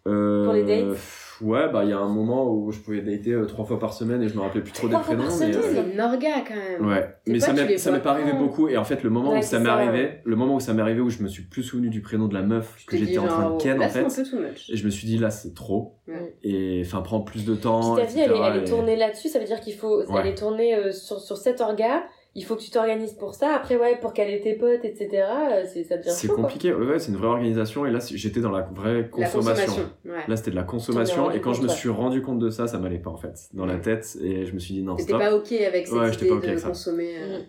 Euh, 0.05 0.43
Pour 0.45 0.53
les 0.53 0.63
dates 0.63 0.89
pff, 0.89 1.37
Ouais, 1.41 1.67
bah 1.71 1.83
il 1.83 1.89
y 1.89 1.93
a 1.93 1.97
un 1.97 2.09
moment 2.09 2.53
où 2.53 2.71
je 2.71 2.79
pouvais 2.79 3.01
dater 3.01 3.31
euh, 3.31 3.45
trois 3.45 3.65
fois 3.65 3.79
par 3.79 3.93
semaine 3.93 4.21
et 4.21 4.29
je 4.29 4.35
me 4.35 4.41
rappelais 4.41 4.61
plus 4.61 4.71
trop 4.71 4.87
des 4.87 4.93
Trois 4.93 5.03
fois 5.03 5.15
prénoms. 5.15 5.29
par 5.29 5.39
mais, 5.39 5.53
semaine 5.53 5.63
euh, 5.77 5.83
C'est 5.85 5.93
une 5.93 6.01
orga 6.01 6.29
quand 6.47 6.55
même. 6.55 6.85
Ouais, 6.87 7.15
mais 7.27 7.39
ça 7.39 7.91
m'est 7.91 7.99
pas 7.99 8.11
arrivé 8.11 8.33
beaucoup 8.33 8.67
et 8.69 8.77
en 8.77 8.83
fait 8.83 9.01
le 9.03 9.09
moment 9.09 9.31
Ouais, 9.31 9.39
où 9.39 9.41
ça 9.41 9.59
m'est 9.59 9.69
arrivé, 9.69 10.19
le 10.25 10.35
moment 10.35 10.55
où 10.55 10.59
ça 10.59 10.73
m'est 10.73 10.81
arrivé 10.81 11.01
où 11.01 11.09
je 11.09 11.23
me 11.23 11.27
suis 11.27 11.43
plus 11.43 11.63
souvenu 11.63 11.89
du 11.89 12.01
prénom 12.01 12.27
de 12.27 12.33
la 12.33 12.43
meuf 12.43 12.85
que 12.85 12.97
j'étais 12.97 13.17
en 13.17 13.27
train 13.27 13.51
de 13.51 13.61
ken 13.61 13.77
là, 13.79 13.85
en 13.87 13.89
c'est 13.89 13.99
un 14.03 14.09
fait 14.09 14.23
peu 14.23 14.29
too 14.29 14.39
much. 14.39 14.69
et 14.69 14.75
je 14.77 14.85
me 14.85 14.89
suis 14.91 15.07
dit 15.07 15.17
là 15.17 15.29
c'est 15.31 15.53
trop 15.53 15.95
Ouais. 16.07 16.35
et 16.43 16.81
enfin 16.85 17.01
prend 17.01 17.21
plus 17.21 17.45
de 17.45 17.55
temps 17.55 17.95
Puis 17.95 18.03
ta 18.05 18.09
vie, 18.11 18.19
elle 18.19 18.57
est, 18.57 18.65
tournée 18.65 18.97
là-dessus, 18.97 19.29
ça 19.29 19.39
veut 19.39 19.45
dire 19.45 19.61
qu'il 19.61 19.73
faut. 19.73 19.99
Ouais. 20.03 20.19
Elle 20.21 20.27
est 20.27 20.35
tournée 20.35 20.75
euh, 20.75 20.91
sur, 20.91 21.19
sur 21.21 21.37
cet 21.37 21.61
orga, 21.61 22.03
il 22.35 22.43
faut 22.43 22.55
que 22.55 22.61
tu 22.61 22.71
t'organises 22.71 23.13
pour 23.13 23.35
ça. 23.35 23.55
Après, 23.55 23.77
ouais, 23.77 23.97
pour 24.01 24.11
caler 24.13 24.41
tes 24.41 24.55
potes, 24.55 24.83
etc., 24.83 25.09
euh, 25.13 25.63
c'est, 25.71 25.83
ça 25.83 25.97
devient 25.97 26.09
C'est 26.09 26.27
compliqué, 26.29 26.73
ouais, 26.73 26.85
ouais, 26.85 26.99
c'est 26.99 27.11
une 27.11 27.17
vraie 27.17 27.27
organisation 27.27 27.85
et 27.85 27.91
là 27.91 27.99
j'étais 27.99 28.39
dans 28.41 28.51
la 28.51 28.61
vraie 28.61 29.01
La 29.03 29.03
consommation. 29.03 29.65
consommation. 29.65 29.89
Ouais. 30.05 30.23
Là 30.27 30.35
c'était 30.35 30.51
de 30.51 30.55
la 30.55 30.63
consommation 30.63 31.29
et 31.31 31.41
quand 31.41 31.53
je 31.53 31.61
me 31.61 31.67
suis 31.67 31.89
rendu 31.89 32.21
compte 32.21 32.39
de 32.39 32.49
ça, 32.49 32.65
ça 32.67 32.79
m'allait 32.79 32.97
pas 32.99 33.11
en 33.11 33.17
fait 33.17 33.35
dans 33.53 33.65
la 33.67 33.75
Ouais. 33.75 33.81
tête 33.81 34.17
et 34.21 34.45
je 34.45 34.53
me 34.53 34.59
suis 34.59 34.73
dit 34.73 34.81
non 34.81 34.95
T'étais 34.95 35.13
pas 35.13 35.35
ok 35.35 35.51
avec 35.51 35.87
cette 35.87 35.95
Ouais, 35.97 36.11
idée 36.13 36.27
pas 36.27 36.35
ok 36.35 36.41
de 36.41 36.47
avec 36.47 36.59
ça. 36.59 36.67
consommer. 36.69 37.13
euh, 37.17 37.39
Mm. 37.39 37.43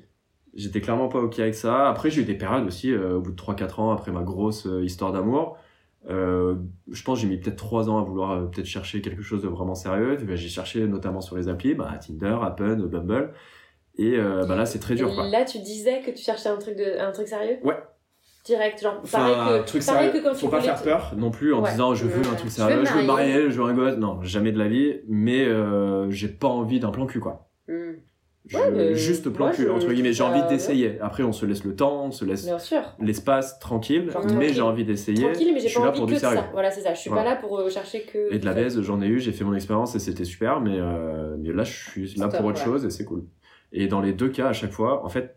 J'étais 0.56 0.80
clairement 0.80 1.08
pas 1.08 1.18
ok 1.18 1.38
avec 1.40 1.54
ça. 1.54 1.88
Après 1.88 2.10
j'ai 2.10 2.22
eu 2.22 2.24
des 2.24 2.34
périodes 2.36 2.66
aussi 2.66 2.92
euh, 2.92 3.16
au 3.16 3.20
bout 3.20 3.32
de 3.32 3.36
3-4 3.36 3.80
ans 3.80 3.90
après 3.90 4.12
ma 4.12 4.22
grosse 4.22 4.66
euh, 4.66 4.84
histoire 4.84 5.12
d'amour. 5.12 5.56
Euh, 6.10 6.56
je 6.92 7.02
pense 7.02 7.18
que 7.18 7.22
j'ai 7.26 7.28
mis 7.34 7.38
peut-être 7.40 7.56
3 7.56 7.88
ans 7.88 7.98
à 7.98 8.02
vouloir 8.02 8.32
euh, 8.32 8.44
peut-être 8.44 8.66
chercher 8.66 9.00
quelque 9.00 9.22
chose 9.22 9.42
de 9.42 9.48
vraiment 9.48 9.74
sérieux. 9.74 10.16
Ben, 10.22 10.36
J'ai 10.36 10.48
cherché 10.48 10.86
notamment 10.86 11.22
sur 11.22 11.36
les 11.36 11.48
applis, 11.48 11.74
bah, 11.74 11.90
Tinder, 12.06 12.36
Appen, 12.42 12.76
Bumble. 12.86 13.32
Et 13.96 14.16
euh, 14.16 14.44
bah 14.46 14.56
là 14.56 14.66
c'est 14.66 14.78
très 14.80 14.94
dur 14.94 15.10
Et 15.10 15.14
quoi. 15.14 15.28
là, 15.28 15.44
tu 15.44 15.58
disais 15.60 16.00
que 16.00 16.10
tu 16.10 16.22
cherchais 16.22 16.48
un 16.48 16.56
truc, 16.56 16.76
de, 16.76 16.98
un 17.00 17.12
truc 17.12 17.28
sérieux? 17.28 17.58
Ouais. 17.62 17.76
Direct, 18.44 18.82
genre, 18.82 19.00
Enfin, 19.02 19.18
pareil, 19.18 19.60
que, 19.62 19.66
truc 19.66 19.86
pareil 19.86 20.06
sérieux. 20.10 20.20
que 20.22 20.28
quand 20.28 20.34
Faut 20.34 20.46
tu 20.48 20.50
pas 20.50 20.60
faire 20.60 20.78
te- 20.78 20.84
peur 20.84 21.14
non 21.16 21.30
plus 21.30 21.54
en 21.54 21.62
Ouais. 21.62 21.70
disant 21.70 21.94
je 21.94 22.04
veux 22.06 22.20
Ouais. 22.20 22.28
un 22.30 22.34
truc 22.34 22.50
sérieux, 22.50 22.84
je 22.84 22.92
veux 22.92 23.00
me 23.02 23.06
marier. 23.06 23.50
je 23.50 23.62
veux 23.62 23.64
un 23.68 23.72
gosse. 23.74 23.96
Non, 23.96 24.20
jamais 24.22 24.52
de 24.52 24.58
la 24.58 24.68
vie. 24.68 24.96
Mais 25.08 25.44
euh, 25.46 26.10
j'ai 26.10 26.28
pas 26.28 26.48
envie 26.48 26.78
d'un 26.80 26.90
plan 26.90 27.06
cul 27.06 27.20
quoi. 27.20 27.48
mm. 27.68 27.72
Je- 28.46 28.58
Ouais, 28.58 28.70
mais 28.70 28.94
juste 28.94 29.30
plan 29.30 29.46
moi, 29.46 29.54
cul 29.54 29.70
entre 29.70 29.88
guillemets. 29.90 30.12
J'ai 30.12 30.22
envie 30.22 30.42
d'essayer. 30.50 30.98
Après 31.00 31.22
on 31.22 31.32
se 31.32 31.46
laisse 31.46 31.64
le 31.64 31.74
temps, 31.74 32.04
on 32.04 32.10
se 32.10 32.26
laisse 32.26 32.46
l'espace 33.00 33.58
tranquille. 33.58 34.10
Genre 34.10 34.26
mais 34.38 34.52
j'ai 34.52 34.60
envie 34.60 34.84
d'essayer. 34.84 35.22
Tranquille, 35.22 35.52
mais 35.54 35.60
je 35.60 35.62
j'ai 35.62 35.68
suis 35.70 35.78
pas 35.78 35.84
là 35.84 35.90
envie 35.92 35.98
pour 36.00 36.08
que 36.08 36.12
du 36.12 36.18
sérieux. 36.18 36.36
ça. 36.36 36.48
Voilà, 36.52 36.70
c'est 36.70 36.82
ça. 36.82 36.92
Je 36.92 37.00
suis 37.00 37.08
Voilà. 37.08 37.24
pas 37.24 37.30
là 37.30 37.36
pour 37.40 37.58
euh, 37.58 37.70
chercher 37.70 38.02
que. 38.02 38.30
Et 38.34 38.38
de 38.38 38.44
la 38.44 38.52
baise, 38.52 38.78
j'en 38.82 39.00
ai 39.00 39.06
eu, 39.06 39.18
j'ai 39.18 39.32
fait 39.32 39.44
mon 39.44 39.54
expérience 39.54 39.94
et 39.94 39.98
c'était 39.98 40.24
super, 40.24 40.60
mais, 40.60 40.76
euh, 40.78 41.36
mais 41.38 41.54
là, 41.54 41.64
je 41.64 41.72
suis 41.72 42.14
là 42.18 42.28
pour 42.28 42.44
autre 42.44 42.58
chose 42.58 42.84
et 42.84 42.90
c'est 42.90 43.06
cool. 43.06 43.24
Et 43.74 43.88
dans 43.88 44.00
les 44.00 44.12
deux 44.14 44.30
cas, 44.30 44.48
à 44.48 44.52
chaque 44.52 44.70
fois, 44.70 45.04
en 45.04 45.08
fait, 45.08 45.36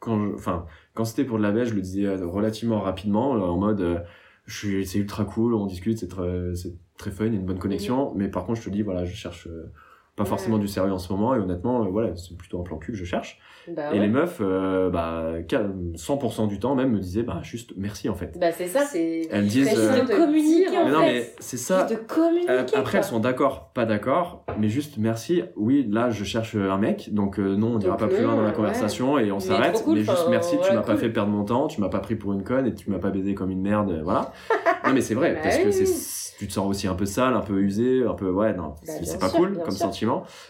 quand, 0.00 0.34
enfin, 0.34 0.66
quand 0.94 1.04
c'était 1.04 1.24
pour 1.24 1.38
de 1.38 1.42
la 1.42 1.52
baise, 1.52 1.68
je 1.68 1.74
le 1.74 1.82
disais 1.82 2.06
euh, 2.06 2.26
relativement 2.26 2.80
rapidement, 2.80 3.36
euh, 3.36 3.40
en 3.40 3.58
mode, 3.58 3.80
euh, 3.82 3.98
je 4.46 4.56
suis, 4.56 4.86
c'est 4.86 4.98
ultra 4.98 5.24
cool, 5.26 5.54
on 5.54 5.66
discute, 5.66 5.98
c'est 5.98 6.08
très, 6.08 6.54
c'est 6.54 6.74
très 6.96 7.10
fun, 7.10 7.26
il 7.26 7.34
y 7.34 7.36
a 7.36 7.40
une 7.40 7.46
bonne 7.46 7.58
connexion, 7.58 8.14
mais 8.16 8.28
par 8.28 8.44
contre, 8.44 8.60
je 8.60 8.64
te 8.64 8.70
dis, 8.70 8.82
voilà, 8.82 9.04
je 9.04 9.14
cherche 9.14 9.46
euh, 9.46 9.70
pas 10.16 10.22
Ouais. 10.22 10.28
forcément 10.28 10.58
du 10.58 10.66
sérieux 10.66 10.92
en 10.92 10.98
ce 10.98 11.12
moment 11.12 11.34
et 11.34 11.38
honnêtement, 11.38 11.82
euh, 11.84 11.88
voilà, 11.90 12.16
c'est 12.16 12.36
plutôt 12.36 12.58
un 12.60 12.62
plan 12.62 12.78
cul 12.78 12.92
que 12.92 12.98
je 12.98 13.04
cherche. 13.04 13.38
Bah, 13.68 13.90
Et 13.92 13.94
ouais. 13.94 14.00
les 14.06 14.08
meufs, 14.08 14.38
euh, 14.40 14.90
bah, 14.90 15.32
100% 15.96 16.46
du 16.46 16.58
temps 16.60 16.74
même 16.74 16.92
me 16.92 17.00
disaient, 17.00 17.22
bah, 17.24 17.40
juste 17.42 17.72
merci 17.76 18.08
en 18.08 18.14
fait. 18.14 18.38
Bah, 18.38 18.52
c'est 18.52 18.68
ça. 18.68 18.80
C'est 18.80 19.22
Elles 19.30 19.44
me 19.44 19.48
disent, 19.48 19.74
euh, 19.76 20.02
de 20.04 20.06
communiquer, 20.14 20.70
dire, 20.70 20.80
en 20.80 20.84
mais 20.86 20.90
non, 20.92 21.00
fait. 21.00 21.12
mais 21.12 21.34
c'est 21.40 21.56
ça. 21.56 21.84
De 21.84 21.96
communiquer. 21.96 22.50
Euh, 22.50 22.60
après, 22.62 22.82
quoi. 22.82 22.90
elles 22.98 23.04
sont 23.04 23.18
d'accord, 23.20 23.70
pas 23.74 23.84
d'accord, 23.84 24.44
mais 24.58 24.68
juste 24.68 24.98
merci. 24.98 25.42
Oui, 25.56 25.86
là, 25.90 26.10
je 26.10 26.24
cherche 26.24 26.54
un 26.54 26.78
mec, 26.78 27.12
donc 27.12 27.38
euh, 27.38 27.56
non, 27.56 27.74
on 27.74 27.78
n'ira 27.78 27.96
pas 27.96 28.06
plus 28.08 28.22
loin 28.22 28.36
dans 28.36 28.42
la 28.42 28.48
ouais. 28.48 28.54
conversation 28.54 29.18
et 29.18 29.30
on 29.32 29.36
Mais 29.36 29.40
s'arrête. 29.40 29.82
cool, 29.84 29.94
mais 29.98 30.04
juste 30.04 30.26
merci, 30.30 30.56
tu 30.66 30.72
m'as 30.72 30.82
pas 30.82 30.96
fait 30.96 31.10
perdre 31.10 31.30
mon 31.32 31.44
temps, 31.44 31.66
tu 31.66 31.80
m'as 31.80 31.88
pas 31.88 32.00
pris 32.00 32.14
pour 32.14 32.32
une 32.32 32.44
conne 32.44 32.66
et 32.66 32.74
tu 32.74 32.90
m'as 32.90 32.98
pas 32.98 33.10
baisé 33.10 33.34
comme 33.34 33.50
une 33.50 33.62
merde, 33.62 34.00
voilà. 34.04 34.32
non, 34.86 34.92
mais 34.94 35.00
c'est 35.00 35.14
vrai, 35.14 35.34
Bah 35.34 35.40
parce 35.42 35.58
que 35.58 35.70
c'est, 35.72 36.36
tu 36.38 36.46
te 36.46 36.52
sens 36.52 36.68
aussi 36.68 36.86
un 36.86 36.94
peu 36.94 37.06
sale, 37.06 37.34
un 37.34 37.40
peu 37.40 37.58
usé, 37.60 38.04
un 38.04 38.12
peu, 38.14 38.30
ouais, 38.30 38.54
non, 38.54 38.74
c'est, 38.84 38.92
Bah, 39.00 39.04
c'est 39.04 39.18
pas 39.20 39.30
cool 39.30 39.58
comme 39.58 39.72
sûr. 39.72 39.86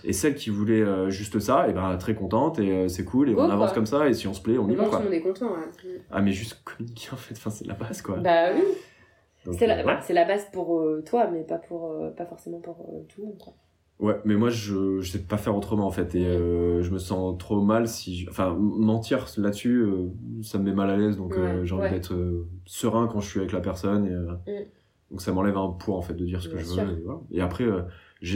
Et 0.05 0.13
celle 0.13 0.35
qui 0.35 0.51
voulait 0.51 0.83
euh, 0.83 1.11
juste 1.11 1.39
ça, 1.39 1.69
et 1.69 1.73
ben 1.73 1.97
très 1.97 2.15
contente 2.15 2.59
et 2.59 2.71
euh, 2.73 2.89
c'est 2.89 3.05
cool 3.05 3.31
et 3.31 3.35
on 3.35 3.43
avance 3.51 3.69
quoi. 3.71 3.75
comme 3.75 3.87
ça 3.87 4.09
et 4.09 4.15
si 4.15 4.27
on 4.29 4.35
se 4.35 4.41
plaît, 4.43 4.59
on 4.59 4.69
y 4.69 4.75
va 4.75 4.85
quoi. 4.87 5.01
monde 5.01 5.13
est 5.13 5.21
content. 5.21 5.47
ouais. 5.53 6.01
Ah, 6.11 6.23
mais 6.23 6.33
juste 6.33 6.63
communiquer 6.65 7.09
en 7.13 7.17
fait, 7.17 7.35
enfin, 7.35 7.51
c'est 7.51 7.67
la 7.67 7.75
base 7.75 8.03
quoi. 8.03 8.17
Bah 8.17 8.51
oui. 8.55 8.63
C'est 9.53 9.65
euh, 9.71 9.77
la, 9.77 9.87
ouais. 9.87 9.99
c'est 10.03 10.13
la 10.15 10.25
base 10.25 10.47
pour 10.53 10.81
euh, 10.81 11.03
toi, 11.07 11.29
mais 11.33 11.43
pas, 11.45 11.59
pour, 11.59 11.93
euh, 11.93 12.11
pas 12.11 12.27
forcément 12.27 12.59
pour 12.59 12.81
euh, 12.93 13.05
tout 13.09 13.21
le 13.21 13.29
monde. 13.29 13.39
Quoi. 13.39 13.55
Ouais, 14.01 14.21
mais 14.27 14.35
moi 14.35 14.51
je, 14.51 15.01
je 15.01 15.11
sais 15.11 15.21
pas 15.21 15.39
faire 15.39 15.57
autrement 15.57 15.87
en 15.87 15.91
fait 15.91 16.15
et 16.17 16.27
euh, 16.27 16.83
je 16.83 16.91
me 16.91 16.99
sens 16.99 17.39
trop 17.39 17.61
mal 17.63 17.89
si 17.89 18.15
je- 18.19 18.29
enfin 18.29 18.55
mentir 18.59 19.25
là-dessus 19.39 19.79
euh, 19.85 20.11
ça 20.43 20.59
me 20.59 20.65
met 20.65 20.75
mal 20.75 20.91
à 20.91 20.97
l'aise 20.99 21.17
donc 21.17 21.33
euh, 21.35 21.61
Ouais, 21.61 21.65
j'ai 21.67 21.73
envie 21.75 21.85
ouais. 21.85 21.91
d'être 21.93 22.13
euh, 22.13 22.47
serein 22.67 23.07
quand 23.11 23.21
je 23.21 23.29
suis 23.31 23.41
avec 23.41 23.53
la 23.53 23.61
personne 23.61 24.05
et 24.07 24.11
euh, 24.13 24.33
Mm. 24.47 24.65
donc 25.13 25.23
ça 25.23 25.33
m'enlève 25.33 25.57
un 25.57 25.71
poids 25.71 25.97
en 25.97 26.03
fait 26.03 26.13
de 26.13 26.27
dire 26.27 26.43
ce 26.43 26.49
que 26.51 26.59
je 26.59 26.65
sûr. 26.65 26.85
veux 26.85 26.93
et, 26.99 27.01
voilà. 27.03 27.21
Et 27.31 27.41
après 27.41 27.65
euh, 27.65 27.81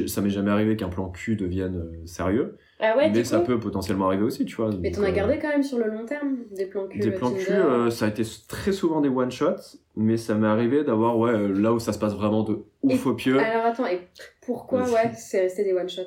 ça 0.07 0.21
m'est 0.21 0.31
jamais 0.31 0.51
arrivé 0.51 0.77
qu'un 0.77 0.89
plan 0.89 1.09
cul 1.11 1.37
devienne 1.37 1.77
euh, 1.77 2.07
sérieux. 2.07 2.57
Ah 2.81 2.97
ouais, 2.97 3.11
mais 3.11 3.25
ça 3.25 3.41
coup 3.41 3.47
peut 3.47 3.61
potentiellement 3.61 4.07
arriver 4.07 4.23
aussi 4.23 4.45
tu 4.47 4.57
vois 4.57 4.71
Mais 4.81 4.91
t'en 4.91 5.03
as 5.03 5.11
euh, 5.11 5.13
gardé 5.13 5.39
quand 5.39 5.49
même 5.49 5.63
sur 5.63 5.79
le 5.79 5.87
long 5.89 6.07
terme 6.07 6.39
des 6.51 6.65
plans 6.67 6.87
cul. 6.89 6.99
des 6.99 7.11
plans 7.11 7.33
cul 7.33 7.53
euh, 7.53 7.91
ça 7.91 8.07
a 8.07 8.09
été 8.09 8.23
très 8.49 8.73
souvent 8.73 9.01
des 9.03 9.09
one 9.11 9.31
shots 9.31 9.77
mais 9.97 10.17
ça 10.17 10.35
m'est 10.35 10.47
arrivé 10.47 10.83
d'avoir 10.83 11.19
ouais 11.19 11.49
là 11.49 11.73
où 11.75 11.79
ça 11.79 11.93
se 11.93 11.99
passe 11.99 12.15
vraiment 12.15 12.43
de 12.43 12.65
ouf 12.83 13.05
Et- 13.05 13.09
au 13.09 13.15
pieu. 13.15 13.39
Alors 13.39 13.67
attends, 13.67 13.87
et 13.87 14.01
pourquoi 14.41 14.81
ouais, 14.83 15.13
c'est 15.17 15.41
resté 15.41 15.63
des 15.65 15.75
one 15.75 15.89
shots? 15.91 16.03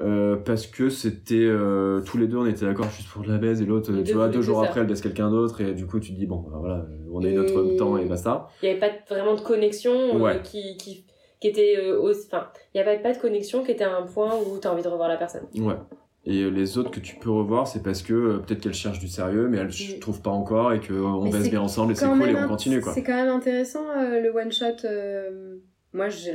Euh, 0.00 0.36
parce 0.36 0.66
que 0.66 0.88
c'était 0.88 1.34
euh, 1.36 2.00
tous 2.00 2.16
les 2.16 2.26
deux 2.26 2.38
on 2.38 2.46
était 2.46 2.64
d'accord 2.64 2.88
juste 2.90 3.08
pour 3.08 3.22
de 3.22 3.28
la 3.28 3.36
baise 3.36 3.60
et 3.60 3.66
l'autre 3.66 3.92
tu 3.92 4.02
deux 4.02 4.14
vois 4.14 4.28
deux 4.28 4.40
jours 4.40 4.62
après 4.64 4.80
elle 4.80 4.86
baise 4.86 5.02
quelqu'un 5.02 5.30
d'autre 5.30 5.60
et 5.60 5.74
du 5.74 5.86
coup 5.86 6.00
tu 6.00 6.12
te 6.14 6.18
dis 6.18 6.24
bon 6.26 6.36
bah, 6.50 6.56
voilà 6.60 6.86
on 7.10 7.22
a 7.22 7.26
eu 7.26 7.32
Et- 7.32 7.34
notre 7.34 7.76
temps 7.76 7.98
et 7.98 8.06
basta. 8.06 8.48
Il 8.62 8.66
n'y 8.70 8.70
avait 8.76 8.80
pas 8.80 9.14
vraiment 9.14 9.34
de 9.34 9.42
connexion 9.42 10.16
Ouais. 10.20 10.40
qui, 10.42 10.76
qui, 10.78 11.04
qui 11.42 11.48
était 11.48 11.76
euh, 11.76 12.00
aussi. 12.00 12.26
Enfin, 12.28 12.46
il 12.74 12.80
n'y 12.80 12.88
avait 12.88 13.02
pas 13.02 13.12
de 13.12 13.18
connexion 13.18 13.62
qui 13.62 13.72
était 13.72 13.84
à 13.84 13.94
un 13.96 14.02
point 14.06 14.34
où 14.38 14.58
tu 14.58 14.66
as 14.66 14.72
envie 14.72 14.82
de 14.82 14.88
revoir 14.88 15.08
la 15.10 15.16
personne. 15.18 15.46
ouais 15.58 15.76
et 16.24 16.42
euh, 16.44 16.50
les 16.50 16.78
autres 16.78 16.92
que 16.92 17.00
tu 17.00 17.16
peux 17.16 17.30
revoir 17.30 17.66
c'est 17.66 17.82
parce 17.82 18.00
que 18.00 18.14
euh, 18.14 18.38
peut-être 18.38 18.60
qu'elle 18.60 18.72
cherche 18.74 19.00
du 19.00 19.08
sérieux 19.08 19.48
mais 19.48 19.58
elle 19.58 19.66
ne 19.66 19.96
Mm. 19.96 19.98
trouve 19.98 20.22
pas 20.22 20.30
encore 20.30 20.72
et 20.72 20.78
que 20.78 20.92
on 20.94 21.24
Mais 21.24 21.30
baise 21.32 21.42
c'est 21.42 21.50
bien 21.50 21.60
ensemble 21.60 21.92
et 21.92 21.94
c'est 21.96 22.06
cool 22.08 22.30
et 22.30 22.36
on 22.36 22.46
continue 22.46 22.80
quoi 22.80 22.92
C'est 22.94 23.02
quand 23.02 23.16
même 23.16 23.28
intéressant 23.28 23.84
euh, 23.90 24.20
le 24.20 24.30
one 24.30 24.52
shot. 24.52 24.84
euh, 24.84 25.56
Moi, 25.92 26.08
je- 26.08 26.30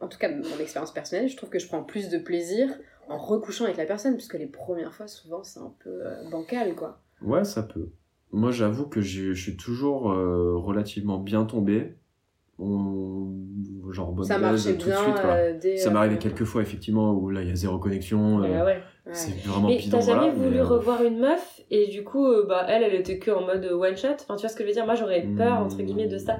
en 0.00 0.08
tout 0.08 0.18
cas, 0.18 0.28
mon 0.30 0.58
expérience 0.60 0.92
personnelle, 0.92 1.28
je 1.30 1.36
trouve 1.38 1.48
que 1.48 1.58
je 1.58 1.66
prends 1.66 1.82
plus 1.82 2.10
de 2.10 2.18
plaisir 2.18 2.68
en 3.08 3.16
recouchant 3.16 3.64
avec 3.64 3.78
la 3.78 3.86
personne, 3.86 4.14
puisque 4.14 4.34
les 4.34 4.46
premières 4.46 4.92
fois, 4.94 5.06
souvent, 5.08 5.42
c'est 5.42 5.58
un 5.60 5.72
peu 5.82 5.90
euh, 5.90 6.28
bancal, 6.30 6.74
quoi. 6.74 7.00
ouais 7.22 7.44
ça 7.44 7.62
peut 7.62 7.88
moi 8.30 8.50
j'avoue 8.50 8.86
que 8.88 9.00
je 9.00 9.32
suis 9.32 9.56
toujours 9.56 10.02
relativement 10.68 11.18
bien 11.18 11.44
tombé 11.44 11.94
on... 12.58 13.23
genre 14.04 14.24
ça 14.24 14.38
marchait 14.38 14.72
tout 14.76 14.86
de 14.86 14.90
bien 14.92 15.02
suite 15.02 15.20
quoi 15.20 15.30
euh, 15.32 15.58
dès. 15.60 15.76
ça 15.76 15.90
m'est 15.90 15.98
euh, 16.14 16.16
quelques 16.18 16.44
fois 16.44 16.62
effectivement 16.62 17.12
où 17.12 17.30
là 17.30 17.42
il 17.42 17.48
y 17.48 17.52
a 17.52 17.56
zéro 17.56 17.78
connexion 17.78 18.42
euh, 18.42 18.48
Bah 18.48 18.64
ouais. 18.64 18.82
ouais. 19.06 19.12
c'est 19.12 19.36
vraiment 19.46 19.68
t'as 19.68 20.00
jamais 20.00 20.02
voilà, 20.20 20.32
voulu 20.32 20.50
mais, 20.50 20.58
euh, 20.58 20.64
revoir 20.64 21.02
une 21.04 21.18
meuf 21.18 21.60
et 21.70 21.88
du 21.88 22.04
coup, 22.04 22.26
euh, 22.26 22.44
bah 22.46 22.64
elle, 22.68 22.82
elle 22.82 22.94
était 22.94 23.18
que 23.18 23.30
en 23.30 23.44
mode 23.46 23.64
one 23.64 23.96
shot? 23.96 24.08
Enfin, 24.20 24.36
tu 24.36 24.42
vois 24.42 24.48
ce 24.50 24.54
que 24.56 24.62
je 24.62 24.68
veux 24.68 24.74
dire? 24.74 24.84
Moi, 24.86 24.94
j'aurais 24.94 25.22
peur, 25.36 25.58
entre 25.58 25.82
guillemets, 25.82 26.06
de 26.06 26.18
ça. 26.18 26.38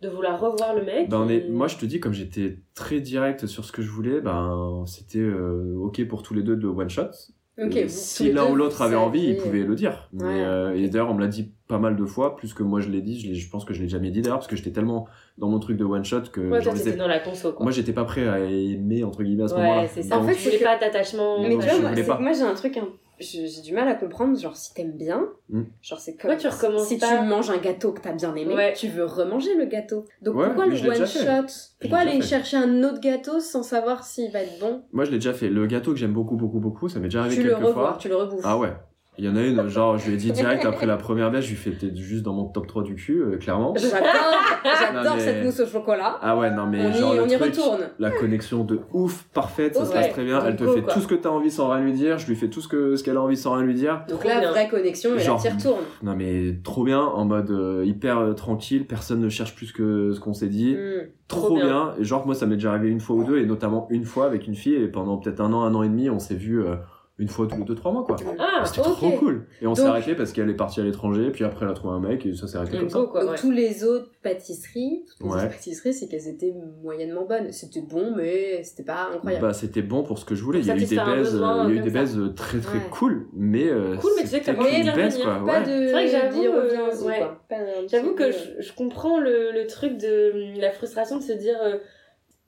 De 0.00 0.08
vouloir 0.08 0.40
revoir 0.40 0.74
le 0.74 0.82
mec. 0.84 1.08
Ben, 1.08 1.28
est- 1.28 1.48
Moi, 1.48 1.68
je 1.68 1.76
te 1.76 1.86
dis, 1.86 2.00
comme 2.00 2.12
j'étais 2.12 2.58
très 2.74 3.00
direct 3.00 3.46
sur 3.46 3.64
ce 3.64 3.70
que 3.70 3.82
je 3.82 3.90
voulais, 3.90 4.20
ben, 4.20 4.82
c'était 4.86 5.18
euh, 5.20 5.76
OK 5.78 6.02
pour 6.08 6.22
tous 6.24 6.34
les 6.34 6.42
deux 6.42 6.56
de 6.56 6.66
one 6.66 6.88
shot. 6.90 7.10
Tous 7.58 7.88
si 7.88 8.32
l'un 8.32 8.46
ou 8.50 8.54
l'autre 8.54 8.80
avait 8.80 8.96
envie, 8.96 9.20
il 9.20 9.26
saviez- 9.36 9.42
pouvait 9.42 9.64
le 9.64 9.74
dire. 9.74 10.08
Mais, 10.12 10.24
Ouais, 10.24 10.30
euh. 10.40 10.74
Et 10.74 10.88
d'ailleurs, 10.88 11.10
on 11.10 11.14
me 11.14 11.20
l'a 11.20 11.26
dit 11.28 11.52
pas 11.68 11.78
mal 11.78 11.96
de 11.96 12.04
fois, 12.06 12.34
plus 12.36 12.54
que 12.54 12.62
moi 12.62 12.80
je 12.80 12.88
l'ai 12.88 13.02
dit. 13.02 13.20
Je, 13.20 13.38
je 13.38 13.50
pense 13.50 13.64
que 13.66 13.74
je 13.74 13.82
l'ai 13.82 13.88
jamais 13.88 14.10
dit 14.10 14.22
d'ailleurs, 14.22 14.38
parce 14.38 14.46
que 14.48 14.56
j'étais 14.56 14.70
tellement 14.72 15.06
dans 15.38 15.48
mon 15.48 15.58
truc 15.58 15.76
de 15.76 15.84
one 15.84 16.04
shot 16.04 16.22
que 16.32 16.40
Ouais, 16.50 16.62
toi, 16.62 16.72
t'étais 16.72 16.96
dans 16.96 17.06
la 17.08 17.18
conso, 17.20 17.52
quoi. 17.52 17.62
moi, 17.64 17.70
j'étais 17.72 17.92
pas 17.92 18.04
prêt 18.04 18.26
à 18.26 18.38
aimer, 18.40 19.04
entre 19.04 19.22
guillemets, 19.22 19.44
à 19.44 19.48
ce 19.48 19.54
moment-là. 19.56 19.82
ouais, 19.82 19.88
c'est 19.92 20.02
ça. 20.02 20.16
Donc, 20.16 20.24
En 20.24 20.28
fait, 20.28 20.34
tu 20.36 20.44
voulais 20.44 20.58
que- 20.58 20.64
pas 20.64 20.78
d'attachement. 20.78 21.42
Mais 21.42 21.56
tu 21.56 21.62
je 21.68 21.80
vois, 21.80 21.90
moi, 22.16 22.20
moi 22.20 22.32
j'ai 22.32 22.42
un 22.42 22.54
truc, 22.54 22.78
j'ai 23.18 23.62
du 23.62 23.72
mal 23.72 23.86
à 23.88 23.94
comprendre, 23.94 24.36
genre 24.38 24.56
si 24.56 24.74
t'aimes 24.74 24.96
bien, 24.96 25.28
Mm. 25.48 25.62
genre 25.82 26.00
c'est 26.00 26.16
comme 26.16 26.30
Ouais, 26.30 26.36
tu 26.38 26.48
recommences 26.48 26.88
si 26.88 26.98
pas. 26.98 27.18
tu 27.18 27.24
manges 27.28 27.50
un 27.50 27.58
gâteau 27.58 27.92
que 27.92 28.00
t'as 28.00 28.12
bien 28.12 28.34
aimé, 28.34 28.54
Ouais. 28.54 28.72
tu 28.72 28.88
veux 28.88 29.04
remanger 29.04 29.54
le 29.54 29.66
gâteau. 29.66 30.06
Donc 30.22 30.36
Ouais, 30.36 30.46
pourquoi 30.46 30.66
le 30.66 30.72
one 30.88 31.06
shot? 31.06 31.52
Pourquoi 31.80 31.98
aller 31.98 32.20
fait. 32.20 32.22
chercher 32.22 32.56
un 32.56 32.82
autre 32.84 33.00
gâteau 33.00 33.38
sans 33.40 33.62
savoir 33.62 34.04
s'il 34.04 34.30
va 34.32 34.40
être 34.40 34.58
bon? 34.60 34.82
Moi, 34.92 35.04
je 35.04 35.10
l'ai 35.10 35.18
déjà 35.18 35.34
fait. 35.34 35.48
Le 35.48 35.66
gâteau 35.66 35.92
que 35.92 35.98
j'aime 35.98 36.12
beaucoup, 36.14 36.36
beaucoup, 36.36 36.58
beaucoup, 36.60 36.88
ça 36.88 36.98
m'est 36.98 37.06
déjà 37.08 37.20
arrivé 37.20 37.36
Tu 37.36 37.42
le 37.48 37.54
revois, 37.54 37.72
fois. 37.72 37.96
tu 38.00 38.08
le 38.08 38.16
rebouffes. 38.16 38.40
Ah 38.44 38.58
ouais. 38.58 38.72
Il 39.18 39.26
y 39.26 39.28
en 39.28 39.36
a 39.36 39.42
une, 39.42 39.68
genre, 39.68 39.98
je 39.98 40.06
lui 40.08 40.14
ai 40.14 40.16
dit 40.16 40.32
direct 40.32 40.64
après 40.64 40.86
la 40.86 40.96
première 40.96 41.30
baisse, 41.30 41.44
je 41.44 41.50
lui 41.50 41.56
fais 41.56 41.70
peut-être 41.70 41.96
juste 41.96 42.22
dans 42.22 42.32
mon 42.32 42.46
top 42.46 42.66
3 42.66 42.82
du 42.82 42.94
cul, 42.94 43.20
euh, 43.22 43.36
clairement. 43.36 43.74
J'adore, 43.76 45.16
mais- 45.16 45.20
cette 45.20 45.44
mousse 45.44 45.60
au 45.60 45.66
chocolat. 45.66 46.18
Ah 46.22 46.36
ouais, 46.38 46.50
non, 46.50 46.66
mais 46.66 46.86
on 46.86 46.90
y, 46.90 46.94
genre, 46.98 47.14
le 47.14 47.22
on 47.22 47.26
y 47.26 47.36
truc, 47.36 47.54
retourne. 47.54 47.80
la 47.98 48.10
connexion 48.10 48.64
de 48.64 48.80
ouf, 48.92 49.24
parfaite, 49.34 49.74
ça 49.74 49.84
se 49.84 49.90
Ouais, 49.90 49.96
passe 49.96 50.10
très 50.12 50.24
bien. 50.24 50.42
Elle 50.44 50.56
te 50.56 50.64
go, 50.64 50.72
fait 50.72 50.82
quoi. 50.82 50.94
tout 50.94 51.00
ce 51.00 51.06
que 51.08 51.14
t'as 51.14 51.28
envie 51.28 51.50
sans 51.50 51.68
rien 51.68 51.82
lui 51.84 51.92
dire. 51.92 52.18
Je 52.18 52.26
lui 52.26 52.36
fais 52.36 52.48
tout 52.48 52.60
ce 52.62 52.68
que 52.68 52.96
ce 52.96 53.04
qu'elle 53.04 53.16
a 53.18 53.20
envie 53.22 53.36
sans 53.36 53.52
rien 53.52 53.64
lui 53.64 53.74
dire. 53.74 54.02
Donc 54.08 54.24
là, 54.24 54.48
vraie 54.50 54.68
connexion 54.68 55.14
et 55.14 55.18
Genre- 55.18 55.42
là, 55.44 55.50
tu 55.50 55.56
retournes. 55.68 55.84
Non 56.02 56.14
mais 56.16 56.56
trop 56.64 56.84
bien, 56.84 57.00
en 57.00 57.24
mode 57.26 57.50
euh, 57.50 57.84
hyper 57.84 58.18
euh, 58.18 58.32
tranquille. 58.32 58.86
Personne 58.86 59.20
ne 59.20 59.28
cherche 59.28 59.54
plus 59.54 59.72
que 59.72 60.12
ce 60.14 60.20
qu'on 60.20 60.32
s'est 60.34 60.48
dit. 60.48 60.74
Mm. 60.74 61.08
Trop, 61.28 61.46
Trop 61.48 61.56
bien. 61.56 61.66
bien. 61.66 61.94
Et 61.98 62.04
genre 62.04 62.24
moi 62.26 62.34
ça 62.34 62.46
m'est 62.46 62.54
déjà 62.56 62.70
arrivé 62.70 62.88
une 62.88 63.00
fois 63.00 63.16
ou 63.16 63.24
deux 63.24 63.38
et 63.38 63.46
notamment 63.46 63.86
une 63.90 64.04
fois 64.04 64.26
avec 64.26 64.46
une 64.46 64.54
fille 64.54 64.74
et 64.74 64.88
pendant 64.88 65.16
peut-être 65.18 65.40
un 65.40 65.52
an, 65.52 65.62
un 65.62 65.74
an 65.74 65.82
et 65.82 65.88
demi, 65.88 66.08
on 66.10 66.18
s'est 66.18 66.34
vu 66.34 66.62
euh, 66.62 66.76
une 67.18 67.28
fois 67.28 67.46
tous 67.46 67.56
les 67.58 67.64
deux 67.64 67.74
trois 67.74 67.92
mois 67.92 68.04
quoi. 68.04 68.16
Ah, 68.38 68.64
C'était 68.64 68.80
trop 68.80 69.10
cool. 69.12 69.46
Et 69.60 69.66
on 69.66 69.74
s'est 69.74 69.84
arrêté 69.84 70.14
parce 70.14 70.32
qu'elle 70.32 70.48
est 70.50 70.54
partie 70.54 70.80
à 70.80 70.84
l'étranger, 70.84 71.30
puis 71.30 71.44
après 71.44 71.64
elle 71.66 71.70
a 71.70 71.74
trouvé 71.74 71.94
un 71.94 72.00
mec 72.00 72.24
et 72.26 72.34
ça 72.34 72.46
s'est 72.48 72.56
arrêté 72.56 72.78
comme 72.78 72.88
ça. 72.88 73.00
quoi. 73.10 73.24
Donc 73.24 73.36
tous 73.36 73.50
les 73.50 73.84
autres 73.84 74.10
pâtisseries, 74.22 75.04
toutes 75.08 75.20
les 75.26 75.26
Ouais. 75.32 75.36
autres 75.44 75.50
pâtisseries, 75.50 75.92
c'est 75.94 76.08
qu'elles 76.08 76.26
étaient 76.28 76.54
moyennement 76.82 77.24
bonnes. 77.26 77.52
C'était 77.52 77.82
bon, 77.82 78.14
mais 78.16 78.64
c'était 78.64 78.82
pas 78.84 79.10
incroyable. 79.14 79.46
Bah 79.46 79.52
c'était 79.52 79.82
bon 79.82 80.02
pour 80.02 80.18
ce 80.18 80.24
que 80.24 80.34
je 80.34 80.42
voulais. 80.42 80.60
Il 80.60 80.66
y 80.66 80.70
a 80.70 80.76
eu 80.76 80.84
des 80.84 80.96
baises, 80.96 81.34
il 81.34 81.40
y 81.40 81.44
a 81.44 81.68
eu 81.68 81.80
des 81.80 81.90
baises 81.90 82.18
euh, 82.18 82.28
très 82.34 82.58
très 82.58 82.78
Ouais. 82.78 82.84
cool, 82.90 83.26
mais 83.34 83.68
euh, 83.68 83.96
Cool, 83.96 84.10
mais 84.16 84.22
tu 84.22 84.28
sais 84.28 84.40
que 84.40 84.46
t'as 84.46 84.54
pas 84.54 84.62
envie 84.62 84.76
qu'une 84.82 84.86
de 84.90 84.96
baise, 84.96 85.16
revenir. 85.18 85.38
quoi. 85.44 85.46
pas 85.52 85.60
Ouais. 85.60 85.66
de. 85.66 85.86
C'est 85.86 85.92
vrai 85.92 86.04
que 86.06 86.10
j'avoue, 86.10 86.40
d'y 86.40 86.46
euh, 86.48 87.86
J'avoue 87.90 88.14
que 88.14 88.30
je, 88.32 88.72
comprends 88.72 89.20
le, 89.20 89.52
le 89.52 89.66
truc 89.66 89.98
de 89.98 90.58
la 90.60 90.70
frustration 90.70 91.18
de 91.18 91.22
se 91.22 91.32
dire 91.32 91.56
euh, 91.62 91.76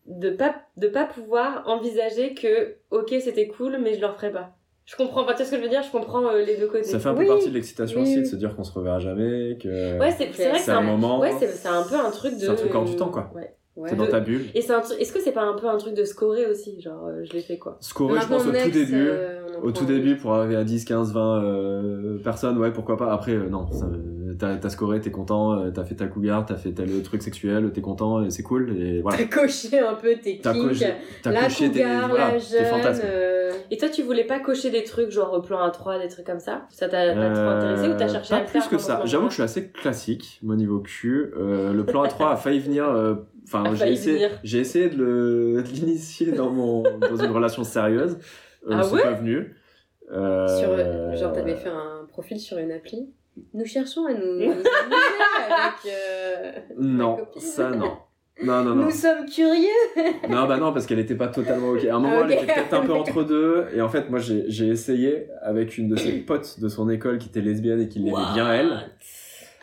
de 0.07 0.31
pas 0.31 0.55
de 0.77 0.89
pas 0.89 1.05
pouvoir 1.05 1.65
envisager 1.67 2.35
que 2.35 2.77
ok 2.91 3.15
c'était 3.21 3.49
cool 3.49 3.79
mais 3.83 3.95
je 3.95 4.01
le 4.01 4.07
referai 4.07 4.31
pas. 4.33 4.57
Je 4.87 4.97
comprends, 4.97 5.23
enfin, 5.23 5.33
tu 5.33 5.39
vois 5.39 5.47
ce 5.47 5.51
que 5.53 5.57
je 5.57 5.63
veux 5.63 5.69
dire? 5.71 5.83
Je 5.83 5.91
comprends 5.91 6.27
euh, 6.29 6.43
les 6.45 6.59
deux 6.59 6.67
côtés. 6.67 6.85
Ça 6.85 6.99
fait 6.99 7.09
un 7.09 7.15
peu 7.15 7.21
Oui. 7.23 7.27
partie 7.27 7.49
de 7.49 7.55
l'excitation 7.55 8.01
Oui, 8.01 8.07
aussi, 8.07 8.17
oui. 8.17 8.21
de 8.25 8.27
se 8.27 8.37
dire 8.37 8.55
qu'on 8.55 8.65
se 8.65 8.73
reverra 8.73 8.99
jamais, 8.99 9.57
que 9.59 9.99
Ouais, 9.99 10.11
c'est 10.11 10.27
vrai 10.27 10.71
un 10.73 10.81
moment, 10.83 11.21
Ouais, 11.21 11.33
c'est 11.41 11.49
c'est 11.49 11.69
un 11.69 11.85
peu 11.85 11.95
un 11.95 12.11
truc 12.11 12.35
de. 12.35 12.41
C'est 12.41 12.49
un 12.51 12.55
truc 12.55 12.75
hors 12.75 12.85
du 12.85 12.95
temps, 12.95 13.09
quoi. 13.09 13.33
Ouais. 13.35 13.57
Ouais. 13.77 13.89
t'es 13.91 13.97
dans 13.97 14.07
ta 14.07 14.21
bulle. 14.21 14.45
Et 14.55 14.61
c'est 14.61 14.73
un 14.75 14.81
truc- 14.83 15.01
est-ce 15.01 15.13
que 15.13 15.21
c'est 15.21 15.33
pas 15.33 15.43
un 15.43 15.55
peu 15.55 15.67
un 15.69 15.79
truc 15.79 15.95
de 15.95 16.05
scorer 16.05 16.47
aussi? 16.47 16.81
Genre, 16.83 17.07
euh, 17.07 17.25
je 17.25 17.33
l'ai 17.33 17.41
fait 17.41 17.57
quoi 17.59 17.77
Scorer, 17.81 18.21
je 18.21 18.29
pense, 18.29 18.47
au 18.47 18.53
tout 18.53 18.71
début. 18.71 19.09
euh, 19.09 19.41
Au 19.63 19.73
tout 19.73 19.85
début, 19.87 20.17
pour 20.17 20.35
arriver 20.35 20.55
à 20.57 20.65
10, 20.65 20.85
15, 20.85 21.13
20 21.15 21.43
euh, 21.43 22.19
personnes, 22.23 22.59
ouais, 22.59 22.71
pourquoi 22.71 22.97
pas. 22.99 23.11
Après, 23.13 23.33
euh, 23.33 23.49
non, 23.49 23.67
ça, 23.73 23.87
t'as 24.39 24.57
t'as 24.57 24.69
scoré, 24.69 25.01
t'es 25.01 25.11
content, 25.11 25.53
euh, 25.59 25.71
t'as 25.71 25.85
fait 25.85 25.95
ta 25.97 26.07
cougar, 26.07 26.45
t'as 26.47 26.57
fait 26.57 26.73
tel 26.73 27.03
truc 27.03 27.23
sexuel, 27.23 27.71
t'es 27.73 27.81
content, 27.81 28.23
et 28.25 28.31
c'est 28.31 28.43
cool, 28.43 28.77
et 28.77 29.01
voilà. 29.01 29.19
T'as 29.19 29.25
coché 29.25 29.79
un 29.79 29.95
peu 29.95 30.15
tes 30.17 30.39
coché, 30.39 30.95
t'as 31.23 31.31
la 31.33 31.41
coché 31.45 31.71
tes, 31.71 31.83
cougar, 31.83 32.09
voilà, 32.09 32.33
la 32.33 32.39
tes 32.39 32.41
jeune. 32.41 33.01
euh, 33.05 33.53
Et 33.71 33.77
toi, 33.77 33.89
tu 33.89 34.03
voulais 34.03 34.25
pas 34.25 34.41
cocher 34.41 34.71
des 34.71 34.85
trucs 34.85 35.11
genre 35.11 35.41
plan 35.43 35.63
à 35.63 35.71
3, 35.71 35.99
des 35.99 36.09
trucs 36.09 36.27
comme 36.27 36.41
ça? 36.41 36.67
Ça 36.71 36.89
t'a 36.89 37.15
pas 37.15 37.31
trop 37.31 37.49
intéressé 37.51 37.89
ou 37.89 37.97
t'as 37.97 38.09
cherché 38.09 38.35
Euh, 38.35 38.37
pas 38.37 38.37
à 38.37 38.41
le 38.41 38.47
plus 38.47 38.61
faire 38.61 38.71
que 38.71 38.79
ça. 38.79 39.01
J'avoue 39.05 39.25
que 39.27 39.31
je 39.31 39.35
suis 39.35 39.43
assez 39.43 39.69
classique, 39.71 40.39
moi 40.43 40.57
niveau 40.57 40.81
cul. 40.81 41.33
Euh, 41.37 41.73
le 41.73 41.85
plan 41.87 42.05
A3 42.05 42.33
a 42.33 42.37
failli 42.37 42.59
venir. 42.61 42.89
euh, 42.89 43.15
Enfin, 43.47 43.75
j'ai 43.75 43.93
essayé, 43.93 44.27
j'ai 44.43 44.59
essayé 44.61 44.89
de 44.89 44.97
le- 44.97 45.61
l'initier 45.75 46.33
dans 46.33 46.51
mon 46.51 46.83
dans 46.99 47.17
une 47.17 47.31
relation 47.31 47.63
sérieuse. 47.63 48.17
Euh, 48.67 48.79
Ah 48.81 48.87
ouais 48.89 49.03
pas 49.03 49.13
venu. 49.13 49.55
Euh, 50.13 50.47
Sur, 50.61 50.69
euh, 50.73 51.15
genre, 51.15 51.33
t'avais 51.33 51.55
fait 51.57 51.69
un 51.69 52.07
profil 52.09 52.39
sur 52.41 52.57
une 52.59 52.73
appli? 52.73 53.11
Nous 53.53 53.65
cherchons 53.65 54.07
à 54.07 54.15
nous, 54.15 54.35
nous 54.39 54.51
amuser 54.53 54.65
avec 55.49 55.75
euh, 55.87 56.53
Non, 56.79 57.17
ma 57.35 57.41
ça 57.41 57.71
non. 57.71 57.97
Non, 58.43 58.65
non, 58.65 58.75
non. 58.75 58.85
Nous 58.87 58.91
sommes 58.91 59.27
curieux. 59.27 59.69
Non, 60.29 60.47
bah 60.49 60.57
non, 60.59 60.73
parce 60.73 60.87
qu'elle 60.87 60.99
était 60.99 61.15
pas 61.15 61.29
totalement 61.29 61.69
ok. 61.71 61.85
À 61.85 61.95
un 61.95 61.99
moment, 62.01 62.25
elle 62.25 62.33
était 62.33 62.47
peut-être 62.47 62.75
un 62.75 62.85
peu 62.85 62.93
entre 62.95 63.23
deux. 63.23 63.67
Et 63.75 63.81
en 63.81 63.89
fait, 63.89 64.11
moi, 64.11 64.19
j'ai 64.19 64.67
essayé 64.67 65.29
avec 65.41 65.79
une 65.79 65.89
de 65.89 65.97
ses 65.97 66.13
potes 66.19 66.59
de 66.61 66.69
son 66.69 66.91
école 66.91 67.19
qui 67.19 67.29
était 67.29 67.41
lesbienne 67.41 67.81
et 67.81 67.89
qui 67.89 68.01
l'aimait 68.01 68.33
bien 68.35 68.53
elle. 68.53 68.91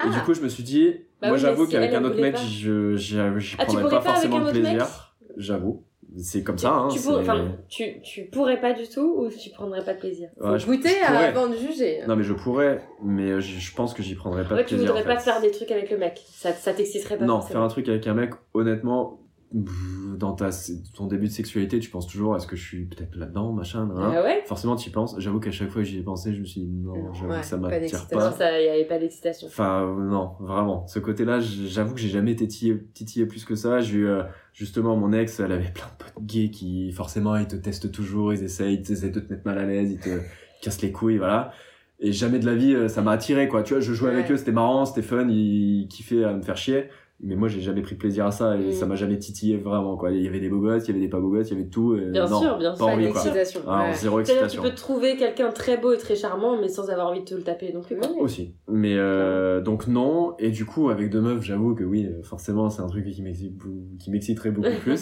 Et 0.06 0.10
du 0.10 0.20
coup, 0.22 0.34
je 0.34 0.42
me 0.42 0.48
suis 0.48 0.64
dit, 0.64 0.96
Bah 1.22 1.28
moi, 1.28 1.36
oui, 1.36 1.42
j'avoue 1.42 1.66
si 1.66 1.72
qu'avec 1.74 1.94
un 1.94 2.04
autre 2.06 2.20
mec, 2.20 2.34
pas. 2.36 2.42
je 2.42 2.96
j'y 2.96 3.20
Ah, 3.20 3.66
prendrais 3.66 3.84
pas 3.84 3.90
pas 3.90 4.02
forcément 4.02 4.40
de 4.40 4.52
plaisir. 4.52 5.16
J'avoue. 5.38 5.84
C'est 6.18 6.44
comme 6.44 6.58
Tu- 6.58 6.64
ça, 6.64 6.74
hein. 6.74 6.88
tu, 6.90 7.00
pourrais, 7.00 7.22
enfin, 7.22 7.52
tu, 7.70 8.02
tu 8.02 8.26
pourrais 8.26 8.60
pas 8.60 8.74
du 8.74 8.86
tout 8.90 9.16
ou 9.18 9.30
tu 9.30 9.50
prendrais 9.52 9.82
pas 9.82 9.94
de 9.94 10.00
plaisir? 10.00 10.28
Ouais, 10.42 10.60
je- 10.60 10.66
Goûter 10.66 10.90
je 10.90 11.06
pourrais. 11.06 11.28
avant 11.28 11.48
de 11.48 11.56
juger. 11.56 12.02
Non, 12.06 12.18
mais 12.18 12.24
je 12.24 12.34
pourrais, 12.34 12.82
mais 13.02 13.40
je, 13.40 13.60
je 13.60 13.74
pense 13.74 13.94
que 13.94 14.04
j'y 14.04 14.16
prendrais 14.16 14.44
pas 14.44 14.56
Ouais, 14.56 14.64
de 14.64 14.68
tu 14.68 14.76
plaisir. 14.76 14.88
voudrais 14.90 15.04
en 15.04 15.16
pas 15.16 15.20
fait. 15.20 15.32
faire 15.32 15.40
des 15.40 15.52
trucs 15.52 15.72
avec 15.72 15.90
le 15.90 15.98
mec. 15.98 16.22
Ça, 16.28 16.52
ça 16.52 16.74
t'exciterait 16.74 17.18
pas 17.18 17.24
Non, 17.24 17.36
forcément. 17.36 17.52
faire 17.54 17.62
un 17.62 17.68
truc 17.70 17.88
avec 17.88 18.06
un 18.08 18.14
mec, 18.14 18.32
honnêtement, 18.54 19.21
dans 19.54 20.32
ta, 20.34 20.50
ton 20.96 21.08
début 21.08 21.28
de 21.28 21.32
sexualité, 21.32 21.80
tu 21.80 21.90
penses 21.90 22.08
toujours, 22.08 22.36
est-ce 22.38 22.48
que 22.48 22.56
je 22.56 22.64
suis 22.66 22.86
peut-être 22.86 23.16
là-dedans, 23.16 23.52
machin, 23.52 23.86
nan. 23.86 23.98
Ah 24.00 24.24
ouais 24.24 24.44
Forcément, 24.46 24.78
tu 24.78 24.90
y 24.90 24.92
penses. 24.92 25.16
J'avoue 25.20 25.40
qu'à 25.40 25.52
chaque 25.52 25.70
fois 25.70 25.82
que 25.82 25.88
j'y 25.88 26.00
ai 26.00 26.04
pensé, 26.04 26.34
je 26.34 26.40
me 26.40 26.46
suis 26.46 26.62
dit, 26.62 26.68
non, 26.68 27.14
j'avoue 27.14 27.34
Ouais, 27.34 27.42
que 27.42 27.46
ça 27.46 27.58
m'attire 27.58 28.08
pas. 28.08 28.30
Non, 28.30 28.36
ça, 28.36 28.62
y 28.62 28.70
avait 28.70 28.86
pas 28.86 28.98
d'excitation. 28.98 29.48
Enfin, 29.48 29.84
euh, 29.84 30.04
non, 30.04 30.32
vraiment. 30.40 30.88
Ce 30.88 31.00
côté-là, 31.00 31.40
j'avoue 31.40 31.94
que 31.94 32.00
j'ai 32.00 32.10
jamais 32.10 32.36
titillé, 32.36 32.82
titillé 32.94 33.26
plus 33.26 33.44
que 33.44 33.56
ça. 33.56 33.82
J'ai 33.82 33.98
eu, 33.98 34.08
euh, 34.08 34.24
justement, 34.54 34.96
mon 34.96 35.12
ex, 35.12 35.40
elle 35.42 35.52
avait 35.52 35.72
plein 35.72 35.88
de 35.88 36.04
potes 36.04 36.24
gays 36.26 36.50
qui, 36.50 36.92
forcément, 36.94 37.36
ils 37.36 37.48
te 37.48 37.58
testent 37.58 37.92
toujours, 37.92 38.34
ils 38.34 38.44
essayent, 38.44 38.82
ils 38.82 38.92
essaient 38.92 39.10
de 39.10 39.20
te 39.20 39.34
mettre 39.34 39.46
mal 39.46 39.58
à 39.58 39.66
l'aise, 39.66 39.92
ils 39.92 40.00
te 40.00 40.20
cassent 40.62 40.82
les 40.82 40.94
couilles, 40.94 41.18
voilà. 41.18 41.52
Et 42.00 42.14
jamais 42.14 42.40
de 42.40 42.46
la 42.46 42.56
vie, 42.56 42.74
euh, 42.74 42.88
ça 42.88 43.02
m'a 43.02 43.12
attiré, 43.12 43.50
quoi. 43.50 43.64
Tu 43.64 43.74
vois, 43.74 43.82
je 43.82 43.94
jouais 43.94 44.12
avec 44.12 44.32
eux, 44.32 44.38
c'était 44.38 44.54
marrant, 44.54 44.86
c'était 44.86 45.02
fun, 45.02 45.28
ils 45.28 45.88
kiffaient 45.90 46.24
à 46.24 46.34
me 46.34 46.42
faire 46.42 46.58
chier. 46.58 46.86
Mais 47.24 47.36
moi, 47.36 47.48
j'ai 47.48 47.62
jamais 47.62 47.82
pris 47.84 47.94
plaisir 47.96 48.26
à 48.26 48.32
ça 48.32 48.58
et 48.58 48.70
Mm. 48.70 48.72
ça 48.72 48.86
m'a 48.88 48.96
jamais 48.96 49.20
titillé 49.20 49.58
vraiment, 49.58 49.96
quoi. 49.96 50.10
Il 50.12 50.24
y 50.24 50.28
avait 50.28 50.40
des 50.40 50.50
beaux 50.50 50.60
gosses, 50.60 50.86
il 50.86 50.88
y 50.88 50.92
avait 50.92 51.00
des 51.00 51.08
pas 51.08 51.20
beaux 51.20 51.30
gosses, 51.30 51.50
il 51.52 51.58
y 51.58 51.60
avait 51.62 51.70
tout. 51.70 51.96
Et 51.96 52.06
Bien 52.10 52.26
non, 52.28 52.40
sûr, 52.40 52.58
bien 52.58 52.72
pas 52.72 52.78
sûr. 52.78 52.88
envie, 52.88 53.04
quoi. 53.12 53.14
d'excitation. 53.22 53.62
Ah, 53.68 53.90
ouais. 53.90 53.94
zéro 53.94 54.18
que 54.18 54.24
tu 54.24 54.32
excitation. 54.32 54.64
peux 54.64 54.74
trouver 54.74 55.18
quelqu'un 55.18 55.50
très 55.52 55.78
beau 55.78 55.94
et 55.94 55.98
très 55.98 56.16
charmant, 56.16 56.60
mais 56.60 56.68
sans 56.68 56.90
avoir 56.90 57.10
envie 57.10 57.20
de 57.20 57.26
te 57.26 57.36
le 57.36 57.44
taper 57.44 57.72
plus. 57.86 57.96
quoi. 57.98 58.10
Aussi. 58.20 58.56
Mais 58.68 58.96
euh, 58.98 59.62
donc 59.62 59.88
non. 59.88 60.34
Et 60.40 60.50
du 60.50 60.66
coup, 60.66 60.90
avec 60.90 61.12
deux 61.12 61.22
meufs, 61.22 61.44
j'avoue 61.44 61.76
que 61.76 61.84
oui, 61.84 62.08
euh, 62.08 62.24
forcément, 62.24 62.70
c'est 62.72 62.82
un 62.82 62.88
truc 62.88 63.06
qui 63.08 63.22
m'excite, 63.22 63.54
qui 64.00 64.10
m'exciterait 64.10 64.52
beaucoup 64.52 64.70
plus. 64.82 65.02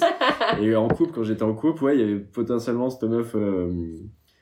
et 0.61 0.75
en 0.75 0.87
couple, 0.89 1.11
quand 1.15 1.23
j'étais 1.23 1.43
en 1.43 1.53
couple, 1.53 1.83
ouais, 1.85 1.95
il 1.97 2.01
y 2.01 2.03
avait 2.03 2.19
potentiellement 2.19 2.89
cette 2.89 3.03
meuf 3.09 3.33
euh, 3.35 3.71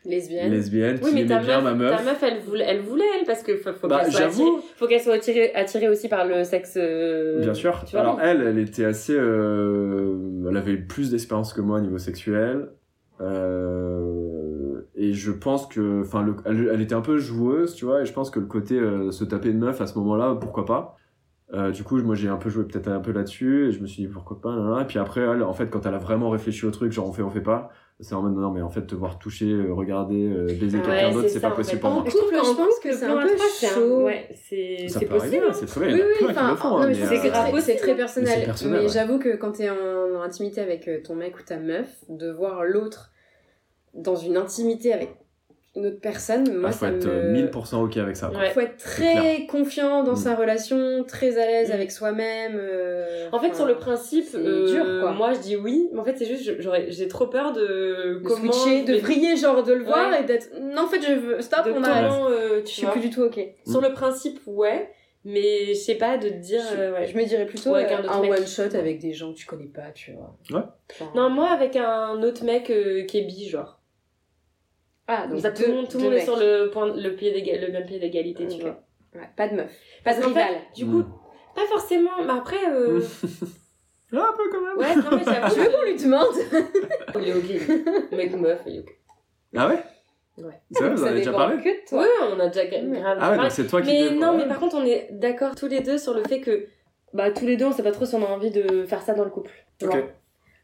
Lesbienne. 0.08 0.52
lesbienne 0.52 1.00
Oui, 1.04 1.10
qui 1.10 1.16
mais 1.16 1.26
ta 1.26 1.40
bien 1.40 1.62
meuf, 1.62 1.64
ma 1.64 1.74
meuf. 1.76 1.98
ta 1.98 2.04
meuf, 2.04 2.24
elle 2.24 2.40
voulait, 2.40 2.66
elle 2.68 2.82
voulait, 2.82 3.04
elle, 3.20 3.26
parce 3.26 3.44
que 3.44 3.58
faut, 3.58 3.74
faut 3.74 3.88
Bah, 3.88 4.02
qu'elle 4.04 4.12
soit 4.14 4.26
attirée, 4.26 4.50
faut 4.78 4.88
qu'elle 4.88 5.02
soit 5.02 5.14
attirée, 5.16 5.54
attirée 5.54 5.90
aussi 5.90 6.08
par 6.10 6.26
le 6.26 6.44
sexe. 6.44 6.76
euh, 6.78 7.42
Bien 7.42 7.54
sûr. 7.54 7.84
tu 7.86 7.92
vois, 7.92 8.02
Alors 8.02 8.20
elle, 8.22 8.42
elle 8.42 8.58
était 8.60 8.86
assez, 8.86 9.14
euh, 9.16 10.16
elle 10.50 10.58
avait 10.58 10.78
plus 10.78 11.12
d'expérience 11.12 11.54
que 11.54 11.62
moi 11.62 11.78
au 11.78 11.82
niveau 11.82 11.98
sexuel. 11.98 12.70
Euh, 13.20 14.82
et 14.96 15.14
je 15.14 15.32
pense 15.32 15.68
que, 15.68 16.02
enfin, 16.02 16.22
le- 16.24 16.36
elle, 16.46 16.70
elle 16.74 16.82
était 16.82 16.96
un 16.96 17.02
peu 17.02 17.18
joueuse, 17.18 17.76
tu 17.76 17.86
vois. 17.86 18.02
Et 18.02 18.06
je 18.06 18.14
pense 18.14 18.30
que 18.30 18.40
le 18.40 18.46
côté 18.46 18.80
se 19.12 19.24
taper 19.24 19.52
de 19.52 19.58
meuf 19.58 19.82
à 19.82 19.88
ce 19.88 19.98
moment-là, 20.00 20.36
pourquoi 20.40 20.66
pas. 20.66 20.96
Euh, 21.54 21.72
du 21.72 21.84
coup, 21.84 21.98
moi 22.02 22.14
j'ai 22.16 22.28
un 22.28 22.36
peu 22.36 22.50
joué 22.50 22.66
peut-être 22.66 22.90
un 22.90 23.00
peu 23.00 23.12
là-dessus 23.14 23.68
et 23.68 23.72
je 23.72 23.80
me 23.82 23.88
suis 23.88 24.04
dit 24.04 24.10
pourquoi 24.10 24.42
pas. 24.42 24.82
Et 24.82 24.86
puis 24.86 25.00
après, 25.00 25.22
elle, 25.22 25.44
en 25.44 25.54
fait, 25.54 25.70
quand 25.70 25.86
elle 25.86 25.94
a 25.94 25.98
vraiment 26.00 26.30
réfléchi 26.30 26.66
au 26.66 26.72
truc, 26.72 26.92
genre 26.92 27.08
on 27.08 27.14
fait, 27.14 27.22
on 27.22 27.30
fait 27.30 27.42
pas, 27.42 27.70
c'est 28.00 28.14
en 28.14 28.22
mode 28.22 28.36
non, 28.36 28.52
mais 28.52 28.62
en 28.62 28.70
fait, 28.70 28.86
te 28.86 28.94
voir 28.94 29.18
toucher, 29.18 29.46
euh, 29.52 29.74
regarder, 29.74 30.24
euh, 30.28 30.46
baiser 30.48 30.78
Ouais, 30.78 30.84
quelqu'un 30.86 31.12
d'autre, 31.14 31.30
c'est 31.30 31.40
pas 31.40 31.50
en 31.50 31.56
possible 31.56 31.78
fait. 31.78 31.82
pour 31.82 31.90
En 31.90 31.94
moi. 31.96 32.04
couple, 32.04 32.16
trouve 32.18 32.32
je 32.32 32.56
pense 32.56 32.80
que 32.84 32.94
c'est 32.94 33.06
un 33.06 33.22
peu 33.22 33.38
chaud. 33.38 34.04
Ouais, 34.04 34.30
c'est 34.48 34.88
Ça 34.88 35.00
c'est 35.00 35.06
peut 35.08 35.16
arriver, 35.16 35.40
possible. 35.40 35.46
hein, 35.50 35.54
c'est 35.68 35.80
très 35.80 35.88
bien. 35.88 35.96
Oui, 35.96 36.02
en 36.02 36.06
oui, 36.06 36.28
enfin, 36.30 36.48
hein, 36.82 36.92
c'est 36.94 37.02
euh, 37.26 37.30
grave 37.30 37.60
c'est 37.62 37.76
très 37.76 37.96
personnel. 37.96 38.54
mais 38.66 38.78
ouais. 38.80 38.88
j'avoue 38.88 39.18
que 39.18 39.36
quand 39.36 39.54
t'es 39.54 39.70
en, 39.70 39.76
en 40.18 40.22
intimité 40.22 40.62
avec 40.62 40.88
ton 41.04 41.16
mec 41.16 41.38
ou 41.40 41.42
ta 41.44 41.58
meuf, 41.58 41.88
de 42.10 42.32
voir 42.32 42.64
l'autre 42.66 43.12
dans 43.96 44.16
une 44.16 44.38
intimité 44.38 44.94
avec 44.94 45.16
une 45.78 45.86
autre 45.86 46.02
personne, 46.02 46.52
moi 46.58 46.70
ah, 46.70 46.72
faut 46.74 46.86
ça 46.86 46.92
être 46.92 47.06
me... 47.06 47.12
euh, 47.12 47.48
1000% 47.52 47.76
ok 47.84 47.98
avec 47.98 48.16
ça. 48.18 48.30
Ouais. 48.32 48.50
faut 48.52 48.60
être 48.62 48.78
très 48.78 49.46
confiant 49.48 50.04
dans 50.04 50.14
Mm. 50.14 50.16
sa 50.18 50.36
relation, 50.36 51.04
très 51.08 51.38
à 51.38 51.46
l'aise 51.46 51.70
Mm. 51.70 51.74
avec 51.74 51.92
soi-même. 51.92 52.56
euh, 52.60 53.28
En 53.32 53.40
fait, 53.40 53.48
enfin, 53.48 53.56
sur 53.56 53.66
le 53.66 53.76
principe, 53.76 54.26
euh, 54.36 54.68
dur, 54.68 54.86
quoi. 55.02 55.12
moi 55.14 55.34
je 55.34 55.40
dis 55.40 55.56
oui, 55.56 55.90
mais 55.94 56.00
en 56.00 56.04
fait, 56.04 56.16
c'est 56.18 56.26
juste, 56.26 56.52
j'ai 56.90 57.08
trop 57.08 57.28
peur 57.28 57.54
de, 57.54 57.62
de 57.62 58.20
comment. 58.24 58.52
switcher, 58.52 58.84
de 58.84 58.96
vriller, 58.98 59.36
genre 59.36 59.64
de 59.64 59.74
le 59.74 59.84
voir 59.84 60.10
Ouais. 60.12 60.22
et 60.22 60.24
d'être. 60.26 60.50
Non, 60.60 60.84
en 60.84 60.88
fait, 60.88 61.02
je 61.02 61.14
veux. 61.14 61.42
Stop, 61.42 61.66
de 61.66 61.72
on 61.72 61.76
comment, 61.76 62.28
euh, 62.30 62.62
Je 62.66 62.70
suis 62.70 62.82
vois. 62.84 62.92
plus 62.92 63.02
du 63.02 63.10
tout 63.10 63.22
ok. 63.24 63.40
Sur 63.70 63.82
le 63.82 63.94
principe, 63.94 64.40
ouais, 64.48 64.90
mais 65.26 65.68
je 65.68 65.74
sais 65.74 65.96
pas 65.96 66.18
de 66.18 66.30
te 66.30 66.34
dire. 66.36 66.62
Je, 66.76 66.80
euh, 66.82 66.94
ouais. 66.94 67.08
je 67.08 67.18
me 67.18 67.24
dirais 67.26 67.46
plutôt 67.46 67.76
un 67.76 67.84
autre 67.84 68.12
un 68.12 68.22
mec. 68.22 68.32
one 68.32 68.48
shot 68.48 68.76
avec 68.76 69.00
des 69.00 69.14
gens 69.14 69.34
que 69.34 69.38
tu 69.38 69.46
connais 69.46 69.66
pas, 69.66 69.92
tu 69.94 70.14
vois. 70.14 70.36
Ouais. 70.52 70.66
Genre- 70.98 71.14
Non, 71.16 71.30
moi 71.30 71.50
avec 71.50 71.76
un 71.76 72.22
autre 72.24 72.44
mec 72.46 72.70
euh, 72.70 73.04
qui 73.04 73.20
est 73.20 73.24
bi, 73.24 73.48
genre. 73.50 73.77
Ah, 75.08 75.28
donc 75.28 75.40
ça, 75.40 75.52
tout 75.52 75.62
deux- 75.64 75.68
le 75.70 75.74
monde, 75.74 75.88
tout 75.90 75.98
le 75.98 76.04
deux 76.04 76.10
monde 76.10 76.18
est 76.20 76.24
sur 76.26 76.36
le, 76.38 76.70
point, 76.70 76.94
le, 76.94 77.16
pied 77.16 77.32
le 77.60 77.72
même 77.72 77.86
pied 77.86 78.00
d'égalité, 78.00 78.48
tu 78.48 78.62
vois. 78.62 78.82
Ouais, 79.16 79.30
pas 79.36 79.48
de 79.48 79.56
meuf. 79.56 79.72
Parce 80.04 80.18
de 80.20 80.24
qu'en 80.24 80.34
fait, 80.34 80.58
du 80.76 80.86
coup, 80.86 81.00
Mm. 81.00 81.14
pas 81.56 81.66
forcément, 81.68 82.12
mais 82.26 82.34
après. 82.34 82.58
Euh... 82.70 83.00
Ah, 84.14 84.30
un 84.34 84.38
peu 84.38 84.44
quand 84.50 84.62
même. 84.62 84.78
ouais, 84.78 84.96
non, 84.96 85.18
mais 85.18 85.24
j'avoue. 85.26 85.54
Tu 85.54 85.60
veux 85.60 85.70
qu'on 85.70 85.84
lui 85.84 85.96
demande? 85.98 86.36
Il 87.22 87.28
est 87.28 87.34
ok. 87.34 88.12
Mec 88.14 88.34
ou 88.34 88.38
meuf, 88.38 88.60
il 88.66 88.76
est 88.78 88.80
ok. 88.80 88.98
Ah 89.58 89.68
ouais? 89.68 89.84
Ouais. 90.38 90.54
C'est 90.72 90.82
vrai, 90.84 90.94
vous 90.96 91.04
en 91.04 91.08
avez 91.08 91.18
déjà 91.20 91.34
parlé? 91.34 91.62
que 91.62 91.90
toi. 91.90 92.02
Ouais, 92.04 92.08
on 92.32 92.40
a 92.40 92.48
déjà 92.48 92.64
gra- 92.66 92.90
grave. 92.90 93.18
Ah 93.20 93.32
ouais, 93.32 93.38
donc 93.38 93.52
c'est 93.52 93.68
toi 93.68 93.82
qui 93.82 93.88
Mais 93.90 94.10
dis- 94.10 94.16
non, 94.16 94.38
mais 94.38 94.48
par 94.48 94.60
contre, 94.60 94.78
on 94.78 94.86
est 94.86 95.10
d'accord 95.12 95.56
tous 95.56 95.68
les 95.68 95.82
deux 95.82 95.98
sur 95.98 96.14
le 96.14 96.24
fait 96.24 96.40
que. 96.40 96.68
Bah, 97.14 97.32
tous 97.32 97.46
les 97.46 97.58
deux, 97.58 97.66
on 97.66 97.72
sait 97.74 97.84
pas 97.84 97.92
trop 97.92 98.06
si 98.06 98.16
on 98.16 98.24
a 98.24 98.28
envie 98.30 98.52
de 98.52 98.86
faire 98.86 99.02
ça 99.02 99.14
dans 99.14 99.24
le 99.26 99.30
couple. 99.30 99.52
tu 99.80 99.88
Ok. 99.88 99.92
vois. 99.94 100.04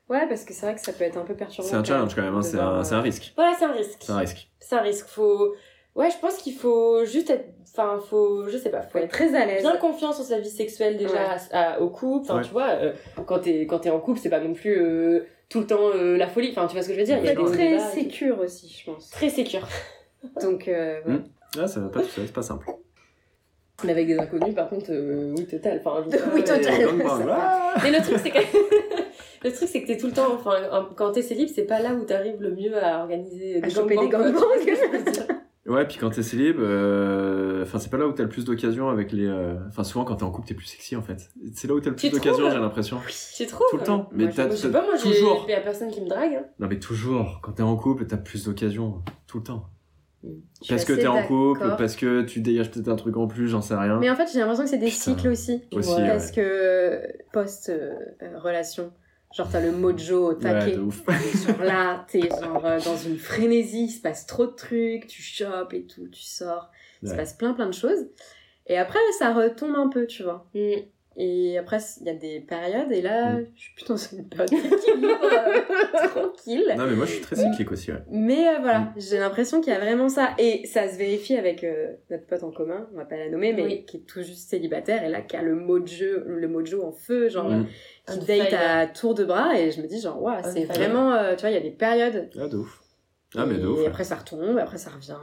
Ouais, 0.10 0.28
parce 0.28 0.44
que 0.44 0.54
c'est 0.54 0.66
vrai 0.66 0.76
que 0.76 0.82
ça 0.82 0.92
peut 0.94 1.04
être 1.06 1.18
un 1.18 1.24
peu 1.24 1.34
perturbant. 1.34 1.68
C'est 1.70 1.76
un 1.76 1.84
challenge 1.84 2.14
quand 2.16 2.22
même, 2.22 2.36
hein, 2.36 2.42
c'est 2.42 2.60
un, 2.60 2.84
c'est 2.84 2.94
un 2.94 3.00
euh, 3.00 3.02
risque. 3.02 3.34
Voilà, 3.36 3.54
c'est 3.58 3.66
un 3.66 3.72
risque. 3.72 3.98
C'est 4.02 4.12
un 4.12 4.18
risque. 4.18 4.50
C'est 4.60 4.76
un 4.76 4.82
risque. 4.82 5.08
Faut. 5.08 5.56
Ouais, 5.96 6.10
je 6.10 6.18
pense 6.18 6.38
qu'il 6.38 6.54
faut 6.56 7.06
juste 7.06 7.30
être. 7.30 7.46
Enfin, 7.72 8.00
faut. 8.10 8.48
Je 8.50 8.58
sais 8.58 8.70
pas, 8.70 8.82
faut 8.82 8.92
Faut 8.92 8.98
être 9.00 9.10
très 9.12 9.34
à 9.36 9.46
l'aise. 9.46 9.62
bien 9.62 9.78
confiant 9.78 10.12
sur 10.14 10.24
sa 10.26 10.40
vie 10.40 10.50
sexuelle 10.50 10.98
déjà 10.98 11.14
Ouais. 11.14 11.38
à- 11.52 11.74
à- 11.76 11.80
au 11.80 11.90
couple. 11.90 12.26
Enfin, 12.30 12.38
Ouais. 12.40 12.44
tu 12.46 12.52
vois, 12.52 12.70
euh, 12.70 12.94
quand 13.26 13.40
t'es 13.40 13.62
quand 13.66 13.80
t'es 13.80 13.90
en 13.90 14.00
couple, 14.00 14.20
c'est 14.20 14.30
pas 14.30 14.40
non 14.42 14.54
plus 14.54 14.76
euh, 14.80 15.26
tout 15.50 15.60
le 15.62 15.68
temps 15.68 15.90
euh, 15.96 16.18
la 16.18 16.28
folie. 16.28 16.50
Enfin, 16.52 16.68
tu 16.68 16.74
vois 16.74 16.84
ce 16.84 16.90
que 16.90 16.94
je 16.94 17.00
veux 17.00 17.06
dire? 17.06 17.18
Il 17.20 17.26
y 17.26 17.30
a 17.30 17.36
des 17.36 17.44
très 17.44 17.80
sécure 17.80 18.40
aussi, 18.40 18.68
je 18.78 18.92
pense. 18.92 19.10
Très 19.10 19.30
sécure. 19.30 19.68
Donc, 20.42 20.68
euh, 20.68 21.00
ouais. 21.06 21.14
Mm. 21.14 21.24
Ah, 21.60 21.68
ça 21.68 21.80
va 21.80 21.88
pas 21.90 22.02
tout 22.02 22.08
seul, 22.10 22.26
c'est 22.26 22.34
pas 22.34 22.42
simple. 22.42 22.66
Mais 23.84 23.92
avec 23.92 24.08
des 24.08 24.18
inconnus, 24.18 24.56
par 24.56 24.70
contre, 24.70 24.92
euh, 24.92 25.34
oui, 25.38 25.46
total. 25.48 25.82
Enfin, 25.84 26.04
Oui, 26.34 26.44
total. 26.44 26.64
Mais 27.84 27.92
le 27.92 28.02
truc, 28.04 28.18
c'est 28.22 28.32
que. 28.32 28.40
le 29.44 29.52
truc, 29.52 29.68
c'est 29.70 29.82
que 29.82 29.88
t'es 29.88 29.98
tout 29.98 30.08
le 30.08 30.14
temps. 30.14 30.34
Enfin, 30.34 30.56
en- 30.72 30.86
quand 30.96 31.12
t'es 31.12 31.22
célib, 31.22 31.48
c'est 31.48 31.64
pas 31.66 31.80
là 31.82 31.94
où 31.94 32.04
t'arrives 32.06 32.42
le 32.42 32.52
mieux 32.56 32.78
à 32.84 33.00
organiser 33.00 33.58
À 33.58 33.62
des 33.68 33.70
choper 33.70 33.98
des 33.98 34.10
gangbangs, 34.10 34.34
Ouais, 35.66 35.86
puis 35.88 35.98
quand 35.98 36.10
t'es 36.10 36.24
célib, 36.24 36.60
euh, 36.60 37.64
enfin 37.64 37.80
c'est 37.80 37.90
pas 37.90 37.98
là 37.98 38.06
où 38.06 38.12
t'as 38.12 38.24
le 38.24 38.30
plus 38.30 38.44
d'occasions 38.44 38.90
avec 38.90 39.14
les. 39.14 39.26
euh, 39.26 39.56
Enfin 39.70 39.86
souvent 39.86 40.04
quand 40.04 40.16
t'es 40.18 40.24
en 40.24 40.30
couple 40.30 40.50
t'es 40.50 40.54
plus 40.56 40.66
sexy 40.66 40.98
en 40.98 41.02
fait. 41.02 41.30
C'est 41.56 41.70
là 41.70 41.74
où 41.74 41.80
t'as 41.80 41.90
le 41.92 41.96
plus 41.96 42.10
d'occasions, 42.12 42.50
j'ai 42.52 42.58
l'impression. 42.60 43.00
Tu 43.38 43.48
trouves 43.48 43.68
Tout 43.72 43.78
le 43.78 43.84
temps. 43.84 44.10
Mais 44.12 44.28
t'as 44.30 44.48
pas, 44.48 44.82
moi, 44.82 44.96
j'ai 45.02 45.10
toujours. 45.12 45.46
y 45.48 45.54
a 45.54 45.62
personne 45.62 45.90
qui 45.90 46.02
me 46.02 46.10
drague. 46.10 46.34
Hein. 46.36 46.44
Non 46.60 46.68
mais 46.70 46.80
toujours. 46.80 47.40
Quand 47.42 47.54
t'es 47.54 47.64
en 47.64 47.78
couple 47.78 48.06
t'as 48.08 48.18
plus 48.18 48.44
d'occasions 48.44 49.02
tout 49.26 49.38
le 49.38 49.44
temps. 49.46 49.70
Parce 50.68 50.84
que 50.84 50.92
t'es 50.94 51.08
en 51.08 51.24
couple, 51.24 51.76
parce 51.78 51.96
que 51.96 52.24
tu 52.24 52.42
dégages 52.42 52.70
peut-être 52.70 52.90
un 52.90 52.96
truc 52.98 53.16
en 53.16 53.28
plus, 53.28 53.48
j'en 53.48 53.62
sais 53.62 53.76
rien. 53.76 54.00
Mais 54.00 54.10
en 54.10 54.16
fait, 54.16 54.28
j'ai 54.34 54.40
l'impression 54.40 54.64
que 54.66 54.70
c'est 54.70 54.78
des 54.78 54.88
Putain. 54.88 55.00
cycles 55.16 55.28
aussi. 55.30 55.62
Aussi, 55.74 55.90
Ouais. 55.94 56.02
ouais. 56.02 56.08
Parce 56.10 56.32
que 56.32 57.02
post-relation, 57.34 58.92
Genre, 59.36 59.50
t'as 59.52 59.62
le 59.62 59.72
mojo 59.72 60.30
au 60.30 60.34
taquet. 60.36 60.78
Ouais, 60.78 60.78
ouf. 60.78 61.04
genre 61.48 61.64
là, 61.64 62.06
t'es 62.08 62.30
genre 62.30 62.64
euh, 62.66 62.80
dans 62.80 62.98
une 62.98 63.18
frénésie, 63.18 63.86
il 63.86 63.90
se 63.90 64.02
passe 64.02 64.28
trop 64.28 64.46
de 64.46 64.52
trucs, 64.52 65.08
tu 65.08 65.22
chopes 65.24 65.74
et 65.74 65.86
tout, 65.86 66.08
tu 66.08 66.22
sors. 66.22 66.70
Il 67.02 67.10
se 67.10 67.16
passe 67.16 67.34
plein 67.34 67.54
plein 67.54 67.68
de 67.68 67.74
choses. 67.74 68.08
Et 68.68 68.78
après, 68.78 69.00
ça 69.18 69.34
retombe 69.34 69.76
un 69.76 69.90
peu, 69.90 70.08
tu 70.08 70.24
vois. 70.24 70.48
Mm. 70.54 70.76
Et 71.16 71.58
après, 71.60 71.78
il 72.02 72.08
y 72.08 72.10
a 72.10 72.14
des 72.16 72.40
périodes, 72.40 72.92
et 72.92 73.02
là, 73.02 73.34
Mm. 73.34 73.46
je 73.56 73.62
suis 73.62 73.74
plus 73.76 73.86
dans 73.86 73.98
une 73.98 74.28
période 74.28 74.50
d'équilibre 74.50 75.20
euh, 75.24 76.08
tranquille. 76.10 76.74
Non, 76.78 76.86
mais 76.88 76.96
moi, 76.96 77.06
je 77.06 77.12
suis 77.12 77.22
très 77.22 77.36
cyclique 77.36 77.72
aussi, 77.72 77.92
ouais. 77.92 78.00
Mais 78.10 78.48
euh, 78.48 78.60
voilà, 78.62 78.80
Mm. 78.80 78.94
j'ai 78.98 79.20
l'impression 79.20 79.62
qu'il 79.62 79.72
y 79.72 79.76
a 79.76 79.80
vraiment 79.80 80.10
ça. 80.10 80.30
Et 80.40 80.66
ça 80.66 80.88
se 80.92 80.98
vérifie 80.98 81.36
avec 81.38 81.64
euh, 81.64 81.94
notre 82.10 82.26
pote 82.26 82.44
en 82.44 82.52
commun, 82.52 82.88
on 82.94 82.98
va 82.98 83.06
pas 83.06 83.18
la 83.18 83.30
nommer, 83.30 83.54
mais 83.54 83.64
Oui. 83.64 83.86
qui 83.86 83.98
est 83.98 84.06
tout 84.08 84.22
juste 84.24 84.50
célibataire, 84.50 85.04
et 85.04 85.10
là, 85.10 85.22
qui 85.22 85.36
a 85.36 85.42
le 85.44 85.56
mojo, 85.56 86.06
le 86.26 86.48
mojo 86.48 86.84
en 86.84 86.92
feu, 86.92 87.30
genre, 87.30 87.50
Mm. 87.50 87.66
qui 88.08 88.20
On 88.20 88.26
date 88.26 88.48
fire. 88.50 88.60
à 88.62 88.88
tour 88.88 89.14
de 89.14 89.24
bras, 89.24 89.60
et 89.60 89.70
je 89.72 89.82
me 89.82 89.88
dis, 89.88 90.02
genre, 90.02 90.22
waouh, 90.22 90.42
c'est 90.52 90.66
vraiment, 90.66 91.14
euh, 91.14 91.36
tu 91.36 91.42
vois, 91.42 91.52
il 91.52 91.54
y 91.54 91.58
a 91.58 91.62
des 91.62 91.72
périodes. 91.72 92.30
Ah, 92.40 92.48
de 92.48 92.58
ouf. 92.58 92.82
Ah, 93.36 93.46
mais 93.46 93.56
de 93.56 93.62
et 93.62 93.66
ouf. 93.66 93.80
ouais. 93.80 93.88
après, 93.88 94.04
ça 94.04 94.16
retombe, 94.16 94.58
après, 94.58 94.78
ça 94.78 94.90
revient. 94.90 95.14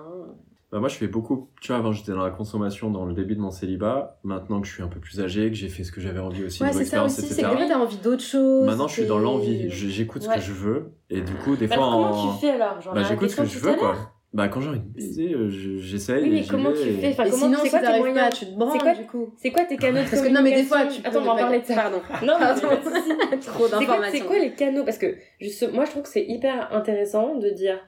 Bah, 0.73 0.79
moi, 0.79 0.89
je 0.89 0.95
fais 0.97 1.09
beaucoup. 1.09 1.49
Tu 1.61 1.69
vois, 1.69 1.79
avant, 1.79 1.91
j'étais 1.93 2.13
dans 2.13 2.23
la 2.23 2.31
consommation 2.31 2.91
dans 2.91 3.05
le 3.05 3.13
début 3.13 3.35
de 3.35 3.41
mon 3.41 3.51
célibat. 3.51 4.19
Maintenant 4.23 4.61
que 4.61 4.67
je 4.69 4.73
suis 4.73 4.83
un 4.85 4.89
peu 4.89 5.01
plus 5.01 5.21
âgé, 5.21 5.49
que 5.49 5.57
j'ai 5.57 5.69
fait 5.69 5.83
ce 5.83 5.91
que 5.91 6.01
j'avais 6.01 6.21
envie 6.21 6.45
aussi, 6.45 6.63
Ouais, 6.63 6.73
c'est 6.73 6.85
ça 6.85 7.05
aussi, 7.05 7.23
c'est 7.23 7.43
que 7.43 7.69
t'as 7.69 7.79
envie 7.79 7.97
d'autre 7.97 8.23
chose. 8.23 8.67
Maintenant, 8.67 8.87
je 8.87 8.93
suis 8.95 9.07
dans 9.07 9.19
l'envie. 9.19 9.69
J'écoute 9.71 10.23
ce 10.23 10.29
que 10.29 10.41
je 10.41 10.53
veux. 10.53 10.93
Et 11.11 11.23
du 11.23 11.35
coup, 11.35 11.57
des 11.57 11.67
Bah, 11.67 11.75
fois, 11.77 11.87
en... 11.87 12.11
comment 12.13 12.33
tu 12.35 12.41
fais 12.41 12.51
alors 12.53 12.81
Genre, 12.81 12.95
bah, 12.95 13.03
j'écoute 13.03 13.31
ce 13.31 13.37
que 13.37 13.45
je 13.45 13.59
veux, 13.59 13.75
quoi. 13.75 13.97
Bah, 14.33 14.47
quand 14.47 14.61
j'ai 14.61 14.69
envie 14.69 14.79
de 14.79 14.85
baiser, 14.85 15.35
euh, 15.35 15.49
je- 15.51 15.79
j'essaye. 15.79 16.23
Oui, 16.23 16.31
mais 16.31 16.45
comment 16.49 16.71
tu 16.71 16.79
et- 16.89 16.93
fais? 17.01 17.09
Enfin, 17.09 17.25
comment 17.25 17.37
sinon, 17.47 17.59
c'est 17.59 17.65
si 17.65 17.71
quoi 17.71 17.79
tes 17.81 17.85
t'arrives 17.87 18.15
pas, 18.15 18.31
tu 18.31 18.47
te 18.47 18.51
branles, 18.57 18.73
C'est 18.75 18.79
quoi- 18.79 18.95
du 18.95 19.07
coup? 19.07 19.35
C'est 19.37 19.51
quoi 19.51 19.65
tes 19.65 19.77
canaux 19.77 19.99
de 20.05 20.09
Parce 20.09 20.23
que 20.23 20.29
non, 20.29 20.41
mais 20.45 20.55
des 20.55 20.63
fois, 20.63 20.87
tu 20.87 21.03
peux 21.03 21.09
Attends, 21.09 21.23
on 21.23 21.25
va 21.25 21.33
en 21.33 21.37
parler 21.37 21.59
de 21.59 21.65
ça. 21.65 21.75
Pardon. 21.75 22.01
Non, 22.25 22.35
mais. 22.39 22.47
Trop 23.41 23.59
quoi, 23.59 23.69
c'est 23.69 23.71
d'informations. 23.81 24.27
quoi 24.27 24.39
les 24.39 24.53
canaux? 24.53 24.85
Parce 24.85 24.99
que 24.99 25.17
juste, 25.41 25.73
moi, 25.73 25.85
je 25.85 25.91
trouve 25.91 26.05
que 26.05 26.09
c'est 26.09 26.25
hyper 26.25 26.73
intéressant 26.73 27.35
de 27.39 27.51
dire, 27.51 27.81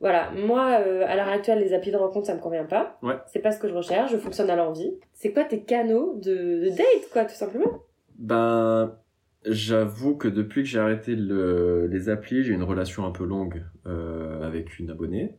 voilà, 0.00 0.30
moi, 0.32 0.80
euh, 0.86 1.04
à 1.06 1.16
l'heure 1.16 1.28
actuelle, 1.28 1.60
les 1.60 1.72
applis 1.72 1.90
de 1.90 1.96
rencontre, 1.96 2.26
ça 2.26 2.34
me 2.34 2.40
convient 2.40 2.64
pas. 2.66 2.98
Ouais. 3.02 3.16
C'est 3.26 3.40
pas 3.40 3.50
ce 3.52 3.58
que 3.58 3.68
je 3.68 3.74
recherche, 3.74 4.12
je 4.12 4.18
fonctionne 4.18 4.50
à 4.50 4.56
l'envie. 4.56 4.92
C'est 5.14 5.32
quoi 5.32 5.44
tes 5.44 5.62
canaux 5.62 6.20
de, 6.22 6.64
de 6.64 6.68
date, 6.68 7.10
quoi, 7.12 7.24
tout 7.24 7.34
simplement? 7.34 7.82
Ben, 8.18 8.96
j'avoue 9.44 10.16
que 10.16 10.28
depuis 10.28 10.62
que 10.62 10.68
j'ai 10.68 10.78
arrêté 10.78 11.14
le- 11.16 11.86
les 11.86 12.08
applis, 12.08 12.44
j'ai 12.44 12.52
une 12.52 12.62
relation 12.62 13.06
un 13.06 13.10
peu 13.10 13.24
longue 13.24 13.64
euh, 13.86 14.42
avec 14.46 14.78
une 14.78 14.90
abonnée. 14.90 15.38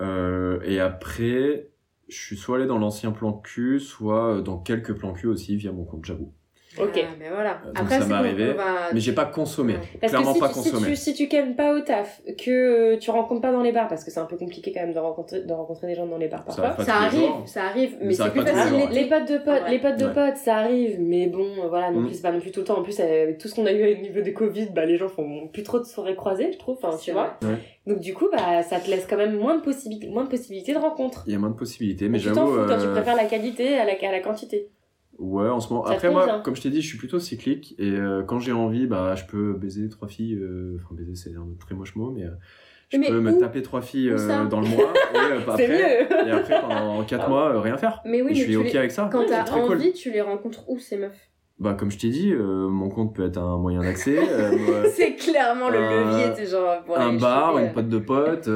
Euh, 0.00 0.60
et 0.64 0.80
après, 0.80 1.68
je 2.08 2.16
suis 2.16 2.36
soit 2.36 2.56
allé 2.56 2.66
dans 2.66 2.78
l'ancien 2.78 3.12
plan 3.12 3.32
cul, 3.32 3.80
soit 3.80 4.40
dans 4.42 4.58
quelques 4.58 4.94
plans 4.94 5.12
cul 5.12 5.26
aussi 5.28 5.56
via 5.56 5.72
mon 5.72 5.84
compte, 5.84 6.04
j'avoue. 6.04 6.32
Ok. 6.80 6.90
Ah, 6.96 7.14
mais 7.18 7.28
voilà. 7.28 7.60
Donc 7.64 7.72
Après, 7.78 7.98
ça 8.00 8.06
m'est 8.06 8.14
arrivé, 8.14 8.52
va- 8.54 8.92
Mais 8.94 9.00
j'ai 9.00 9.12
pas 9.12 9.26
consommé. 9.26 9.74
Ouais. 9.74 9.80
Parce 10.00 10.12
que 10.12 10.16
Clairement 10.18 10.34
si, 10.34 10.40
pas 10.40 10.48
tu, 10.48 10.54
si, 10.54 10.70
consommé. 10.70 10.88
tu, 10.88 10.96
si 10.96 11.14
tu 11.14 11.28
pas 11.56 11.74
au 11.74 11.80
taf, 11.80 12.22
que 12.38 12.50
euh, 12.94 12.96
tu 12.98 13.10
rencontres 13.10 13.42
pas 13.42 13.52
dans 13.52 13.62
les 13.62 13.72
bars, 13.72 13.88
parce 13.88 14.04
que 14.04 14.10
c'est 14.10 14.20
un 14.20 14.24
peu 14.24 14.36
compliqué 14.36 14.72
quand 14.72 14.80
même 14.80 14.94
de 14.94 14.98
rencontrer, 14.98 15.42
de 15.42 15.52
rencontrer 15.52 15.86
des 15.88 15.94
gens 15.94 16.06
dans 16.06 16.16
les 16.18 16.28
bars 16.28 16.44
parfois. 16.44 16.76
Ça 16.84 16.94
arrive, 16.96 17.20
jours. 17.20 17.42
ça 17.46 17.64
arrive, 17.64 17.96
mais, 18.00 18.14
c'est 18.14 18.30
plus 18.30 18.40
les 18.40 18.46
facile. 18.52 18.88
Les 18.90 19.04
potes 19.08 19.28
de 19.28 19.38
potes, 19.38 19.62
Ouais. 19.64 19.70
les 19.70 19.78
potes 19.80 19.98
de 19.98 20.06
Ouais. 20.06 20.12
potes, 20.14 20.36
ça 20.36 20.56
arrive, 20.56 21.00
mais 21.00 21.26
bon, 21.26 21.46
voilà, 21.68 21.90
non 21.90 22.00
Mm. 22.00 22.06
plus, 22.06 22.14
c'est 22.16 22.22
pas 22.22 22.32
non 22.32 22.40
plus 22.40 22.50
tout 22.50 22.60
le 22.60 22.66
temps. 22.66 22.78
En 22.78 22.82
plus, 22.82 22.98
avec 23.00 23.38
tout 23.38 23.48
ce 23.48 23.54
qu'on 23.54 23.66
a 23.66 23.72
eu 23.72 23.94
au 23.94 24.00
niveau 24.00 24.20
des 24.22 24.32
Covid, 24.32 24.70
bah, 24.74 24.86
les 24.86 24.96
gens 24.96 25.08
font 25.08 25.48
plus 25.52 25.62
trop 25.62 25.78
de 25.78 25.84
soirées 25.84 26.16
croisées, 26.16 26.52
je 26.52 26.58
trouve, 26.58 26.78
enfin, 26.82 26.96
tu 26.96 27.12
vois. 27.12 27.38
Donc, 27.86 27.98
du 28.00 28.14
coup, 28.14 28.28
bah, 28.32 28.62
ça 28.62 28.78
te 28.80 28.88
laisse 28.88 29.06
quand 29.08 29.16
même 29.16 29.36
moins 29.36 29.56
de 29.56 29.62
possibilités, 29.62 30.08
moins 30.08 30.24
de 30.24 30.28
possibilités 30.30 30.72
de 30.72 30.78
rencontres. 30.78 31.24
Il 31.26 31.32
y 31.32 31.36
a 31.36 31.38
moins 31.38 31.50
de 31.50 31.54
possibilités, 31.56 32.06
mais 32.06 32.12
Mais 32.12 32.18
tu 32.18 32.28
t'en 32.28 32.46
j'avoue. 32.46 32.60
fous, 32.62 32.66
toi, 32.66 32.76
tu 32.78 32.86
euh, 32.86 32.92
préfères 32.92 33.16
la 33.16 33.24
qualité 33.24 33.76
à 33.78 33.84
la, 33.84 33.92
à 33.92 34.12
la 34.12 34.20
quantité. 34.20 34.68
Ouais, 35.18 35.48
en 35.48 35.60
ce 35.60 35.72
moment. 35.72 35.86
Ça 35.86 35.92
Après, 35.92 36.10
moi, 36.10 36.22
convient. 36.22 36.40
comme 36.40 36.56
je 36.56 36.62
t'ai 36.62 36.70
dit, 36.70 36.80
je 36.80 36.86
suis 36.88 36.98
plutôt 36.98 37.18
cyclique. 37.20 37.74
Et 37.78 37.90
euh, 37.90 38.22
quand 38.22 38.38
j'ai 38.40 38.52
envie, 38.52 38.86
bah, 38.86 39.14
je 39.14 39.24
peux 39.24 39.52
baiser 39.52 39.88
trois 39.88 40.08
filles. 40.08 40.34
euh, 40.40 40.76
Enfin, 40.76 40.94
baiser, 40.94 41.14
c'est 41.14 41.34
un 41.36 41.46
très 41.60 41.74
moche 41.74 41.94
mot, 41.96 42.10
mais. 42.10 42.24
euh, 42.24 42.30
je 42.90 42.98
Mais 42.98 43.08
peux 43.08 43.20
me 43.20 43.38
taper 43.38 43.62
trois 43.62 43.80
filles 43.82 44.10
dans 44.50 44.60
le 44.60 44.66
mois. 44.68 44.92
et, 45.14 45.44
bah, 45.46 45.52
après, 45.54 45.68
mieux! 45.68 46.28
et 46.28 46.30
après, 46.30 46.60
pendant 46.60 47.02
quatre 47.06 47.24
Ah. 47.26 47.28
mois, 47.28 47.60
rien 47.60 47.76
faire. 47.76 48.00
Mais 48.04 48.20
oui, 48.22 48.32
et 48.32 48.34
je 48.34 48.40
mais 48.40 48.46
suis 48.48 48.56
ok 48.56 48.64
les- 48.72 48.76
avec 48.78 48.90
ça. 48.90 49.08
quand 49.12 49.24
t'as 49.26 49.44
cool. 49.44 49.76
envie, 49.76 49.92
tu 49.92 50.10
les 50.10 50.20
rencontres 50.22 50.68
où 50.68 50.78
ces 50.78 50.96
meufs? 50.98 51.28
Bah, 51.58 51.74
comme 51.74 51.90
je 51.92 51.98
t'ai 51.98 52.08
dit, 52.08 52.32
euh, 52.32 52.66
mon 52.68 52.88
compte 52.88 53.14
peut 53.14 53.24
être 53.24 53.38
un 53.38 53.56
moyen 53.56 53.80
d'accès. 53.82 54.18
euh, 54.18 54.84
C'est 54.94 55.14
clairement 55.14 55.68
le 55.70 55.78
levier, 55.78 56.46
genre. 56.46 56.82
pour 56.84 56.98
un 56.98 57.12
bar, 57.16 57.56
une 57.58 57.72
pote 57.72 57.88
de 57.88 57.98
pote. 57.98 58.48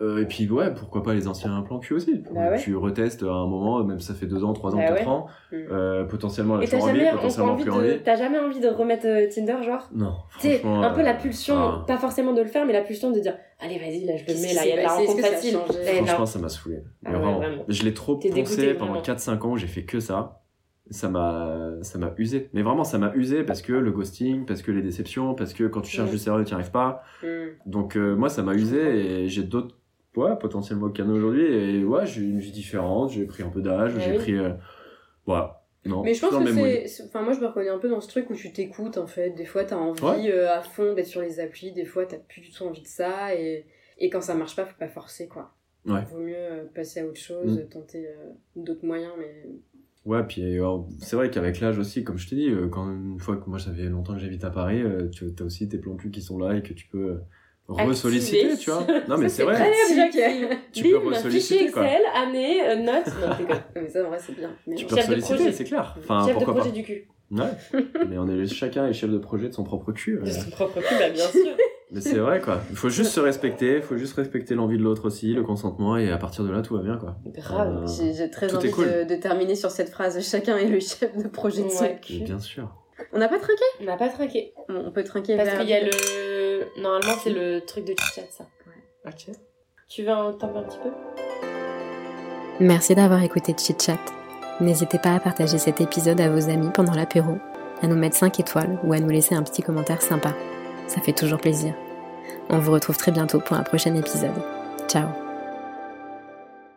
Euh, 0.00 0.22
et 0.22 0.26
puis, 0.26 0.48
ouais, 0.48 0.72
pourquoi 0.74 1.02
pas 1.02 1.12
les 1.14 1.26
anciens 1.26 1.60
plans 1.62 1.78
cul 1.80 1.94
aussi. 1.94 2.22
Bah 2.32 2.50
ouais. 2.50 2.58
Tu 2.58 2.76
retestes 2.76 3.22
à 3.24 3.32
un 3.32 3.46
moment, 3.46 3.82
même 3.82 3.98
ça 4.00 4.14
fait 4.14 4.26
deux 4.26 4.44
ans, 4.44 4.52
trois 4.52 4.72
ans, 4.74 4.78
Bah 4.78 4.86
quatre 4.88 5.00
ouais. 5.00 5.06
ans. 5.06 5.26
Mm. 5.50 5.56
Euh, 5.72 6.04
potentiellement, 6.04 6.58
t'as 6.60 6.66
suis 6.66 6.76
envie, 6.76 7.00
potentiellement 7.10 7.52
envie 7.52 7.62
plus 7.64 7.72
de, 7.72 7.76
envie. 7.76 8.02
t'as 8.04 8.16
jamais 8.16 8.38
envie 8.38 8.60
de 8.60 8.68
remettre 8.68 9.06
euh, 9.06 9.26
Tinder, 9.28 9.56
genre? 9.64 9.88
Non, 9.94 10.14
Tu 10.40 10.48
sais, 10.48 10.58
franchement. 10.58 10.82
un 10.84 10.90
peu 10.94 11.02
la 11.02 11.14
pulsion, 11.14 11.56
ah. 11.58 11.84
pas 11.86 11.96
forcément 11.98 12.32
de 12.32 12.40
le 12.42 12.48
faire, 12.48 12.64
mais 12.66 12.72
la 12.72 12.82
pulsion 12.82 13.10
de 13.10 13.18
dire, 13.18 13.36
allez, 13.60 13.78
vas-y, 13.78 14.04
là, 14.04 14.14
je 14.16 14.32
le 14.32 14.40
mets, 14.40 14.54
là, 14.54 14.64
il 14.64 14.68
y 14.68 14.72
a 14.72 14.76
de 14.76 14.82
la 14.82 14.88
rencontre 14.94 15.20
facile. 15.20 15.56
Franchement, 16.04 16.26
ça 16.26 16.38
m'a 16.38 16.48
saoulé. 16.48 16.76
Mais 17.02 17.10
Ah 17.10 17.10
ouais, 17.12 17.18
vraiment. 17.18 17.38
vraiment. 17.38 17.62
Je 17.68 17.82
l'ai 17.82 17.94
trop 17.94 18.14
dégoûté, 18.16 18.74
pendant 18.74 18.92
vraiment. 18.92 19.02
4-5 19.02 19.40
ans 19.46 19.50
où 19.52 19.56
j'ai 19.56 19.66
fait 19.66 19.82
que 19.84 20.00
ça. 20.00 20.42
Ça 20.90 21.10
m'a, 21.10 21.72
ça 21.82 21.98
m'a 21.98 22.12
usé. 22.16 22.48
Mais 22.54 22.62
vraiment, 22.62 22.82
ça 22.82 22.96
m'a 22.96 23.12
usé 23.14 23.42
parce 23.44 23.60
que 23.60 23.74
le 23.74 23.90
ghosting, 23.90 24.46
parce 24.46 24.62
que 24.62 24.70
les 24.72 24.80
déceptions, 24.80 25.34
parce 25.34 25.52
que 25.52 25.64
quand 25.64 25.82
tu 25.82 25.90
cherches 25.90 26.06
Ouais. 26.08 26.14
du 26.14 26.18
sérieux, 26.18 26.44
tu 26.44 26.50
n'y 26.52 26.54
arrives 26.54 26.70
pas. 26.70 27.02
hmm. 27.22 27.26
Donc, 27.66 27.94
euh, 27.96 28.14
moi, 28.16 28.30
ça 28.30 28.42
m'a 28.42 28.54
usé 28.54 28.78
et 29.24 29.28
j'ai 29.28 29.42
d'autres, 29.42 29.76
ouais, 30.18 30.36
potentiellement 30.38 30.90
canaux 30.90 31.14
aujourd'hui. 31.16 31.44
Et 31.44 31.84
ouais, 31.84 32.06
j'ai 32.06 32.22
une 32.22 32.38
vie 32.40 32.52
différente, 32.52 33.10
j'ai 33.10 33.24
pris 33.26 33.42
un 33.42 33.48
peu 33.50 33.62
d'âge, 33.62 33.94
Ouais, 33.94 34.00
j'ai 34.00 34.10
oui. 34.12 34.16
pris, 34.18 34.36
euh, 34.36 34.50
voilà. 35.26 35.62
Non, 35.86 36.02
Mais 36.02 36.12
je 36.12 36.20
pense 36.20 36.34
que 36.44 36.52
c'est. 36.86 37.04
Enfin, 37.06 37.22
moi, 37.22 37.32
je 37.32 37.40
me 37.40 37.46
reconnais 37.46 37.68
un 37.70 37.78
peu 37.78 37.88
dans 37.88 38.00
ce 38.00 38.08
truc 38.08 38.28
où 38.30 38.34
tu 38.34 38.52
t'écoutes, 38.52 38.98
en 38.98 39.06
fait. 39.06 39.30
Des 39.30 39.44
fois, 39.46 39.64
t'as 39.64 39.76
envie 39.76 40.02
Ouais. 40.02 40.30
euh, 40.32 40.52
à 40.52 40.60
fond 40.60 40.92
d'être 40.92 41.06
sur 41.06 41.22
les 41.22 41.40
applis. 41.40 41.72
Des 41.72 41.84
fois, 41.86 42.04
t'as 42.04 42.18
plus 42.18 42.40
du 42.42 42.50
tout 42.50 42.64
envie 42.64 42.82
de 42.82 42.86
ça. 42.86 43.34
Et, 43.34 43.64
et 43.98 44.10
quand 44.10 44.20
ça 44.20 44.34
marche 44.34 44.54
pas, 44.56 44.66
faut 44.66 44.78
pas 44.78 44.88
forcer, 44.88 45.28
quoi. 45.28 45.54
Ouais. 45.86 46.02
Vaut 46.10 46.18
mieux 46.18 46.34
euh, 46.36 46.64
passer 46.74 47.00
à 47.00 47.06
autre 47.06 47.20
chose, 47.20 47.58
Mm. 47.64 47.68
tenter 47.68 48.06
euh, 48.08 48.32
d'autres 48.56 48.84
moyens, 48.84 49.12
mais. 49.18 49.46
Ouais, 50.04 50.22
puis 50.24 50.58
euh, 50.58 50.78
c'est 51.00 51.16
vrai 51.16 51.30
qu'avec 51.30 51.60
l'âge 51.60 51.78
aussi, 51.78 52.02
comme 52.04 52.18
je 52.18 52.28
t'ai 52.28 52.36
dit, 52.36 52.48
euh, 52.50 52.68
quand 52.68 52.90
une 52.90 53.18
fois 53.20 53.36
que 53.36 53.48
moi 53.48 53.58
ça 53.58 53.72
fait 53.72 53.84
longtemps 53.84 54.14
que 54.14 54.20
j'habite 54.20 54.44
à 54.44 54.50
Paris, 54.50 54.82
tu 55.12 55.26
as 55.38 55.42
aussi 55.44 55.68
tes 55.68 55.78
plans 55.78 55.96
cul 55.96 56.10
qui 56.10 56.22
sont 56.22 56.38
là 56.38 56.56
et 56.56 56.62
que 56.62 56.72
tu 56.72 56.86
peux 56.88 57.20
euh, 57.70 57.74
re-solliciter, 57.84 58.52
Activer. 58.52 58.56
tu 58.58 58.70
vois. 58.70 58.86
Non, 59.08 59.18
mais 59.18 59.28
c'est 59.34 59.42
vrai. 59.44 59.70
Tu 60.72 60.82
peux 60.84 60.98
Bim, 61.00 61.08
ressolliciter, 61.10 61.54
fichier 61.56 61.70
quoi. 61.72 61.84
Excel, 61.84 62.02
année, 62.14 62.60
euh, 62.62 62.76
notes. 62.76 63.06
Non, 63.20 63.56
mais 63.82 63.88
ça, 63.88 64.04
en 64.04 64.08
vrai, 64.08 64.18
c'est 64.24 64.36
bien. 64.36 64.50
Mais 64.66 64.74
Tu 64.76 64.86
peux 64.86 64.96
Chef 64.96 65.06
de 65.06 65.10
solliciter, 65.12 65.34
projet. 65.36 65.52
c'est 65.52 65.64
clair. 65.64 65.94
Enfin, 65.98 66.20
Chef 66.20 66.28
de 66.28 66.32
pourquoi 66.34 66.54
projet 66.54 66.70
pas. 66.70 66.74
du 66.76 66.82
cul. 66.82 67.08
Ouais. 67.30 67.44
mais 68.08 68.16
on 68.16 68.26
est 68.28 68.46
chacun 68.46 68.86
est 68.88 68.94
chef 68.94 69.10
de 69.10 69.18
projet 69.18 69.48
de 69.48 69.52
son 69.54 69.62
propre 69.64 69.92
cul. 69.92 70.18
euh. 70.18 70.22
De 70.24 70.30
son 70.30 70.50
propre 70.50 70.80
cul, 70.80 70.94
bah, 70.98 71.10
bien 71.10 71.26
sûr. 71.26 71.44
Mais 71.90 72.02
c'est 72.02 72.18
vrai, 72.18 72.40
quoi. 72.42 72.60
Il 72.68 72.76
faut 72.76 72.90
juste 72.90 73.12
se 73.12 73.20
respecter, 73.20 73.76
il 73.76 73.82
faut 73.82 73.96
juste 73.96 74.14
respecter 74.14 74.54
l'envie 74.54 74.76
de 74.76 74.82
l'autre 74.82 75.06
aussi, 75.06 75.32
le 75.32 75.42
consentement, 75.42 75.96
et 75.96 76.10
à 76.10 76.18
partir 76.18 76.44
de 76.44 76.50
là, 76.50 76.60
tout 76.60 76.74
va 76.76 76.82
bien, 76.82 76.98
quoi. 76.98 77.16
Grave. 77.34 77.84
Euh, 77.88 78.12
J'ai 78.14 78.28
très 78.30 78.54
envie 78.54 78.70
cool. 78.70 78.84
de, 78.84 79.04
de 79.04 79.14
terminer 79.18 79.54
sur 79.54 79.70
cette 79.70 79.88
phrase 79.88 80.20
chacun 80.22 80.58
est 80.58 80.68
le 80.68 80.80
chef 80.80 81.16
de 81.16 81.26
projet 81.28 81.62
de 81.62 81.70
son 81.70 81.88
cul. 82.02 82.18
bien 82.24 82.38
sûr. 82.40 82.68
On 83.14 83.18
n'a 83.18 83.28
pas 83.28 83.38
trinqué? 83.38 83.62
On 83.80 83.84
n'a 83.84 83.96
pas 83.96 84.08
trinqué. 84.10 84.52
On 84.68 84.90
peut 84.90 85.02
trinquer 85.04 85.36
Parce 85.38 85.58
qu'il 85.58 85.68
y 85.70 85.72
a 85.72 85.82
le. 85.82 85.90
Normalement, 86.76 87.14
c'est 87.22 87.30
le 87.30 87.60
truc 87.60 87.84
de 87.84 87.94
chit-chat, 87.98 88.26
ça. 88.30 88.44
Ok. 89.06 89.34
Tu 89.88 90.02
veux 90.02 90.10
en 90.10 90.28
un 90.28 90.32
petit 90.32 90.78
peu? 90.82 90.90
Merci 92.60 92.94
d'avoir 92.94 93.22
écouté 93.22 93.54
Chit 93.56 93.76
Chat. 93.80 93.98
N'hésitez 94.60 94.98
pas 94.98 95.14
à 95.14 95.20
partager 95.20 95.58
cet 95.58 95.80
épisode 95.80 96.20
à 96.20 96.28
vos 96.28 96.50
amis 96.50 96.70
pendant 96.74 96.94
l'apéro, 96.94 97.38
à 97.80 97.86
nous 97.86 97.96
mettre 97.96 98.16
5 98.16 98.40
étoiles 98.40 98.78
ou 98.82 98.92
à 98.92 98.98
nous 98.98 99.10
laisser 99.10 99.34
un 99.34 99.42
petit 99.42 99.62
commentaire 99.62 100.02
sympa. 100.02 100.34
Ça 100.88 101.00
fait 101.00 101.12
toujours 101.12 101.38
plaisir. 101.38 101.74
On 102.50 102.58
vous 102.58 102.72
retrouve 102.72 102.96
très 102.96 103.12
bientôt 103.12 103.40
pour 103.40 103.56
un 103.56 103.62
prochain 103.62 103.94
épisode. 103.94 104.42
Ciao 104.88 105.27